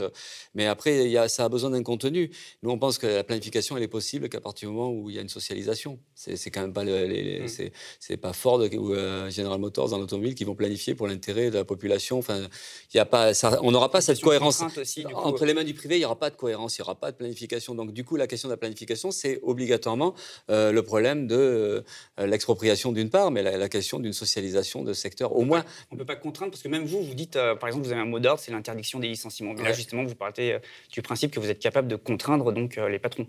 mais 0.54 0.64
après 0.64 1.04
il 1.04 1.10
y 1.10 1.18
a, 1.18 1.28
ça 1.28 1.44
a 1.44 1.48
besoin 1.50 1.68
d'un 1.68 1.82
contenu. 1.82 2.30
Nous 2.62 2.70
on 2.70 2.78
pense 2.78 2.96
que 2.96 3.06
la 3.06 3.24
planification 3.24 3.76
elle 3.76 3.82
est 3.82 3.88
possible 3.88 4.30
qu'à 4.30 4.40
partir 4.40 4.70
du 4.70 4.74
moment 4.74 4.90
où 4.90 5.10
il 5.10 5.16
y 5.16 5.18
a 5.18 5.22
une 5.22 5.28
socialisation. 5.28 5.98
C'est 6.14 6.50
quand 6.50 6.62
même 6.62 6.72
pas 6.72 6.84
les, 6.84 7.40
mm. 7.40 7.70
c'est 8.00 8.16
pas 8.16 8.32
Ford 8.32 8.62
ou 8.72 8.94
euh, 8.94 9.28
General 9.28 9.58
Motors 9.58 9.90
dans 9.90 9.98
l'automobile 9.98 10.34
qui 10.34 10.44
vont 10.44 10.54
planifier 10.54 10.94
pour 10.94 11.08
l'intérêt 11.08 11.50
de 11.50 11.56
la 11.56 11.66
population. 11.66 12.16
Enfin, 12.16 12.48
il 12.94 12.96
y 12.96 13.00
a 13.00 13.04
pas 13.04 13.34
ça, 13.34 13.60
on 13.62 13.70
n'aura 13.70 13.90
pas 13.90 14.00
cette 14.00 14.22
cohérence 14.22 14.62
aussi, 14.78 15.04
entre 15.12 15.44
les 15.44 15.52
mains 15.52 15.64
du 15.64 15.74
privé. 15.74 15.96
Il 15.96 16.00
y 16.00 16.06
aura 16.06 16.18
pas 16.18 16.30
de 16.30 16.36
cohérence, 16.36 16.78
il 16.78 16.80
y 16.80 16.82
aura 16.84 16.94
pas 16.94 17.12
de 17.12 17.18
planification. 17.18 17.74
Donc 17.74 17.92
du 17.92 18.02
coup 18.02 18.16
la 18.16 18.26
question 18.26 18.48
de 18.48 18.54
la 18.54 18.56
planification 18.56 18.77
c'est 19.10 19.40
obligatoirement 19.42 20.14
euh, 20.50 20.72
le 20.72 20.82
problème 20.82 21.26
de 21.26 21.84
euh, 22.18 22.26
l'expropriation 22.26 22.92
d'une 22.92 23.10
part, 23.10 23.30
mais 23.30 23.42
la, 23.42 23.68
question 23.68 23.98
d'une 23.98 24.12
socialisation 24.12 24.82
de 24.82 24.92
secteur. 24.92 25.36
Au 25.36 25.44
moins, 25.44 25.64
on 25.90 25.94
ne 25.94 25.98
peut 25.98 26.06
pas 26.06 26.16
contraindre 26.16 26.52
parce 26.52 26.62
que 26.62 26.68
même 26.68 26.84
vous, 26.84 27.02
vous 27.02 27.14
dites, 27.14 27.36
euh, 27.36 27.54
par 27.54 27.68
exemple, 27.68 27.86
vous 27.86 27.92
avez 27.92 28.00
un 28.00 28.06
mot 28.06 28.20
d'ordre, 28.20 28.40
c'est 28.40 28.52
l'interdiction 28.52 28.98
des 28.98 29.08
licenciements. 29.08 29.54
Mais 29.54 29.62
là, 29.62 29.72
justement, 29.72 30.04
vous 30.04 30.14
parlez 30.14 30.58
du 30.92 31.02
principe 31.02 31.32
que 31.32 31.40
vous 31.40 31.50
êtes 31.50 31.58
capable 31.58 31.88
de 31.88 31.96
contraindre 31.96 32.52
donc 32.52 32.76
les 32.76 32.98
patrons. 32.98 33.26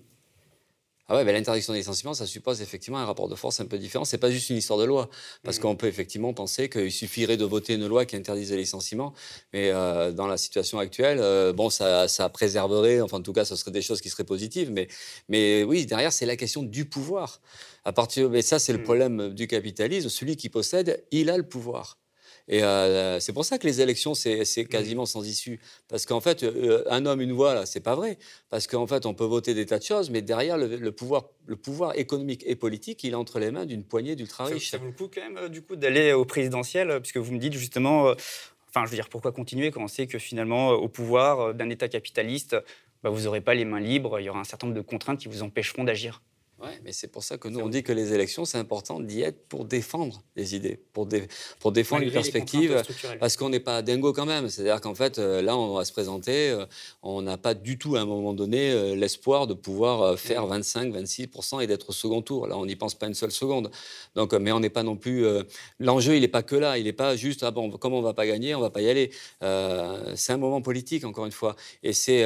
Ah 1.12 1.15
ouais, 1.15 1.34
l'interdiction 1.34 1.74
des 1.74 1.80
licenciements, 1.80 2.13
ça 2.13 2.28
suppose 2.28 2.62
effectivement 2.62 3.00
un 3.00 3.06
rapport 3.06 3.28
de 3.28 3.34
force 3.34 3.60
un 3.60 3.65
peu 3.65 3.80
différent. 3.80 4.06
C'est 4.06 4.19
pas 4.19 4.30
juste 4.30 4.52
une 4.52 4.58
histoire 4.58 4.78
de 4.78 4.86
loi, 4.86 5.10
parce 5.43 5.58
mmh. 5.58 5.62
qu'on 5.62 5.76
peut 5.76 5.88
effectivement 5.88 6.34
penser 6.34 6.69
qu'il 6.69 6.91
suffirait 6.91 7.36
de 7.36 7.45
voter 7.45 7.74
une 7.74 7.88
loi 7.88 8.06
qui 8.06 8.15
interdise 8.15 8.52
les 8.52 8.58
licenciements, 8.58 9.15
mais 9.52 9.72
euh, 9.72 10.12
dans 10.12 10.28
la 10.28 10.38
situation 10.38 10.78
actuelle, 10.78 11.17
euh, 11.19 11.52
bon, 11.52 11.72
ça, 11.72 12.08
ça, 12.08 12.30
préserverait, 12.30 13.02
enfin 13.02 13.17
en 13.17 13.22
tout 13.24 13.34
cas, 13.34 13.43
ce 13.43 13.56
serait 13.56 13.72
des 13.72 13.82
choses 13.82 14.02
qui 14.02 14.10
seraient 14.10 14.24
positives, 14.24 14.72
mais, 14.72 14.88
mais 15.30 15.63
oui, 15.63 15.88
derrière, 15.88 16.13
c'est 16.13 16.28
la 16.28 16.36
question 16.36 16.62
du 16.62 16.86
pouvoir. 16.86 17.41
À 17.86 17.91
partir, 17.91 18.30
mais 18.30 18.43
ça, 18.43 18.60
c'est 18.60 18.74
le 18.74 18.80
mmh. 18.80 18.84
problème 18.84 19.34
du 19.34 19.48
capitalisme. 19.48 20.10
Celui 20.10 20.36
qui 20.36 20.50
possède, 20.50 21.04
il 21.12 21.32
a 21.32 21.38
le 21.38 21.48
pouvoir. 21.48 21.98
Et 22.50 22.64
euh, 22.64 23.20
c'est 23.20 23.32
pour 23.32 23.46
ça 23.46 23.60
que 23.60 23.68
les 23.68 23.80
élections, 23.80 24.16
c'est 24.16 24.42
mmh. 24.42 24.66
quasiment 24.66 25.06
sans 25.06 25.26
issue. 25.26 25.60
Parce 25.88 26.08
qu'en 26.08 26.20
fait, 26.20 26.42
euh, 26.44 26.84
un 26.90 27.06
homme, 27.06 27.22
une 27.22 27.32
voix, 27.32 27.54
là, 27.54 27.68
c'est 27.68 27.80
pas 27.80 27.96
vrai. 27.96 28.18
Parce 28.50 28.66
qu'en 28.66 28.88
fait, 28.88 29.06
on 29.06 29.14
peut 29.14 29.26
voter 29.26 29.54
des 29.54 29.68
tas 29.68 29.78
de 29.78 29.84
choses, 29.84 30.10
mais 30.10 30.24
derrière, 30.24 30.58
le, 30.58 30.92
pouvoir, 30.92 31.30
le 31.46 31.56
pouvoir 31.56 31.98
économique 31.98 32.44
et 32.48 32.56
politique, 32.56 33.04
il 33.04 33.12
est 33.12 33.16
entre 33.16 33.40
les 33.40 33.52
mains 33.52 33.68
d'une 33.68 33.84
poignée 33.84 34.16
d'ultra-riches. 34.16 34.72
Ça, 34.72 34.80
vaut 34.80 34.88
le 34.88 34.92
coup, 34.92 35.10
quand 35.14 35.22
même, 35.22 35.38
euh, 35.38 35.48
du 35.48 35.62
coup, 35.62 35.76
d'aller 35.76 36.12
au 36.12 36.26
présidentiel, 36.26 37.00
puisque 37.02 37.18
vous 37.18 37.32
me 37.32 37.40
dites 37.40 37.54
justement. 37.54 38.14
Enfin, 38.70 38.86
je 38.86 38.92
veux 38.92 38.98
dire, 38.98 39.10
pourquoi 39.10 39.32
continuer 39.32 39.72
quand 39.72 39.84
on 39.84 39.88
sait 39.88 40.06
que 40.06 40.20
finalement, 40.20 40.70
au 40.70 40.88
pouvoir 40.88 41.56
d'un 41.56 41.70
État 41.70 41.88
capitaliste, 41.88 42.56
bah, 43.04 43.10
vous 43.10 43.22
n'aurez 43.22 43.42
pas 43.42 43.54
les 43.54 43.66
mains 43.66 43.80
libres, 43.80 44.20
il 44.20 44.26
y 44.26 44.30
aura 44.30 44.40
un 44.40 44.44
certain 44.44 44.68
nombre 44.68 44.78
de 44.78 44.86
contraintes 44.86 45.20
qui 45.20 45.28
vous 45.28 45.42
empêcheront 45.42 45.84
d'agir? 45.84 46.22
Ouais, 46.62 46.78
mais 46.84 46.91
c'est 46.91 47.08
pour 47.08 47.24
ça 47.24 47.38
que 47.38 47.48
nous, 47.48 47.62
on 47.62 47.69
dit 47.69 47.84
que 47.84 47.93
les 47.93 48.13
élections, 48.13 48.43
c'est 48.43 48.58
important 48.58 49.00
d'y 49.00 49.22
être 49.22 49.48
pour 49.48 49.63
défendre 49.63 50.22
les 50.36 50.56
idées, 50.56 50.78
pour, 50.91 51.08
pour 51.62 51.72
défendre 51.72 52.04
une 52.04 52.12
perspective, 52.12 52.84
parce 53.17 53.38
qu'on 53.38 53.48
n'est 53.48 53.62
pas 53.62 53.82
dingo 53.82 54.12
quand 54.12 54.26
même. 54.26 54.50
C'est-à-dire 54.50 54.82
qu'en 54.82 54.93
fait, 54.93 55.19
euh, 55.19 55.41
là, 55.41 55.58
on 55.58 55.76
va 55.76 55.86
se 55.86 55.93
présenter, 55.93 56.50
euh, 56.50 56.65
on 57.02 57.22
n'a 57.22 57.38
pas 57.38 57.54
du 57.54 57.78
tout, 57.78 57.95
à 57.95 58.02
un 58.02 58.06
moment 58.06 58.34
donné, 58.34 58.72
euh, 58.72 58.93
l'espoir 58.93 59.48
de 59.48 59.54
pouvoir 59.54 60.19
faire 60.19 60.48
25, 60.48 60.93
26% 60.93 61.62
et 61.62 61.67
d'être 61.67 61.91
au 61.91 61.93
second 61.93 62.22
tour. 62.22 62.45
Là, 62.45 62.58
on 62.58 62.65
n'y 62.65 62.76
pense 62.76 62.93
pas 62.93 63.08
une 63.08 63.13
seule 63.13 63.32
seconde. 63.32 63.72
Donc, 64.15 64.34
mais 64.34 64.52
on 64.52 64.60
n'est 64.60 64.69
pas 64.69 64.84
non 64.84 64.98
plus... 64.98 65.26
L'enjeu, 65.80 66.15
il 66.15 66.22
n'est 66.22 66.28
pas 66.28 66.43
que 66.43 66.56
là. 66.58 66.78
Il 66.78 66.84
n'est 66.84 66.93
pas 66.93 67.15
juste, 67.15 67.43
ah 67.43 67.52
bon, 67.52 67.72
comme 67.72 67.93
on 67.93 68.00
ne 68.00 68.04
va 68.04 68.13
pas 68.13 68.28
gagner, 68.28 68.54
on 68.54 68.60
ne 68.60 68.63
va 68.63 68.69
pas 68.69 68.82
y 68.82 68.89
aller. 68.89 69.12
c'est 70.15 70.34
un 70.34 70.38
moment 70.38 70.62
politique, 70.62 71.06
encore 71.06 71.26
une 71.26 71.32
fois. 71.32 71.56
Et 71.84 71.93
c'est... 71.93 72.26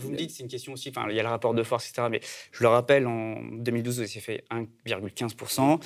vous, 0.00 0.10
me 0.10 0.16
dites, 0.16 0.32
c'est 0.32 0.42
une 0.42 0.50
question 0.50 0.74
aussi, 0.74 0.92
il 1.08 1.16
y 1.16 1.20
a 1.20 1.22
le 1.22 1.28
rapport 1.28 1.54
de 1.54 1.62
force, 1.62 1.88
etc. 1.88 2.08
Mais 2.10 2.20
je 2.52 2.62
le 2.62 2.68
rappelle, 2.68 3.06
en 3.06 3.36
2012, 3.70 3.94
vous 3.94 4.00
avez 4.00 4.08
fait 4.08 4.44
1,15%. 4.50 5.80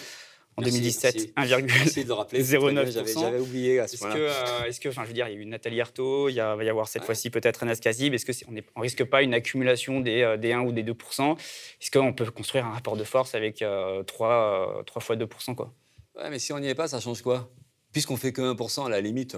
En 0.56 0.62
2017, 0.62 1.34
1,09%. 1.36 3.20
J'avais 3.20 3.40
oublié 3.40 3.80
à 3.80 3.88
ce 3.88 3.94
Est-ce 3.94 4.04
que, 4.04 4.18
euh, 4.18 4.64
est-ce 4.68 4.80
que, 4.80 4.88
enfin, 4.88 5.02
je 5.02 5.08
veux 5.08 5.14
dire, 5.14 5.28
il 5.28 5.34
y 5.34 5.36
a 5.36 5.40
eu 5.40 5.46
Nathalie 5.46 5.80
Arthaud, 5.80 6.28
il 6.28 6.36
va 6.36 6.62
y 6.62 6.68
avoir 6.68 6.86
cette 6.86 7.04
fois-ci 7.04 7.30
peut-être 7.30 7.64
Anas 7.64 7.76
Kazib. 7.76 8.14
Est-ce 8.14 8.44
qu'on 8.44 8.52
ne 8.52 8.60
risque 8.76 9.04
pas 9.04 9.22
une 9.22 9.34
accumulation 9.34 10.00
des, 10.00 10.22
euh, 10.22 10.36
des 10.36 10.52
1 10.52 10.60
ou 10.60 10.70
des 10.70 10.84
2% 10.84 11.36
Est-ce 11.80 11.90
qu'on 11.90 12.12
peut 12.12 12.30
construire 12.30 12.66
un 12.66 12.70
rapport 12.70 12.96
de 12.96 13.02
force 13.02 13.34
avec 13.34 13.64
3, 14.06 14.78
euh, 14.78 14.82
3 14.84 15.02
fois 15.02 15.16
2% 15.16 15.54
quoi? 15.56 15.72
Ouais, 16.16 16.30
mais 16.30 16.38
si 16.38 16.52
on 16.52 16.60
n'y 16.60 16.68
est 16.68 16.76
pas, 16.76 16.86
ça 16.86 17.00
change 17.00 17.22
quoi? 17.22 17.50
Puisqu'on 17.92 18.16
fait 18.16 18.32
que 18.32 18.54
1%, 18.54 18.86
à 18.86 18.88
la 18.88 19.00
limite, 19.00 19.36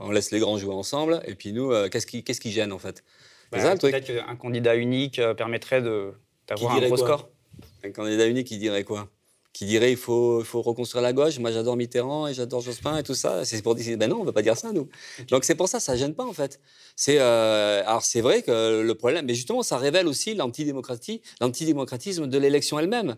on 0.00 0.10
laisse 0.10 0.30
les 0.30 0.40
grands 0.40 0.58
jouer 0.58 0.74
ensemble. 0.74 1.22
Et 1.26 1.34
puis 1.34 1.54
nous, 1.54 1.72
qu'est-ce 1.88 2.06
qui, 2.06 2.52
gêne 2.52 2.72
en 2.72 2.78
fait? 2.78 3.02
Bah, 3.50 3.76
Peut-être 3.76 4.06
qu'un 4.06 4.36
candidat 4.36 4.76
unique 4.76 5.22
permettrait 5.38 5.80
d'avoir 5.80 6.74
un 6.74 6.80
gros 6.80 6.98
score. 6.98 7.30
Un 7.82 7.90
candidat 7.92 8.26
unique, 8.28 8.46
qui 8.46 8.58
dirait 8.58 8.84
quoi? 8.84 9.10
Qui 9.58 9.66
dirait 9.66 9.90
il 9.90 9.96
faut, 9.96 10.44
faut 10.44 10.62
reconstruire 10.62 11.02
la 11.02 11.12
gauche. 11.12 11.40
Moi, 11.40 11.50
j'adore 11.50 11.76
Mitterrand 11.76 12.28
et 12.28 12.32
j'adore 12.32 12.60
Jospin 12.60 12.96
et 12.96 13.02
tout 13.02 13.16
ça. 13.16 13.44
C'est 13.44 13.60
pour 13.60 13.74
dire 13.74 13.98
ben 13.98 14.08
non, 14.08 14.18
on 14.18 14.20
ne 14.20 14.26
va 14.26 14.32
pas 14.32 14.42
dire 14.42 14.56
ça, 14.56 14.70
nous. 14.72 14.88
Donc 15.30 15.42
c'est 15.42 15.56
pour 15.56 15.68
ça, 15.68 15.80
ça 15.80 15.96
gêne 15.96 16.14
pas 16.14 16.24
en 16.24 16.32
fait. 16.32 16.60
C'est 16.94 17.18
euh, 17.18 17.82
alors 17.84 18.04
c'est 18.04 18.20
vrai 18.20 18.42
que 18.42 18.80
le 18.80 18.94
problème, 18.94 19.26
mais 19.26 19.34
justement, 19.34 19.64
ça 19.64 19.76
révèle 19.76 20.06
aussi 20.06 20.34
l'antidémocratie, 20.34 21.22
l'antidémocratisme 21.40 22.28
de 22.28 22.38
l'élection 22.38 22.78
elle-même 22.78 23.16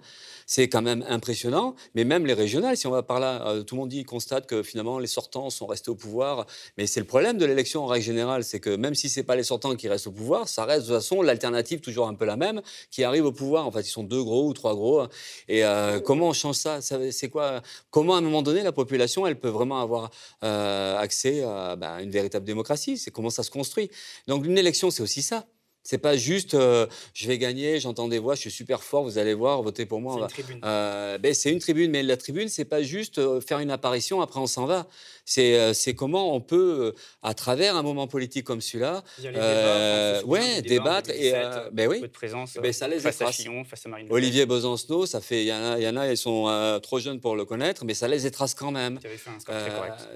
c'est 0.51 0.69
quand 0.69 0.83
même 0.83 1.05
impressionnant. 1.09 1.77
Mais 1.95 2.03
même 2.03 2.27
les 2.27 2.33
régionales, 2.33 2.77
si 2.77 2.89
on 2.89 2.91
va 2.91 3.05
par 3.05 3.21
là, 3.21 3.47
euh, 3.47 3.63
tout 3.63 3.77
le 3.77 3.83
monde 3.83 3.89
dit, 3.89 4.03
constate 4.03 4.49
que 4.49 4.65
finalement 4.65 4.99
les 4.99 5.07
sortants 5.07 5.49
sont 5.49 5.67
restés 5.67 5.93
au 5.93 5.95
pouvoir. 5.95 6.45
Mais 6.77 6.89
c'est 6.89 6.99
le 6.99 7.07
problème 7.07 7.39
de 7.39 7.45
l'élection 7.47 7.85
en 7.85 7.87
règle 7.87 8.05
générale, 8.05 8.43
c'est 8.43 8.59
que 8.59 8.75
même 8.75 8.97
si 8.97 9.09
c'est 9.09 9.23
pas 9.23 9.37
les 9.37 9.45
sortants 9.45 9.77
qui 9.77 9.89
restent 9.89 10.09
au 10.09 10.11
pouvoir, 10.11 10.49
ça 10.49 10.65
reste 10.65 10.83
de 10.83 10.87
toute 10.87 10.97
façon 10.97 11.23
l'alternative 11.23 11.81
toujours 11.81 12.09
un 12.09 12.15
peu 12.15 12.25
la 12.25 12.37
même 12.37 12.63
qui 12.91 13.05
arrive 13.05 13.27
au 13.27 13.31
pouvoir. 13.31 13.65
En 13.65 13.71
fait, 13.71 13.83
ils 13.83 13.93
sont 13.93 14.03
deux 14.03 14.25
gros 14.25 14.49
ou 14.49 14.53
trois 14.53 14.75
gros. 14.75 15.05
Et 15.47 15.65
euh, 15.65 16.01
comment 16.01 16.30
on 16.31 16.33
change 16.33 16.57
ça, 16.57 16.81
C'est 16.81 17.29
quoi 17.29 17.63
Comment 17.91 18.15
à 18.15 18.19
un 18.19 18.23
moment 18.23 18.43
donné 18.43 18.63
la 18.63 18.73
population, 18.73 19.27
elle 19.27 19.39
peut 19.39 19.49
vraiment 19.49 19.81
avoir 19.81 20.11
euh, 20.43 20.97
accès 20.97 21.43
à 21.43 21.77
bah, 21.77 22.01
une 22.01 22.11
véritable 22.11 22.45
démocratie? 22.45 22.99
C'est 22.99 23.11
comment 23.11 23.31
ça 23.31 23.43
se 23.43 23.51
construit? 23.51 23.91
Donc 24.27 24.47
une 24.47 24.59
élection, 24.59 24.91
c'est 24.91 25.03
aussi 25.03 25.23
ça. 25.23 25.47
C'est 25.83 25.99
pas 25.99 26.17
juste 26.17 26.55
euh, 26.55 26.87
je 27.15 27.27
vais 27.27 27.39
gagner, 27.39 27.81
j'entends 27.81 28.07
des 28.07 28.19
voix, 28.19 28.35
je 28.35 28.41
suis 28.41 28.51
super 28.51 28.83
fort, 28.83 29.03
vous 29.03 29.17
allez 29.17 29.33
voir, 29.33 29.63
votez 29.63 29.87
pour 29.87 30.01
moi. 30.01 30.15
C'est 30.15 30.21
une 30.21 30.29
tribune. 30.29 30.61
Euh, 30.65 31.19
ben, 31.19 31.33
c'est 31.33 31.51
une 31.51 31.59
tribune, 31.59 31.91
mais 31.91 32.03
la 32.03 32.17
tribune, 32.19 32.49
c'est 32.49 32.67
pas 32.67 32.83
juste 32.83 33.19
euh, 33.19 33.41
faire 33.41 33.61
une 33.61 33.71
apparition, 33.71 34.21
après 34.21 34.41
on 34.41 34.47
s'en 34.47 34.67
va. 34.67 34.87
C'est 35.25 35.95
comment 35.97 36.35
on 36.35 36.41
peut, 36.41 36.95
à 37.23 37.35
travers 37.35 37.77
un 37.77 37.83
moment 37.83 38.09
politique 38.09 38.45
comme 38.45 38.61
celui-là, 38.61 39.03
ouais, 40.27 40.63
débattre 40.63 41.11
et 41.11 41.33
ben 41.73 41.89
oui, 41.89 42.07
présence 42.09 42.55
ben, 42.61 42.73
ça 42.73 42.89
laisse 42.89 43.03
face, 43.03 43.23
à 43.23 43.33
Fillon, 43.33 43.65
Olivier 44.11 44.45
Besancenot, 44.45 45.07
ça 45.07 45.21
fait, 45.21 45.45
il 45.45 45.49
y, 45.49 45.53
en 45.89 45.97
a, 45.97 46.11
ils 46.11 46.17
sont 46.17 46.81
trop 46.83 46.99
jeunes 46.99 47.21
pour 47.21 47.37
le 47.37 47.45
connaître, 47.45 47.85
mais 47.85 47.95
ça 47.95 48.09
laisse 48.09 48.25
des 48.25 48.31
traces 48.31 48.55
quand 48.55 48.73
même. 48.73 48.99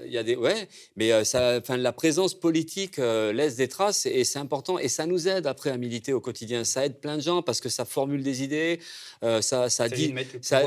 Il 0.05 0.11
y 0.11 0.17
a 0.17 0.23
des, 0.23 0.35
ouais, 0.35 0.67
mais 0.95 1.23
ça, 1.23 1.59
la 1.69 1.93
présence 1.93 2.33
politique 2.33 2.97
laisse 2.97 3.55
des 3.55 3.69
traces 3.69 4.05
et 4.05 4.25
c'est 4.25 4.39
important 4.39 4.77
et 4.77 4.89
ça 4.89 5.05
nous 5.05 5.27
aide 5.27 5.47
après 5.55 5.69
à 5.69 5.77
militer 5.77 6.11
au 6.11 6.19
quotidien. 6.19 6.65
Ça 6.65 6.85
aide 6.85 6.99
plein 6.99 7.15
de 7.15 7.21
gens 7.21 7.41
parce 7.41 7.61
que 7.61 7.69
ça 7.69 7.85
formule 7.85 8.23
des 8.23 8.43
idées, 8.43 8.79
euh, 9.23 9.41
ça, 9.41 9.69
ça, 9.69 9.87
dit, 9.87 10.13
ça, 10.41 10.65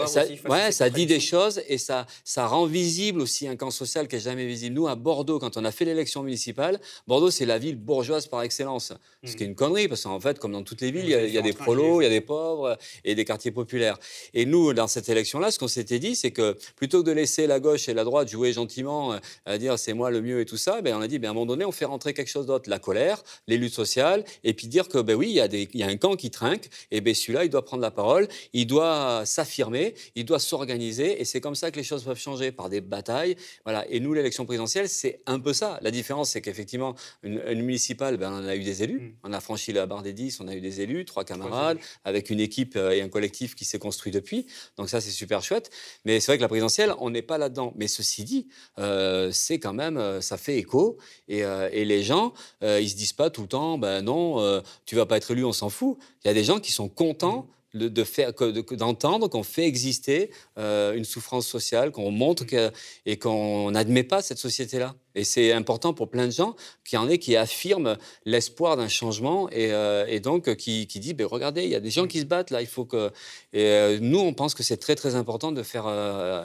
ouais, 0.49 0.73
ça 0.73 0.89
dit 0.89 1.05
des 1.05 1.21
choses 1.21 1.61
et 1.69 1.77
ça, 1.77 2.07
ça 2.25 2.47
rend 2.47 2.65
visible 2.65 3.21
aussi 3.21 3.47
un 3.47 3.57
camp 3.57 3.71
social 3.71 4.09
qui 4.09 4.17
est 4.17 4.21
jamais 4.21 4.47
visible. 4.47 4.75
Nous, 4.75 4.89
à 4.89 4.95
Bordeaux, 4.95 5.39
quand 5.39 5.59
on 5.59 5.65
a 5.67 5.73
fait 5.73 5.85
l'élection 5.85 6.23
municipale, 6.23 6.81
Bordeaux, 7.07 7.31
c'est 7.31 7.45
la 7.45 7.59
ville 7.59 7.77
bourgeoise 7.77 8.27
par 8.29 8.41
excellence. 8.43 8.95
Ce 9.25 9.37
qui 9.37 9.43
est 9.43 9.47
hmm. 9.47 9.51
une 9.51 9.57
connerie 9.57 9.89
parce 9.89 10.05
qu'en 10.05 10.21
fait, 10.21 10.39
comme 10.39 10.53
dans 10.53 10.63
toutes 10.63 10.81
les 10.81 10.91
villes, 10.91 11.05
il 11.05 11.35
y 11.35 11.39
a, 11.39 11.43
des 11.43 11.53
prolos, 11.53 12.01
il 12.01 12.05
y 12.05 12.07
a 12.07 12.11
des 12.11 12.23
pauvres 12.23 12.79
et 13.05 13.15
des 13.15 13.27
quartiers 13.27 13.51
populaires. 13.51 13.99
Et 14.33 14.47
nous, 14.47 14.73
dans 14.73 14.87
cette 14.87 15.11
élection-là, 15.11 15.51
ce 15.51 15.59
qu'on 15.59 15.69
s'était 15.69 15.99
dit, 15.99 16.17
c'est 16.17 16.31
que 16.31 16.57
plutôt 16.77 17.03
que 17.03 17.09
de 17.09 17.13
laisser 17.13 17.47
la 17.47 17.61
gauche 17.61 17.89
et 17.91 17.95
la 17.95 18.05
droite 18.05 18.31
jouer 18.31 18.55
gentiment, 18.55 19.13
euh, 19.13 19.19
à 19.45 19.59
dire 19.59 19.79
c'est 19.79 19.93
moi 19.93 20.11
le 20.11 20.23
mieux 20.23 20.41
et 20.41 20.47
tout 20.47 20.57
ça, 20.57 20.81
ben, 20.81 20.97
on 20.97 21.01
a 21.01 21.09
dit 21.09 21.19
ben, 21.19 21.29
à 21.29 21.31
un 21.33 21.35
moment 21.35 21.47
donné, 21.47 21.65
on 21.65 21.73
fait 21.73 21.85
rentrer 21.85 22.15
quelque 22.15 22.31
chose 22.31 22.47
d'autre, 22.47 22.71
la 22.71 22.79
colère, 22.79 23.23
les 23.47 23.59
luttes 23.59 23.75
sociales, 23.75 24.25
et 24.45 24.55
puis 24.55 24.67
dire 24.69 24.78
que, 24.87 24.99
ben 24.99 25.17
oui, 25.17 25.31
il 25.31 25.35
y, 25.35 25.41
a 25.41 25.49
des, 25.49 25.69
il 25.73 25.81
y 25.81 25.83
a 25.83 25.89
un 25.89 25.97
camp 25.97 26.15
qui 26.15 26.31
trinque, 26.31 26.69
et 26.93 27.01
ben 27.01 27.13
celui-là, 27.13 27.45
il 27.45 27.51
doit 27.51 27.65
prendre 27.65 27.83
la 27.83 27.91
parole, 27.91 28.29
il 28.53 28.67
doit 28.67 29.25
s'affirmer, 29.25 29.95
il 30.15 30.25
doit 30.25 30.39
s'organiser, 30.39 31.21
et 31.21 31.25
c'est 31.25 31.41
comme 31.41 31.57
ça 31.57 31.73
que 31.73 31.77
les 31.77 31.83
choses 31.83 32.05
peuvent 32.05 32.19
changer, 32.19 32.53
par 32.53 32.69
des 32.69 32.81
batailles. 32.81 33.37
Voilà. 33.65 33.89
Et 33.91 34.01
nous, 34.01 34.13
l'élection 34.13 34.45
présidentielle, 34.47 34.89
c'est 34.89 35.23
un 35.27 35.41
peu 35.41 35.53
ça. 35.53 35.79
La 35.83 35.91
différence, 35.91 36.31
c'est 36.31 36.41
qu'effectivement, 36.41 36.95
une, 37.23 37.63
municipale, 37.63 38.17
ben, 38.17 38.33
on 38.33 38.47
a 38.47 38.57
eu 38.57 38.63
des 38.63 38.83
élus, 38.83 39.01
mm. 39.01 39.13
on 39.25 39.33
a 39.33 39.41
franchi 39.41 39.73
la 39.73 39.87
barre 39.87 40.03
des 40.03 40.13
10, 40.13 40.41
on 40.41 40.49
a 40.49 40.55
eu 40.55 40.61
des 40.61 40.81
élus, 40.81 41.05
trois 41.05 41.25
camarades, 41.25 41.79
avec 42.05 42.31
une 42.31 42.41
équipe 42.41 42.77
euh, 42.77 42.91
et 42.91 43.01
un 43.01 43.09
collectif 43.09 43.55
qui 43.55 43.65
s'est 43.65 43.79
construit 43.79 44.13
depuis. 44.13 44.47
Donc 44.77 44.89
ça, 44.89 45.01
c'est 45.01 45.11
super 45.11 45.43
chouette. 45.43 45.71
Mais 46.05 46.21
c'est 46.21 46.33
vrai 46.33 46.37
que 46.37 46.43
la 46.43 46.49
présidentielle, 46.49 46.95
on 46.99 47.11
n'est 47.11 47.23
pas 47.23 47.39
là-dedans. 47.39 47.73
Mais 47.77 47.89
ceci 47.89 48.25
dit, 48.25 48.49
euh, 48.79 49.31
c'est 49.33 49.59
quand 49.59 49.73
même, 49.73 49.97
euh, 49.97 50.21
ça 50.21 50.37
fait 50.37 50.57
écho, 50.59 50.99
et, 51.29 51.41
et 51.73 51.85
les 51.85 52.03
gens, 52.03 52.33
ils 52.63 52.91
se 52.91 52.97
disent 52.97 53.13
pas 53.13 53.31
tout 53.31 53.43
le 53.43 53.49
temps, 53.49 53.79
ben 53.79 54.03
non, 54.03 54.63
tu 54.87 54.97
vas 54.97 55.07
pas 55.07 55.17
être 55.17 55.31
élu, 55.31 55.45
on 55.45 55.53
s'en 55.53 55.69
fout. 55.69 55.99
Il 56.25 56.29
y 56.29 56.31
a 56.31 56.35
des 56.35 56.45
gens 56.45 56.61
qui 56.61 56.73
sont 56.73 56.89
contents 56.89 57.47
de, 57.75 58.05
faire, 58.05 58.33
d'entendre 58.33 59.29
qu'on 59.29 59.43
fait 59.43 59.67
exister 59.67 60.31
euh, 60.59 60.95
une 60.95 61.05
souffrance 61.05 61.47
sociale, 61.47 61.91
qu'on 61.91 62.11
montre 62.11 62.45
que, 62.47 62.71
et 63.05 63.19
qu'on 63.19 63.71
n'admet 63.71 64.05
pas 64.05 64.23
cette 64.23 64.39
société-là. 64.39 64.95
Et 65.15 65.25
c'est 65.25 65.53
important 65.53 65.93
pour 65.93 66.11
plein 66.11 66.27
de 66.27 66.33
gens 66.33 66.55
qui 66.85 66.97
en 66.97 67.09
est 67.09 67.19
qui 67.19 67.37
affirment 67.37 67.97
l'espoir 68.25 68.77
d'un 68.77 68.89
changement 68.89 69.51
et, 69.51 69.73
euh, 69.73 70.19
donc 70.21 70.55
qui, 70.57 70.87
qui 70.87 71.01
dit 71.01 71.13
ben 71.13 71.27
regardez, 71.27 71.65
il 71.65 71.71
y 71.71 71.75
a 71.75 71.81
des 71.81 71.91
gens 71.91 72.07
qui 72.07 72.21
se 72.21 72.25
battent 72.25 72.51
là, 72.51 72.63
il 72.63 72.67
faut 72.67 72.85
que. 72.85 73.11
Et 73.53 73.65
euh, 73.65 73.99
nous, 74.01 74.19
on 74.19 74.33
pense 74.33 74.55
que 74.55 74.63
c'est 74.63 74.77
très 74.77 74.95
très 74.95 75.15
important 75.15 75.53
de 75.53 75.63
faire 75.63 75.87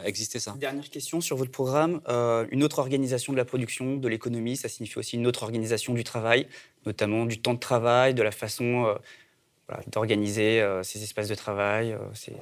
exister 0.04 0.40
ça. 0.40 0.56
Dernière 0.60 0.90
question 0.90 1.22
sur 1.22 1.38
votre 1.38 1.52
programme. 1.52 2.02
une 2.52 2.64
autre 2.64 2.80
organisation 2.80 3.32
de 3.32 3.38
la 3.38 3.46
production, 3.46 3.96
de 3.98 4.08
l'économie, 4.08 4.58
ça 4.58 4.68
signifie 4.68 4.98
aussi 4.98 5.16
une 5.16 5.28
autre 5.28 5.44
organisation 5.44 5.94
du 5.94 6.04
travail, 6.04 6.48
notamment 6.86 7.26
du 7.26 7.42
temps 7.42 7.54
de 7.54 7.60
travail, 7.60 8.14
de 8.14 8.24
la 8.24 8.32
façon 8.32 8.96
d'organiser 9.88 10.62
euh, 10.62 10.84
ces 10.84 11.04
espaces 11.04 11.28
de 11.28 11.36
travail. 11.36 11.94
Euh, 11.94 12.00
c'est... 12.14 12.36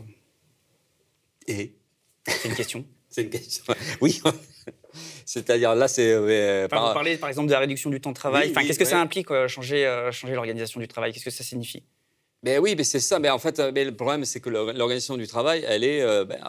Et 1.47 1.73
C'est 2.27 2.49
une 2.49 2.55
question. 2.55 2.85
c'est 3.09 3.23
une 3.23 3.29
question. 3.29 3.63
Oui. 3.99 4.21
C'est-à-dire 5.25 5.75
là, 5.75 5.87
c'est. 5.87 6.11
Euh, 6.11 6.67
par... 6.67 6.87
Vous 6.87 6.93
parlez 6.93 7.17
par 7.17 7.29
exemple 7.29 7.47
de 7.47 7.53
la 7.53 7.59
réduction 7.59 7.89
du 7.89 8.01
temps 8.01 8.11
de 8.11 8.15
travail. 8.15 8.51
enfin, 8.51 8.65
qu'est-ce 8.65 8.79
que 8.79 8.85
ça 8.85 8.99
implique, 8.99 9.29
changer, 9.47 10.09
changer 10.11 10.33
l'organisation 10.33 10.79
du 10.79 10.87
travail? 10.87 11.13
Qu'est-ce 11.13 11.25
que 11.25 11.31
ça 11.31 11.43
signifie? 11.43 11.83
Ben 12.43 12.59
oui, 12.59 12.73
mais 12.75 12.83
c'est 12.83 12.99
ça. 12.99 13.19
Mais 13.19 13.29
en 13.29 13.37
fait, 13.37 13.59
euh, 13.59 13.71
le 13.71 13.95
problème, 13.95 14.25
c'est 14.25 14.39
que 14.39 14.49
l'organisation 14.49 15.15
du 15.15 15.27
travail, 15.27 15.63
elle 15.67 15.83
est, 15.83 16.01
euh, 16.01 16.25
ben, 16.25 16.39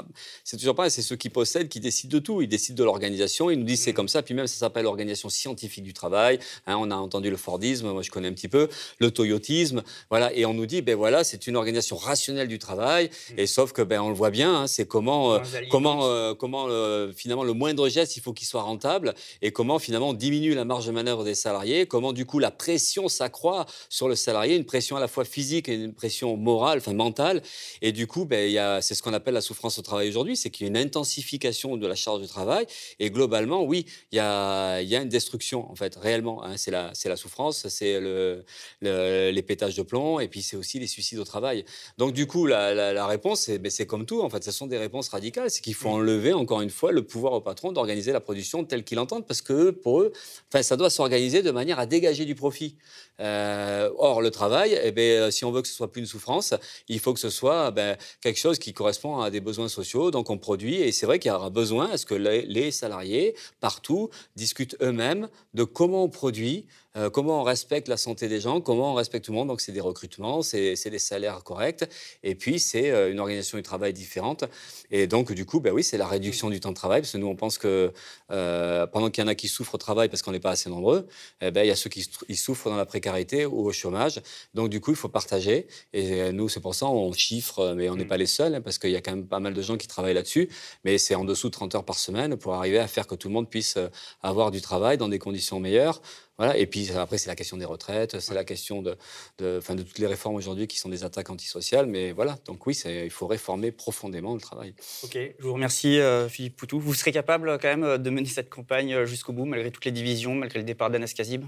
c'est 0.43 0.57
toujours 0.57 0.75
pas, 0.75 0.89
c'est 0.89 1.03
ceux 1.03 1.17
qui 1.17 1.29
possèdent 1.29 1.69
qui 1.69 1.81
décident 1.81 2.15
de 2.15 2.19
tout. 2.19 2.41
Ils 2.41 2.49
décident 2.49 2.79
de 2.79 2.85
l'organisation. 2.85 3.51
Ils 3.51 3.59
nous 3.59 3.65
disent 3.65 3.83
c'est 3.83 3.93
mmh. 3.93 3.95
comme 3.95 4.09
ça. 4.09 4.23
Puis 4.23 4.33
même, 4.33 4.47
ça 4.47 4.57
s'appelle 4.57 4.85
l'organisation 4.85 5.29
scientifique 5.29 5.85
du 5.85 5.93
travail. 5.93 6.39
Hein, 6.67 6.77
on 6.79 6.91
a 6.91 6.97
entendu 6.97 7.29
le 7.29 7.37
Fordisme, 7.37 7.91
moi 7.91 8.01
je 8.01 8.11
connais 8.11 8.29
un 8.29 8.33
petit 8.33 8.49
peu, 8.49 8.69
le 9.01 9.11
Toyotisme, 9.11 9.83
voilà. 10.09 10.33
Et 10.33 10.47
on 10.47 10.55
nous 10.55 10.65
dit, 10.65 10.81
ben 10.81 10.97
voilà, 10.97 11.25
c'est 11.25 11.47
une 11.47 11.57
organisation 11.57 11.97
rationnelle 11.97 12.49
du 12.49 12.59
travail. 12.59 13.11
Mmh. 13.11 13.41
Et 13.41 13.47
sauf 13.47 13.73
que, 13.73 13.83
ben 13.83 14.01
on 14.01 14.09
le 14.09 14.15
voit 14.15 14.31
bien, 14.31 14.63
hein, 14.63 14.67
c'est 14.67 14.87
comment, 14.87 15.35
euh, 15.35 15.41
comment, 15.71 16.35
comment 16.37 16.69
finalement 17.15 17.45
le 17.45 17.53
moindre 17.53 17.91
geste, 17.91 18.17
il 18.17 18.21
faut 18.21 18.33
qu'il 18.33 18.47
soit 18.47 18.63
rentable. 18.63 19.15
Et 19.43 19.53
comment 19.53 19.79
finalement 19.79 20.11
on 20.11 20.15
diminue 20.15 20.55
la 20.55 20.65
marge 20.65 20.87
de 20.87 20.93
manœuvre 20.93 21.25
des 21.25 21.35
salariés. 21.35 21.85
Comment 21.85 22.15
du 22.15 22.25
coup 22.25 22.39
la 22.39 22.51
pression 22.51 23.09
s'accroît 23.09 23.67
sur 23.91 24.09
le 24.09 24.15
salarié, 24.15 24.57
une 24.57 24.65
pression 24.65 24.97
à 24.97 25.01
la 25.01 25.09
fois 25.09 25.27
physique 25.27 25.69
et 25.69 25.82
une 25.85 25.95
pression 25.95 26.37
morale, 26.37 26.79
enfin 26.79 26.93
mentale. 26.93 27.43
Et 27.81 27.93
du 27.93 28.07
coup, 28.07 28.25
ben, 28.25 28.81
c'est 28.81 28.95
ce 28.95 29.03
qu'on 29.03 29.13
appelle 29.13 29.35
la 29.35 29.41
souffrance 29.41 29.79
au 29.79 29.83
travail 29.83 30.09
aujourd'hui, 30.09 30.37
c'est 30.37 30.51
qu'il 30.51 30.67
y 30.67 30.69
a 30.69 30.71
une 30.71 30.77
intensification 30.77 31.77
de 31.77 31.87
la 31.87 31.95
charge 31.95 32.21
de 32.21 32.27
travail. 32.27 32.67
Et 32.99 33.11
globalement, 33.11 33.63
oui, 33.63 33.87
il 34.11 34.17
y 34.17 34.21
a, 34.21 34.81
y 34.83 34.97
a 34.97 35.03
une 35.03 35.09
destruction, 35.09 35.71
en 35.71 35.75
fait, 35.75 35.97
réellement. 35.97 36.45
Hein. 36.45 36.57
c'est 36.57 36.71
la, 36.71 36.93
la 37.05 37.17
souffrance, 37.17 37.69
c'est 37.69 38.01
le, 38.01 38.45
les 38.81 39.43
pétages 39.43 39.77
de 39.77 39.83
plomb, 39.83 40.21
et 40.21 40.29
puis 40.29 40.43
c'est 40.43 40.57
aussi 40.57 40.79
les 40.79 40.87
suicides 40.87 41.19
au 41.19 41.25
travail. 41.25 41.65
Donc 41.99 42.13
du 42.13 42.27
coup, 42.27 42.47
la, 42.47 42.93
la, 42.93 43.07
réponse, 43.07 43.49
ben, 43.51 43.71
c'est 43.71 43.87
comme 43.87 44.07
tout, 44.07 44.23
en 44.23 44.31
fait, 44.31 44.43
ce 44.45 44.51
sont 44.51 44.67
des 44.67 44.79
réponses 44.79 45.09
radicales. 45.09 45.51
C'est 45.51 45.63
qu'il 45.63 45.75
faut 45.75 45.89
enlever, 45.89 46.33
encore 46.33 46.61
une 46.61 46.71
fois, 46.71 46.93
le 46.93 47.03
pouvoir 47.03 47.33
au 47.33 47.41
patron 47.41 47.73
d'organiser 47.73 48.13
la 48.13 48.21
production 48.21 48.65
telle 48.65 48.85
qu'il 48.85 48.99
entend, 48.99 49.23
parce 49.23 49.43
que 49.43 49.71
pour 49.71 50.01
eux, 50.01 50.13
enfin, 50.49 50.63
ça 50.63 50.77
doit 50.77 50.91
s'organiser 50.91 51.43
de 51.43 51.51
manière 51.51 51.79
à 51.79 51.87
dégager 51.87 52.25
du 52.25 52.35
profit. 52.35 52.77
Euh, 53.23 53.91
or, 53.99 54.21
le 54.21 54.31
travail, 54.31 54.79
eh 54.83 54.91
ben, 54.91 55.31
si 55.31 55.45
on 55.45 55.53
veut 55.53 55.63
que 55.63 55.69
ce 55.69 55.75
soit 55.75 55.91
plus 55.91 56.01
une 56.01 56.07
souffrance, 56.07 56.55
il 56.89 56.99
faut 56.99 57.15
que 57.15 57.21
ce 57.21 57.31
soit 57.31 57.71
ben, 57.71 57.97
quelque 58.21 58.39
chose 58.39 58.59
qui 58.59 58.75
correspond 58.75 59.21
à 59.21 59.31
des 59.31 59.41
besoins 59.41 59.69
sociaux. 59.69 60.11
Donc 60.11 60.29
on 60.29 60.39
produit, 60.39 60.77
et 60.77 60.91
c'est 60.91 61.07
vrai 61.07 61.19
qu'il 61.19 61.31
y 61.31 61.35
aura 61.35 61.51
besoin 61.51 61.91
à 61.91 61.97
ce 61.97 62.07
que 62.07 62.15
les 62.15 62.71
salariés, 62.73 63.35
partout, 63.61 64.11
discutent 64.35 64.77
eux-mêmes 64.83 65.29
de 65.55 65.63
comment 65.63 66.05
on 66.05 66.09
produit, 66.09 66.67
euh, 66.97 67.09
comment 67.09 67.41
on 67.41 67.43
respecte 67.43 67.89
la 67.89 67.97
santé 67.97 68.29
des 68.29 68.41
gens, 68.41 68.61
comment 68.61 68.93
on 68.93 68.95
respecte 68.95 69.25
tout 69.25 69.33
le 69.33 69.39
monde. 69.39 69.49
Donc, 69.49 69.61
c'est 69.61 69.73
des 69.73 69.81
recrutements, 69.81 70.43
c'est 70.43 70.75
des 70.91 70.99
salaires 70.99 71.43
corrects, 71.43 71.85
et 72.23 72.35
puis 72.35 72.61
c'est 72.61 72.91
euh, 72.91 73.11
une 73.11 73.19
organisation 73.19 73.57
du 73.57 73.63
travail 73.63 73.93
différente. 73.93 74.45
Et 74.91 75.07
donc, 75.07 75.33
du 75.33 75.47
coup, 75.47 75.61
ben 75.61 75.73
oui, 75.73 75.83
c'est 75.83 75.97
la 75.97 76.07
réduction 76.07 76.51
du 76.51 76.61
temps 76.61 76.71
de 76.71 76.77
travail, 76.77 77.01
parce 77.01 77.13
que 77.13 77.19
nous, 77.19 77.27
on 77.27 77.37
pense 77.37 77.57
que 77.57 77.93
euh, 78.31 78.87
pendant 78.87 79.11
qu'il 79.11 79.23
y 79.23 79.25
en 79.25 79.29
a 79.29 79.35
qui 79.35 79.49
souffrent 79.49 79.75
au 79.75 79.79
travail 79.79 80.09
parce 80.09 80.23
qu'on 80.23 80.33
n'est 80.33 80.41
pas 80.41 80.51
assez 80.51 80.69
nombreux, 80.69 81.07
eh 81.41 81.51
ben, 81.51 81.63
il 81.65 81.69
y 81.69 81.71
a 81.71 81.77
ceux 81.77 81.89
qui 81.89 82.05
souffrent 82.37 82.69
dans 82.69 82.77
la 82.77 82.87
précarité 82.87 83.47
ou 83.47 83.67
au 83.67 83.73
chômage. 83.73 84.21
Donc, 84.53 84.69
du 84.69 84.81
coup, 84.81 84.91
il 84.91 84.97
faut 84.97 85.09
partager. 85.09 85.67
Et 85.93 86.31
nous, 86.33 86.49
c'est 86.49 86.61
pour 86.61 86.75
ça, 86.75 86.87
on 86.87 87.13
chiffre, 87.13 87.75
mais 87.75 87.89
on 87.89 87.97
n'est 87.97 88.05
mm. 88.05 88.09
pas 88.09 88.17
les 88.19 88.27
seuls, 88.27 88.55
hein, 88.55 88.61
parce 88.61 88.79
qu'il 88.79 88.91
y 88.91 88.97
a 88.97 89.01
quand 89.01 89.13
même 89.13 89.27
pas 89.27 89.41
mal 89.41 89.55
de 89.55 89.63
gens 89.63 89.79
qui 89.79 89.89
travaillent 89.89 90.15
là-dessus. 90.15 90.51
Mais 90.85 90.99
c'est 90.99 91.15
en 91.15 91.25
dessous 91.25 91.49
de 91.49 91.53
30 91.53 91.75
heures 91.75 91.85
par 91.85 91.99
semaine 91.99 92.37
pour 92.37 92.55
arriver 92.55 92.79
à 92.79 92.87
faire 92.87 93.07
que 93.07 93.15
tout 93.15 93.29
le 93.29 93.35
monde 93.35 93.49
puisse 93.49 93.79
avoir 94.23 94.51
du 94.51 94.61
travail 94.61 94.99
dans 94.99 95.09
des 95.09 95.19
conditions 95.19 95.59
meilleures. 95.59 96.03
Voilà. 96.39 96.57
Et 96.57 96.67
puis 96.67 96.91
après, 96.93 97.19
c'est 97.19 97.29
la 97.29 97.37
question 97.37 97.57
des 97.57 97.65
retraites, 97.65 98.19
c'est 98.21 98.35
la 98.35 98.45
question 98.45 98.83
de, 98.83 98.97
de, 99.39 99.61
de 99.61 99.83
toutes 99.83 99.99
les 99.99 100.07
réformes 100.07 100.35
aujourd'hui 100.35 100.67
qui 100.67 100.79
sont 100.79 100.89
des 100.89 101.05
attaques 101.05 101.31
antisociales. 101.31 101.87
Mais 101.87 102.13
voilà, 102.13 102.39
donc 102.47 102.67
oui, 102.67 102.75
il 102.87 103.11
faut 103.11 103.27
réformer 103.27 103.71
profondément 103.71 104.35
le 104.35 104.41
travail. 104.41 104.75
Ok, 105.05 105.13
je 105.15 105.43
vous 105.43 105.53
remercie 105.53 105.99
euh, 106.01 106.29
Philippe 106.29 106.57
Poutou. 106.57 106.81
Vous 106.81 106.95
serez 106.95 107.13
capable 107.13 107.59
quand 107.59 107.77
même 107.77 107.99
de 107.99 108.11
mener 108.11 108.29
cette 108.29 108.51
campagne 108.51 109.05
jusqu'au 109.05 109.33
bout, 109.33 109.45
malgré 109.45 109.71
toutes 109.71 109.85
les 109.85 109.93
divisions, 109.93 110.35
malgré 110.35 110.59
le 110.59 110.65
départ 110.65 110.91
d'Anas 110.91 111.13
Kazib 111.17 111.45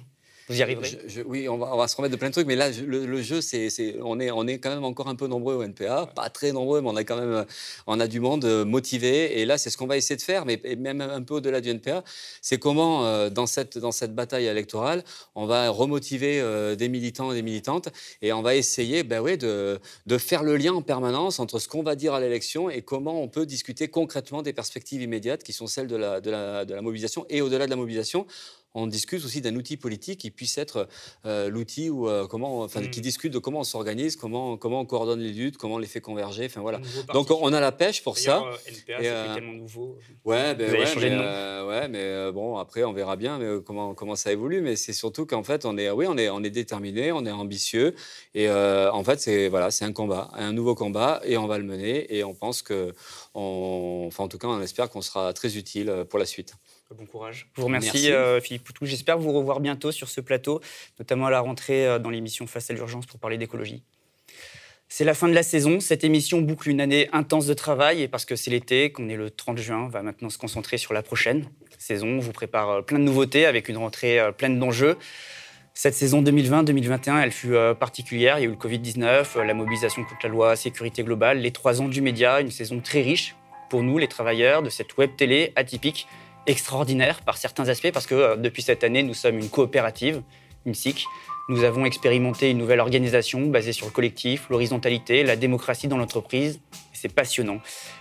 vous 0.48 0.58
y 0.58 0.62
arriverez 0.62 0.98
Oui, 1.26 1.48
on 1.48 1.56
va, 1.56 1.88
se 1.88 1.96
remettre 1.96 2.12
de 2.12 2.18
plein 2.18 2.28
de 2.28 2.32
trucs, 2.32 2.46
mais 2.46 2.56
là, 2.56 2.68
le, 2.70 3.22
jeu, 3.22 3.40
c'est, 3.40 3.68
on, 4.02 4.20
est, 4.20 4.30
on 4.30 4.46
est 4.46 4.58
quand 4.58 4.70
même 4.70 4.84
encore 4.84 5.08
un 5.08 5.14
peu 5.14 5.26
nombreux 5.26 5.54
au 5.54 5.62
NPA, 5.62 6.10
pas 6.14 6.28
très 6.28 6.52
nombreux, 6.52 6.82
mais 6.82 6.88
on 6.90 6.96
a 6.96 7.04
quand 7.04 7.16
même 7.16 7.46
on 7.86 7.98
a 7.98 8.06
du 8.06 8.20
monde 8.20 8.44
euh, 8.44 8.64
motivé. 8.64 9.40
Et 9.40 9.46
là, 9.46 9.56
c'est 9.56 9.70
ce 9.70 9.78
qu'on 9.78 9.86
va 9.86 9.96
essayer 9.96 10.16
de 10.16 10.22
faire, 10.22 10.44
mais 10.44 10.60
même 10.76 11.00
un 11.00 11.22
peu 11.22 11.34
au-delà 11.34 11.60
du 11.60 11.70
NPA, 11.70 12.04
c'est 12.42 12.58
comment, 12.58 13.06
euh, 13.06 13.30
dans, 13.30 13.46
cette, 13.46 13.78
dans 13.78 13.92
cette 13.92 14.14
bataille 14.14 14.46
électorale, 14.46 15.02
on 15.34 15.46
va 15.46 15.70
remotiver 15.70 16.40
euh, 16.40 16.74
des 16.76 16.88
militants 16.88 17.32
et 17.32 17.34
des 17.34 17.42
militantes, 17.42 17.88
et 18.20 18.32
on 18.32 18.42
va 18.42 18.54
essayer 18.54 19.02
ben 19.02 19.20
ouais, 19.20 19.36
de, 19.36 19.80
de 20.06 20.18
faire 20.18 20.42
le 20.42 20.56
lien 20.56 20.74
en 20.74 20.82
permanence 20.82 21.40
entre 21.40 21.58
ce 21.58 21.68
qu'on 21.68 21.82
va 21.82 21.96
dire 21.96 22.12
à 22.12 22.20
l'élection 22.20 22.68
et 22.68 22.82
comment 22.82 23.22
on 23.22 23.28
peut 23.28 23.46
discuter 23.46 23.88
concrètement 23.88 24.42
des 24.42 24.52
perspectives 24.52 25.02
immédiates 25.02 25.42
qui 25.42 25.52
sont 25.52 25.66
celles 25.66 25.86
de 25.86 25.96
la, 25.96 26.20
de 26.20 26.30
la, 26.30 26.64
de 26.64 26.74
la 26.74 26.82
mobilisation 26.82 27.24
et 27.30 27.40
au-delà 27.40 27.64
de 27.64 27.70
la 27.70 27.76
mobilisation 27.76 28.26
on 28.74 28.88
discute 28.88 29.24
aussi 29.24 29.40
d'un 29.40 29.54
outil 29.54 29.76
politique 29.76 30.20
qui 30.20 30.30
puisse 30.30 30.58
être 30.58 30.88
euh, 31.24 31.48
l'outil 31.48 31.90
où, 31.90 32.08
euh, 32.08 32.26
comment, 32.26 32.62
enfin, 32.62 32.82
qui 32.82 33.00
mm. 33.00 33.02
discute 33.02 33.32
de 33.32 33.38
comment 33.38 33.60
on 33.60 33.64
s'organise, 33.64 34.16
comment, 34.16 34.56
comment 34.56 34.80
on 34.80 34.84
coordonne 34.84 35.20
les 35.20 35.32
luttes, 35.32 35.56
comment 35.56 35.76
on 35.76 35.78
les 35.78 35.86
fait 35.86 36.00
converger. 36.00 36.46
Enfin 36.46 36.60
voilà. 36.60 36.80
Donc 37.12 37.30
on 37.30 37.52
a 37.52 37.60
la 37.60 37.72
pêche 37.72 38.02
pour 38.02 38.18
ça. 38.18 38.44
NPA, 38.66 38.96
c'est 39.00 39.34
tellement 39.34 39.52
nouveau. 39.52 39.98
Ouais, 40.24 40.54
ben, 40.54 40.72
ouais, 40.72 40.94
mais, 40.96 41.10
euh, 41.12 41.66
ouais, 41.66 41.88
mais 41.88 42.32
bon, 42.32 42.56
après 42.56 42.82
on 42.82 42.92
verra 42.92 43.16
bien 43.16 43.38
mais, 43.38 43.62
comment, 43.64 43.94
comment 43.94 44.16
ça 44.16 44.32
évolue. 44.32 44.60
Mais 44.60 44.74
c'est 44.74 44.92
surtout 44.92 45.24
qu'en 45.24 45.44
fait, 45.44 45.64
on 45.64 45.78
est, 45.78 45.90
oui, 45.90 46.06
on 46.08 46.18
est, 46.18 46.28
on 46.28 46.42
est 46.42 46.50
déterminé, 46.50 47.12
on 47.12 47.24
est 47.24 47.30
ambitieux. 47.30 47.94
Et 48.34 48.50
en 48.50 49.04
fait, 49.04 49.20
c'est 49.20 49.48
voilà, 49.48 49.70
c'est 49.70 49.84
un 49.84 49.92
combat, 49.92 50.30
un 50.34 50.52
nouveau 50.52 50.74
combat, 50.74 51.20
et 51.24 51.36
on 51.36 51.46
va 51.46 51.58
le 51.58 51.64
mener. 51.64 52.12
Et 52.14 52.24
on 52.24 52.34
pense 52.34 52.62
que, 52.62 52.92
on, 53.34 54.04
enfin, 54.08 54.24
en 54.24 54.28
tout 54.28 54.38
cas, 54.38 54.48
on 54.48 54.60
espère 54.60 54.90
qu'on 54.90 55.02
sera 55.02 55.32
très 55.32 55.56
utile 55.56 56.04
pour 56.08 56.18
la 56.18 56.26
suite. 56.26 56.54
Bon 56.90 57.06
courage. 57.06 57.48
Je 57.56 57.60
vous 57.60 57.66
remercie, 57.66 58.12
euh, 58.12 58.40
Philippe 58.40 58.64
Poutou. 58.64 58.84
J'espère 58.84 59.18
vous 59.18 59.32
revoir 59.32 59.60
bientôt 59.60 59.90
sur 59.90 60.08
ce 60.08 60.20
plateau, 60.20 60.60
notamment 60.98 61.26
à 61.26 61.30
la 61.30 61.40
rentrée 61.40 61.86
euh, 61.86 61.98
dans 61.98 62.10
l'émission 62.10 62.46
Face 62.46 62.70
à 62.70 62.74
l'urgence 62.74 63.06
pour 63.06 63.18
parler 63.18 63.38
d'écologie. 63.38 63.82
C'est 64.88 65.04
la 65.04 65.14
fin 65.14 65.26
de 65.26 65.32
la 65.32 65.42
saison. 65.42 65.80
Cette 65.80 66.04
émission 66.04 66.42
boucle 66.42 66.68
une 66.68 66.80
année 66.80 67.08
intense 67.12 67.46
de 67.46 67.54
travail 67.54 68.02
et 68.02 68.08
parce 68.08 68.26
que 68.26 68.36
c'est 68.36 68.50
l'été, 68.50 68.92
qu'on 68.92 69.08
est 69.08 69.16
le 69.16 69.30
30 69.30 69.58
juin, 69.58 69.84
on 69.84 69.88
va 69.88 70.02
maintenant 70.02 70.28
se 70.28 70.36
concentrer 70.38 70.76
sur 70.76 70.92
la 70.92 71.02
prochaine 71.02 71.48
saison. 71.78 72.06
On 72.06 72.18
vous 72.20 72.32
prépare 72.32 72.70
euh, 72.70 72.82
plein 72.82 72.98
de 72.98 73.04
nouveautés 73.04 73.46
avec 73.46 73.68
une 73.68 73.78
rentrée 73.78 74.20
pleine 74.36 74.58
d'enjeux. 74.58 74.96
Cette 75.72 75.94
saison 75.94 76.22
2020-2021, 76.22 77.22
elle 77.22 77.32
fut 77.32 77.56
particulière. 77.80 78.38
Il 78.38 78.42
y 78.42 78.44
a 78.44 78.48
eu 78.48 78.52
le 78.52 78.56
Covid-19, 78.56 79.40
la 79.40 79.54
mobilisation 79.54 80.04
contre 80.04 80.20
la 80.22 80.28
loi 80.28 80.54
sécurité 80.54 81.02
globale, 81.02 81.38
les 81.38 81.50
trois 81.50 81.80
ans 81.80 81.88
du 81.88 82.00
média, 82.00 82.40
une 82.40 82.52
saison 82.52 82.78
très 82.78 83.00
riche 83.00 83.34
pour 83.70 83.82
nous, 83.82 83.98
les 83.98 84.06
travailleurs 84.06 84.62
de 84.62 84.70
cette 84.70 84.96
web 84.98 85.16
télé 85.16 85.52
atypique 85.56 86.06
extraordinaire 86.46 87.20
par 87.22 87.36
certains 87.36 87.68
aspects 87.68 87.90
parce 87.92 88.06
que 88.06 88.14
euh, 88.14 88.36
depuis 88.36 88.62
cette 88.62 88.84
année, 88.84 89.02
nous 89.02 89.14
sommes 89.14 89.38
une 89.38 89.48
coopérative, 89.48 90.22
une 90.66 90.74
SIC. 90.74 91.06
Nous 91.48 91.64
avons 91.64 91.84
expérimenté 91.84 92.50
une 92.50 92.58
nouvelle 92.58 92.80
organisation 92.80 93.46
basée 93.46 93.72
sur 93.72 93.86
le 93.86 93.92
collectif, 93.92 94.48
l'horizontalité, 94.48 95.22
la 95.24 95.36
démocratie 95.36 95.88
dans 95.88 95.98
l'entreprise. 95.98 96.60
C'est 96.92 97.12
passionnant. 97.12 97.58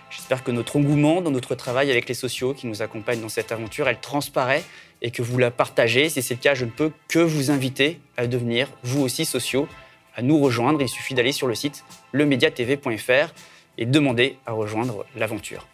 J'espère 0.08 0.42
que 0.42 0.50
notre 0.50 0.76
engouement 0.76 1.20
dans 1.20 1.30
notre 1.30 1.54
travail 1.54 1.90
avec 1.90 2.08
les 2.08 2.14
sociaux 2.14 2.54
qui 2.54 2.66
nous 2.66 2.80
accompagnent 2.80 3.20
dans 3.20 3.28
cette 3.28 3.52
aventure, 3.52 3.88
elle 3.88 4.00
transparaît 4.00 4.62
et 5.02 5.10
que 5.10 5.20
vous 5.20 5.36
la 5.36 5.50
partagez. 5.50 6.08
Si 6.08 6.22
c'est 6.22 6.34
le 6.34 6.40
cas, 6.40 6.54
je 6.54 6.64
ne 6.64 6.70
peux 6.70 6.90
que 7.08 7.18
vous 7.18 7.50
inviter 7.50 8.00
à 8.16 8.26
devenir, 8.26 8.68
vous 8.82 9.02
aussi, 9.02 9.26
sociaux, 9.26 9.68
à 10.16 10.22
nous 10.22 10.38
rejoindre. 10.38 10.80
Il 10.80 10.88
suffit 10.88 11.14
d'aller 11.14 11.32
sur 11.32 11.46
le 11.46 11.54
site 11.54 11.84
lemediatv.fr 12.12 13.34
et 13.76 13.86
demander 13.86 14.38
à 14.46 14.52
rejoindre 14.52 15.04
l'aventure. 15.16 15.66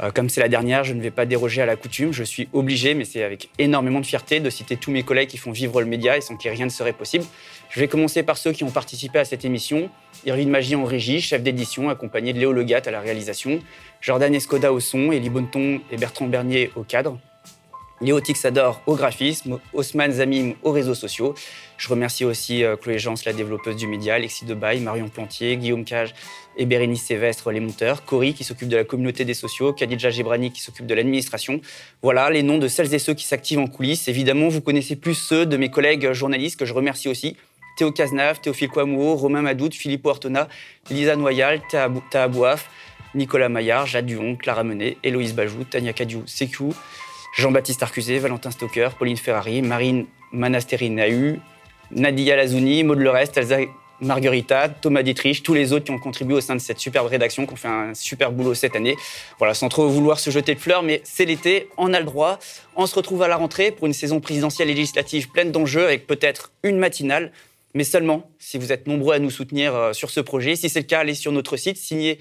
Euh, 0.00 0.10
comme 0.10 0.28
c'est 0.28 0.40
la 0.40 0.48
dernière, 0.48 0.84
je 0.84 0.92
ne 0.92 1.00
vais 1.00 1.10
pas 1.10 1.26
déroger 1.26 1.62
à 1.62 1.66
la 1.66 1.76
coutume. 1.76 2.12
Je 2.12 2.24
suis 2.24 2.48
obligé, 2.52 2.94
mais 2.94 3.04
c'est 3.04 3.22
avec 3.22 3.48
énormément 3.58 4.00
de 4.00 4.06
fierté, 4.06 4.40
de 4.40 4.50
citer 4.50 4.76
tous 4.76 4.90
mes 4.90 5.02
collègues 5.02 5.28
qui 5.28 5.36
font 5.36 5.52
vivre 5.52 5.80
le 5.80 5.86
média 5.86 6.16
et 6.16 6.20
sans 6.20 6.36
qui 6.36 6.48
rien 6.48 6.64
ne 6.64 6.70
serait 6.70 6.92
possible. 6.92 7.24
Je 7.70 7.80
vais 7.80 7.88
commencer 7.88 8.22
par 8.22 8.36
ceux 8.36 8.52
qui 8.52 8.64
ont 8.64 8.70
participé 8.70 9.18
à 9.18 9.24
cette 9.24 9.44
émission. 9.44 9.90
Irvine 10.26 10.50
Magie 10.50 10.76
en 10.76 10.84
régie, 10.84 11.20
chef 11.20 11.42
d'édition, 11.42 11.90
accompagné 11.90 12.32
de 12.32 12.38
Léo 12.38 12.52
Legat 12.52 12.82
à 12.86 12.90
la 12.90 13.00
réalisation. 13.00 13.60
Jordan 14.00 14.34
Escoda 14.34 14.72
au 14.72 14.80
son, 14.80 15.12
Elie 15.12 15.30
Bonneton 15.30 15.80
et 15.90 15.96
Bertrand 15.96 16.26
Bernier 16.26 16.70
au 16.76 16.82
cadre. 16.82 17.18
Léo 18.00 18.20
Tixador 18.20 18.82
au 18.86 18.96
graphisme, 18.96 19.60
Osman 19.72 20.10
Zamim 20.10 20.54
aux 20.62 20.72
réseaux 20.72 20.94
sociaux. 20.94 21.34
Je 21.76 21.88
remercie 21.88 22.24
aussi 22.24 22.64
euh, 22.64 22.76
Chloé 22.76 22.98
Jans, 22.98 23.14
la 23.24 23.32
développeuse 23.32 23.76
du 23.76 23.86
média, 23.86 24.14
Alexis 24.14 24.44
Debaille, 24.44 24.80
Marion 24.80 25.08
Plantier, 25.08 25.56
Guillaume 25.56 25.84
Cage 25.84 26.14
et 26.56 26.66
Bérénice 26.66 27.04
Sévestre, 27.04 27.52
les 27.52 27.60
monteurs, 27.60 28.04
Cory 28.04 28.34
qui 28.34 28.42
s'occupe 28.42 28.68
de 28.68 28.76
la 28.76 28.84
communauté 28.84 29.24
des 29.24 29.34
sociaux, 29.34 29.72
Khadija 29.72 30.10
Gebrani 30.10 30.50
qui 30.50 30.60
s'occupe 30.60 30.86
de 30.86 30.94
l'administration. 30.94 31.60
Voilà 32.02 32.30
les 32.30 32.42
noms 32.42 32.58
de 32.58 32.68
celles 32.68 32.92
et 32.94 32.98
ceux 32.98 33.14
qui 33.14 33.24
s'activent 33.24 33.60
en 33.60 33.68
coulisses. 33.68 34.08
Évidemment, 34.08 34.48
vous 34.48 34.60
connaissez 34.60 34.96
plus 34.96 35.14
ceux 35.14 35.46
de 35.46 35.56
mes 35.56 35.70
collègues 35.70 36.12
journalistes 36.12 36.58
que 36.58 36.66
je 36.66 36.74
remercie 36.74 37.08
aussi. 37.08 37.36
Théo 37.76 37.90
Cazenave, 37.92 38.40
Théophile 38.40 38.68
Kouamouo, 38.68 39.16
Romain 39.16 39.42
Madoud, 39.42 39.72
Philippe 39.72 40.06
Ortona, 40.06 40.48
Lisa 40.90 41.16
Noyal, 41.16 41.60
Taha 41.70 42.28
Bouaf, 42.28 42.70
Nicolas 43.14 43.48
Maillard, 43.48 43.86
Jade 43.86 44.06
Duhon, 44.06 44.36
Clara 44.36 44.64
Menet, 44.64 44.96
Héloïse 45.02 45.34
Bajou, 45.34 45.64
Tania 45.64 45.92
Cadiou, 45.92 46.22
Sekou, 46.26 46.74
Jean-Baptiste 47.36 47.82
Arcusé, 47.82 48.18
Valentin 48.18 48.52
Stoker, 48.52 48.90
Pauline 48.96 49.16
Ferrari, 49.16 49.60
Marine 49.60 50.06
Manasteri-Nahu, 50.32 51.40
Nadia 51.90 52.36
Lazouni, 52.36 52.84
Maud 52.84 52.98
Lerest, 52.98 53.36
Elsa 53.36 53.58
Marguerita, 54.00 54.68
Thomas 54.68 55.02
Dietrich, 55.02 55.42
tous 55.42 55.52
les 55.52 55.72
autres 55.72 55.86
qui 55.86 55.90
ont 55.90 55.98
contribué 55.98 56.34
au 56.34 56.40
sein 56.40 56.54
de 56.54 56.60
cette 56.60 56.78
superbe 56.78 57.08
rédaction, 57.08 57.44
qui 57.44 57.52
ont 57.52 57.56
fait 57.56 57.68
un 57.68 57.92
super 57.92 58.30
boulot 58.30 58.54
cette 58.54 58.76
année. 58.76 58.96
Voilà, 59.38 59.54
sans 59.54 59.68
trop 59.68 59.88
vouloir 59.88 60.20
se 60.20 60.30
jeter 60.30 60.54
de 60.54 60.60
fleurs, 60.60 60.84
mais 60.84 61.00
c'est 61.02 61.24
l'été, 61.24 61.68
on 61.76 61.92
a 61.92 61.98
le 61.98 62.06
droit. 62.06 62.38
On 62.76 62.86
se 62.86 62.94
retrouve 62.94 63.22
à 63.22 63.28
la 63.28 63.36
rentrée 63.36 63.72
pour 63.72 63.86
une 63.88 63.92
saison 63.92 64.20
présidentielle 64.20 64.70
et 64.70 64.74
législative 64.74 65.28
pleine 65.30 65.50
d'enjeux, 65.50 65.84
avec 65.84 66.06
peut-être 66.06 66.52
une 66.62 66.78
matinale, 66.78 67.32
mais 67.74 67.84
seulement 67.84 68.30
si 68.38 68.58
vous 68.58 68.70
êtes 68.70 68.86
nombreux 68.86 69.14
à 69.14 69.18
nous 69.18 69.30
soutenir 69.30 69.74
euh, 69.74 69.92
sur 69.92 70.10
ce 70.10 70.20
projet. 70.20 70.54
Si 70.54 70.68
c'est 70.68 70.80
le 70.80 70.86
cas, 70.86 71.00
allez 71.00 71.14
sur 71.14 71.32
notre 71.32 71.56
site, 71.56 71.78
signez 71.78 72.20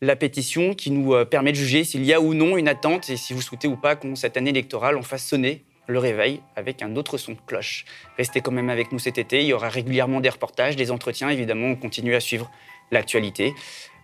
la 0.00 0.16
pétition 0.16 0.74
qui 0.74 0.90
nous 0.90 1.14
euh, 1.14 1.24
permet 1.24 1.52
de 1.52 1.56
juger 1.56 1.84
s'il 1.84 2.04
y 2.04 2.12
a 2.12 2.20
ou 2.20 2.34
non 2.34 2.56
une 2.56 2.68
attente 2.68 3.08
et 3.10 3.16
si 3.16 3.32
vous 3.32 3.40
souhaitez 3.42 3.68
ou 3.68 3.76
pas 3.76 3.96
qu'on, 3.96 4.14
cette 4.14 4.36
année 4.36 4.50
électorale, 4.50 4.96
on 4.96 5.02
fasse 5.02 5.24
sonner 5.24 5.64
le 5.86 5.98
réveil 5.98 6.40
avec 6.56 6.82
un 6.82 6.96
autre 6.96 7.16
son 7.18 7.32
de 7.32 7.38
cloche. 7.46 7.84
Restez 8.16 8.40
quand 8.40 8.52
même 8.52 8.70
avec 8.70 8.92
nous 8.92 8.98
cet 8.98 9.18
été, 9.18 9.40
il 9.40 9.46
y 9.46 9.52
aura 9.52 9.68
régulièrement 9.68 10.20
des 10.20 10.28
reportages, 10.28 10.76
des 10.76 10.90
entretiens, 10.90 11.30
évidemment, 11.30 11.68
on 11.68 11.76
continue 11.76 12.14
à 12.14 12.20
suivre 12.20 12.50
l'actualité. 12.90 13.54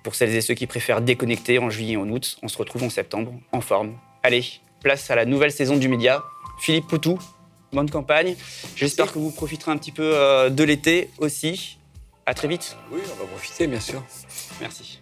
Pour 0.03 0.15
celles 0.15 0.35
et 0.35 0.41
ceux 0.41 0.55
qui 0.55 0.67
préfèrent 0.67 1.01
déconnecter 1.01 1.59
en 1.59 1.71
juillet 1.71 1.95
et 1.95 1.97
en 1.97 2.09
août, 2.09 2.39
on 2.43 2.49
se 2.49 2.59
retrouve 2.59 2.85
en 2.85 2.91
septembre, 2.91 3.33
en 3.53 3.61
forme. 3.61 3.97
Allez, 4.23 4.45
place 4.81 5.11
à 5.11 5.15
la 5.15 5.25
nouvelle 5.25 5.53
saison 5.53 5.77
du 5.77 5.89
média. 5.89 6.23
Philippe 6.61 6.87
Poutou, 6.87 7.19
bonne 7.73 7.91
campagne. 7.91 8.37
J'espère 8.77 9.13
que 9.13 9.19
vous 9.19 9.31
profiterez 9.31 9.71
un 9.71 9.77
petit 9.77 9.93
peu 9.93 10.13
euh, 10.15 10.51
de 10.51 10.65
l'été 10.65 11.11
aussi. 11.19 11.79
À 12.27 12.35
très 12.35 12.49
vite. 12.49 12.77
Oui, 12.91 13.01
on 13.13 13.17
va 13.21 13.27
profiter, 13.27 13.67
bien 13.67 13.81
sûr. 13.81 14.03
Merci. 14.61 15.02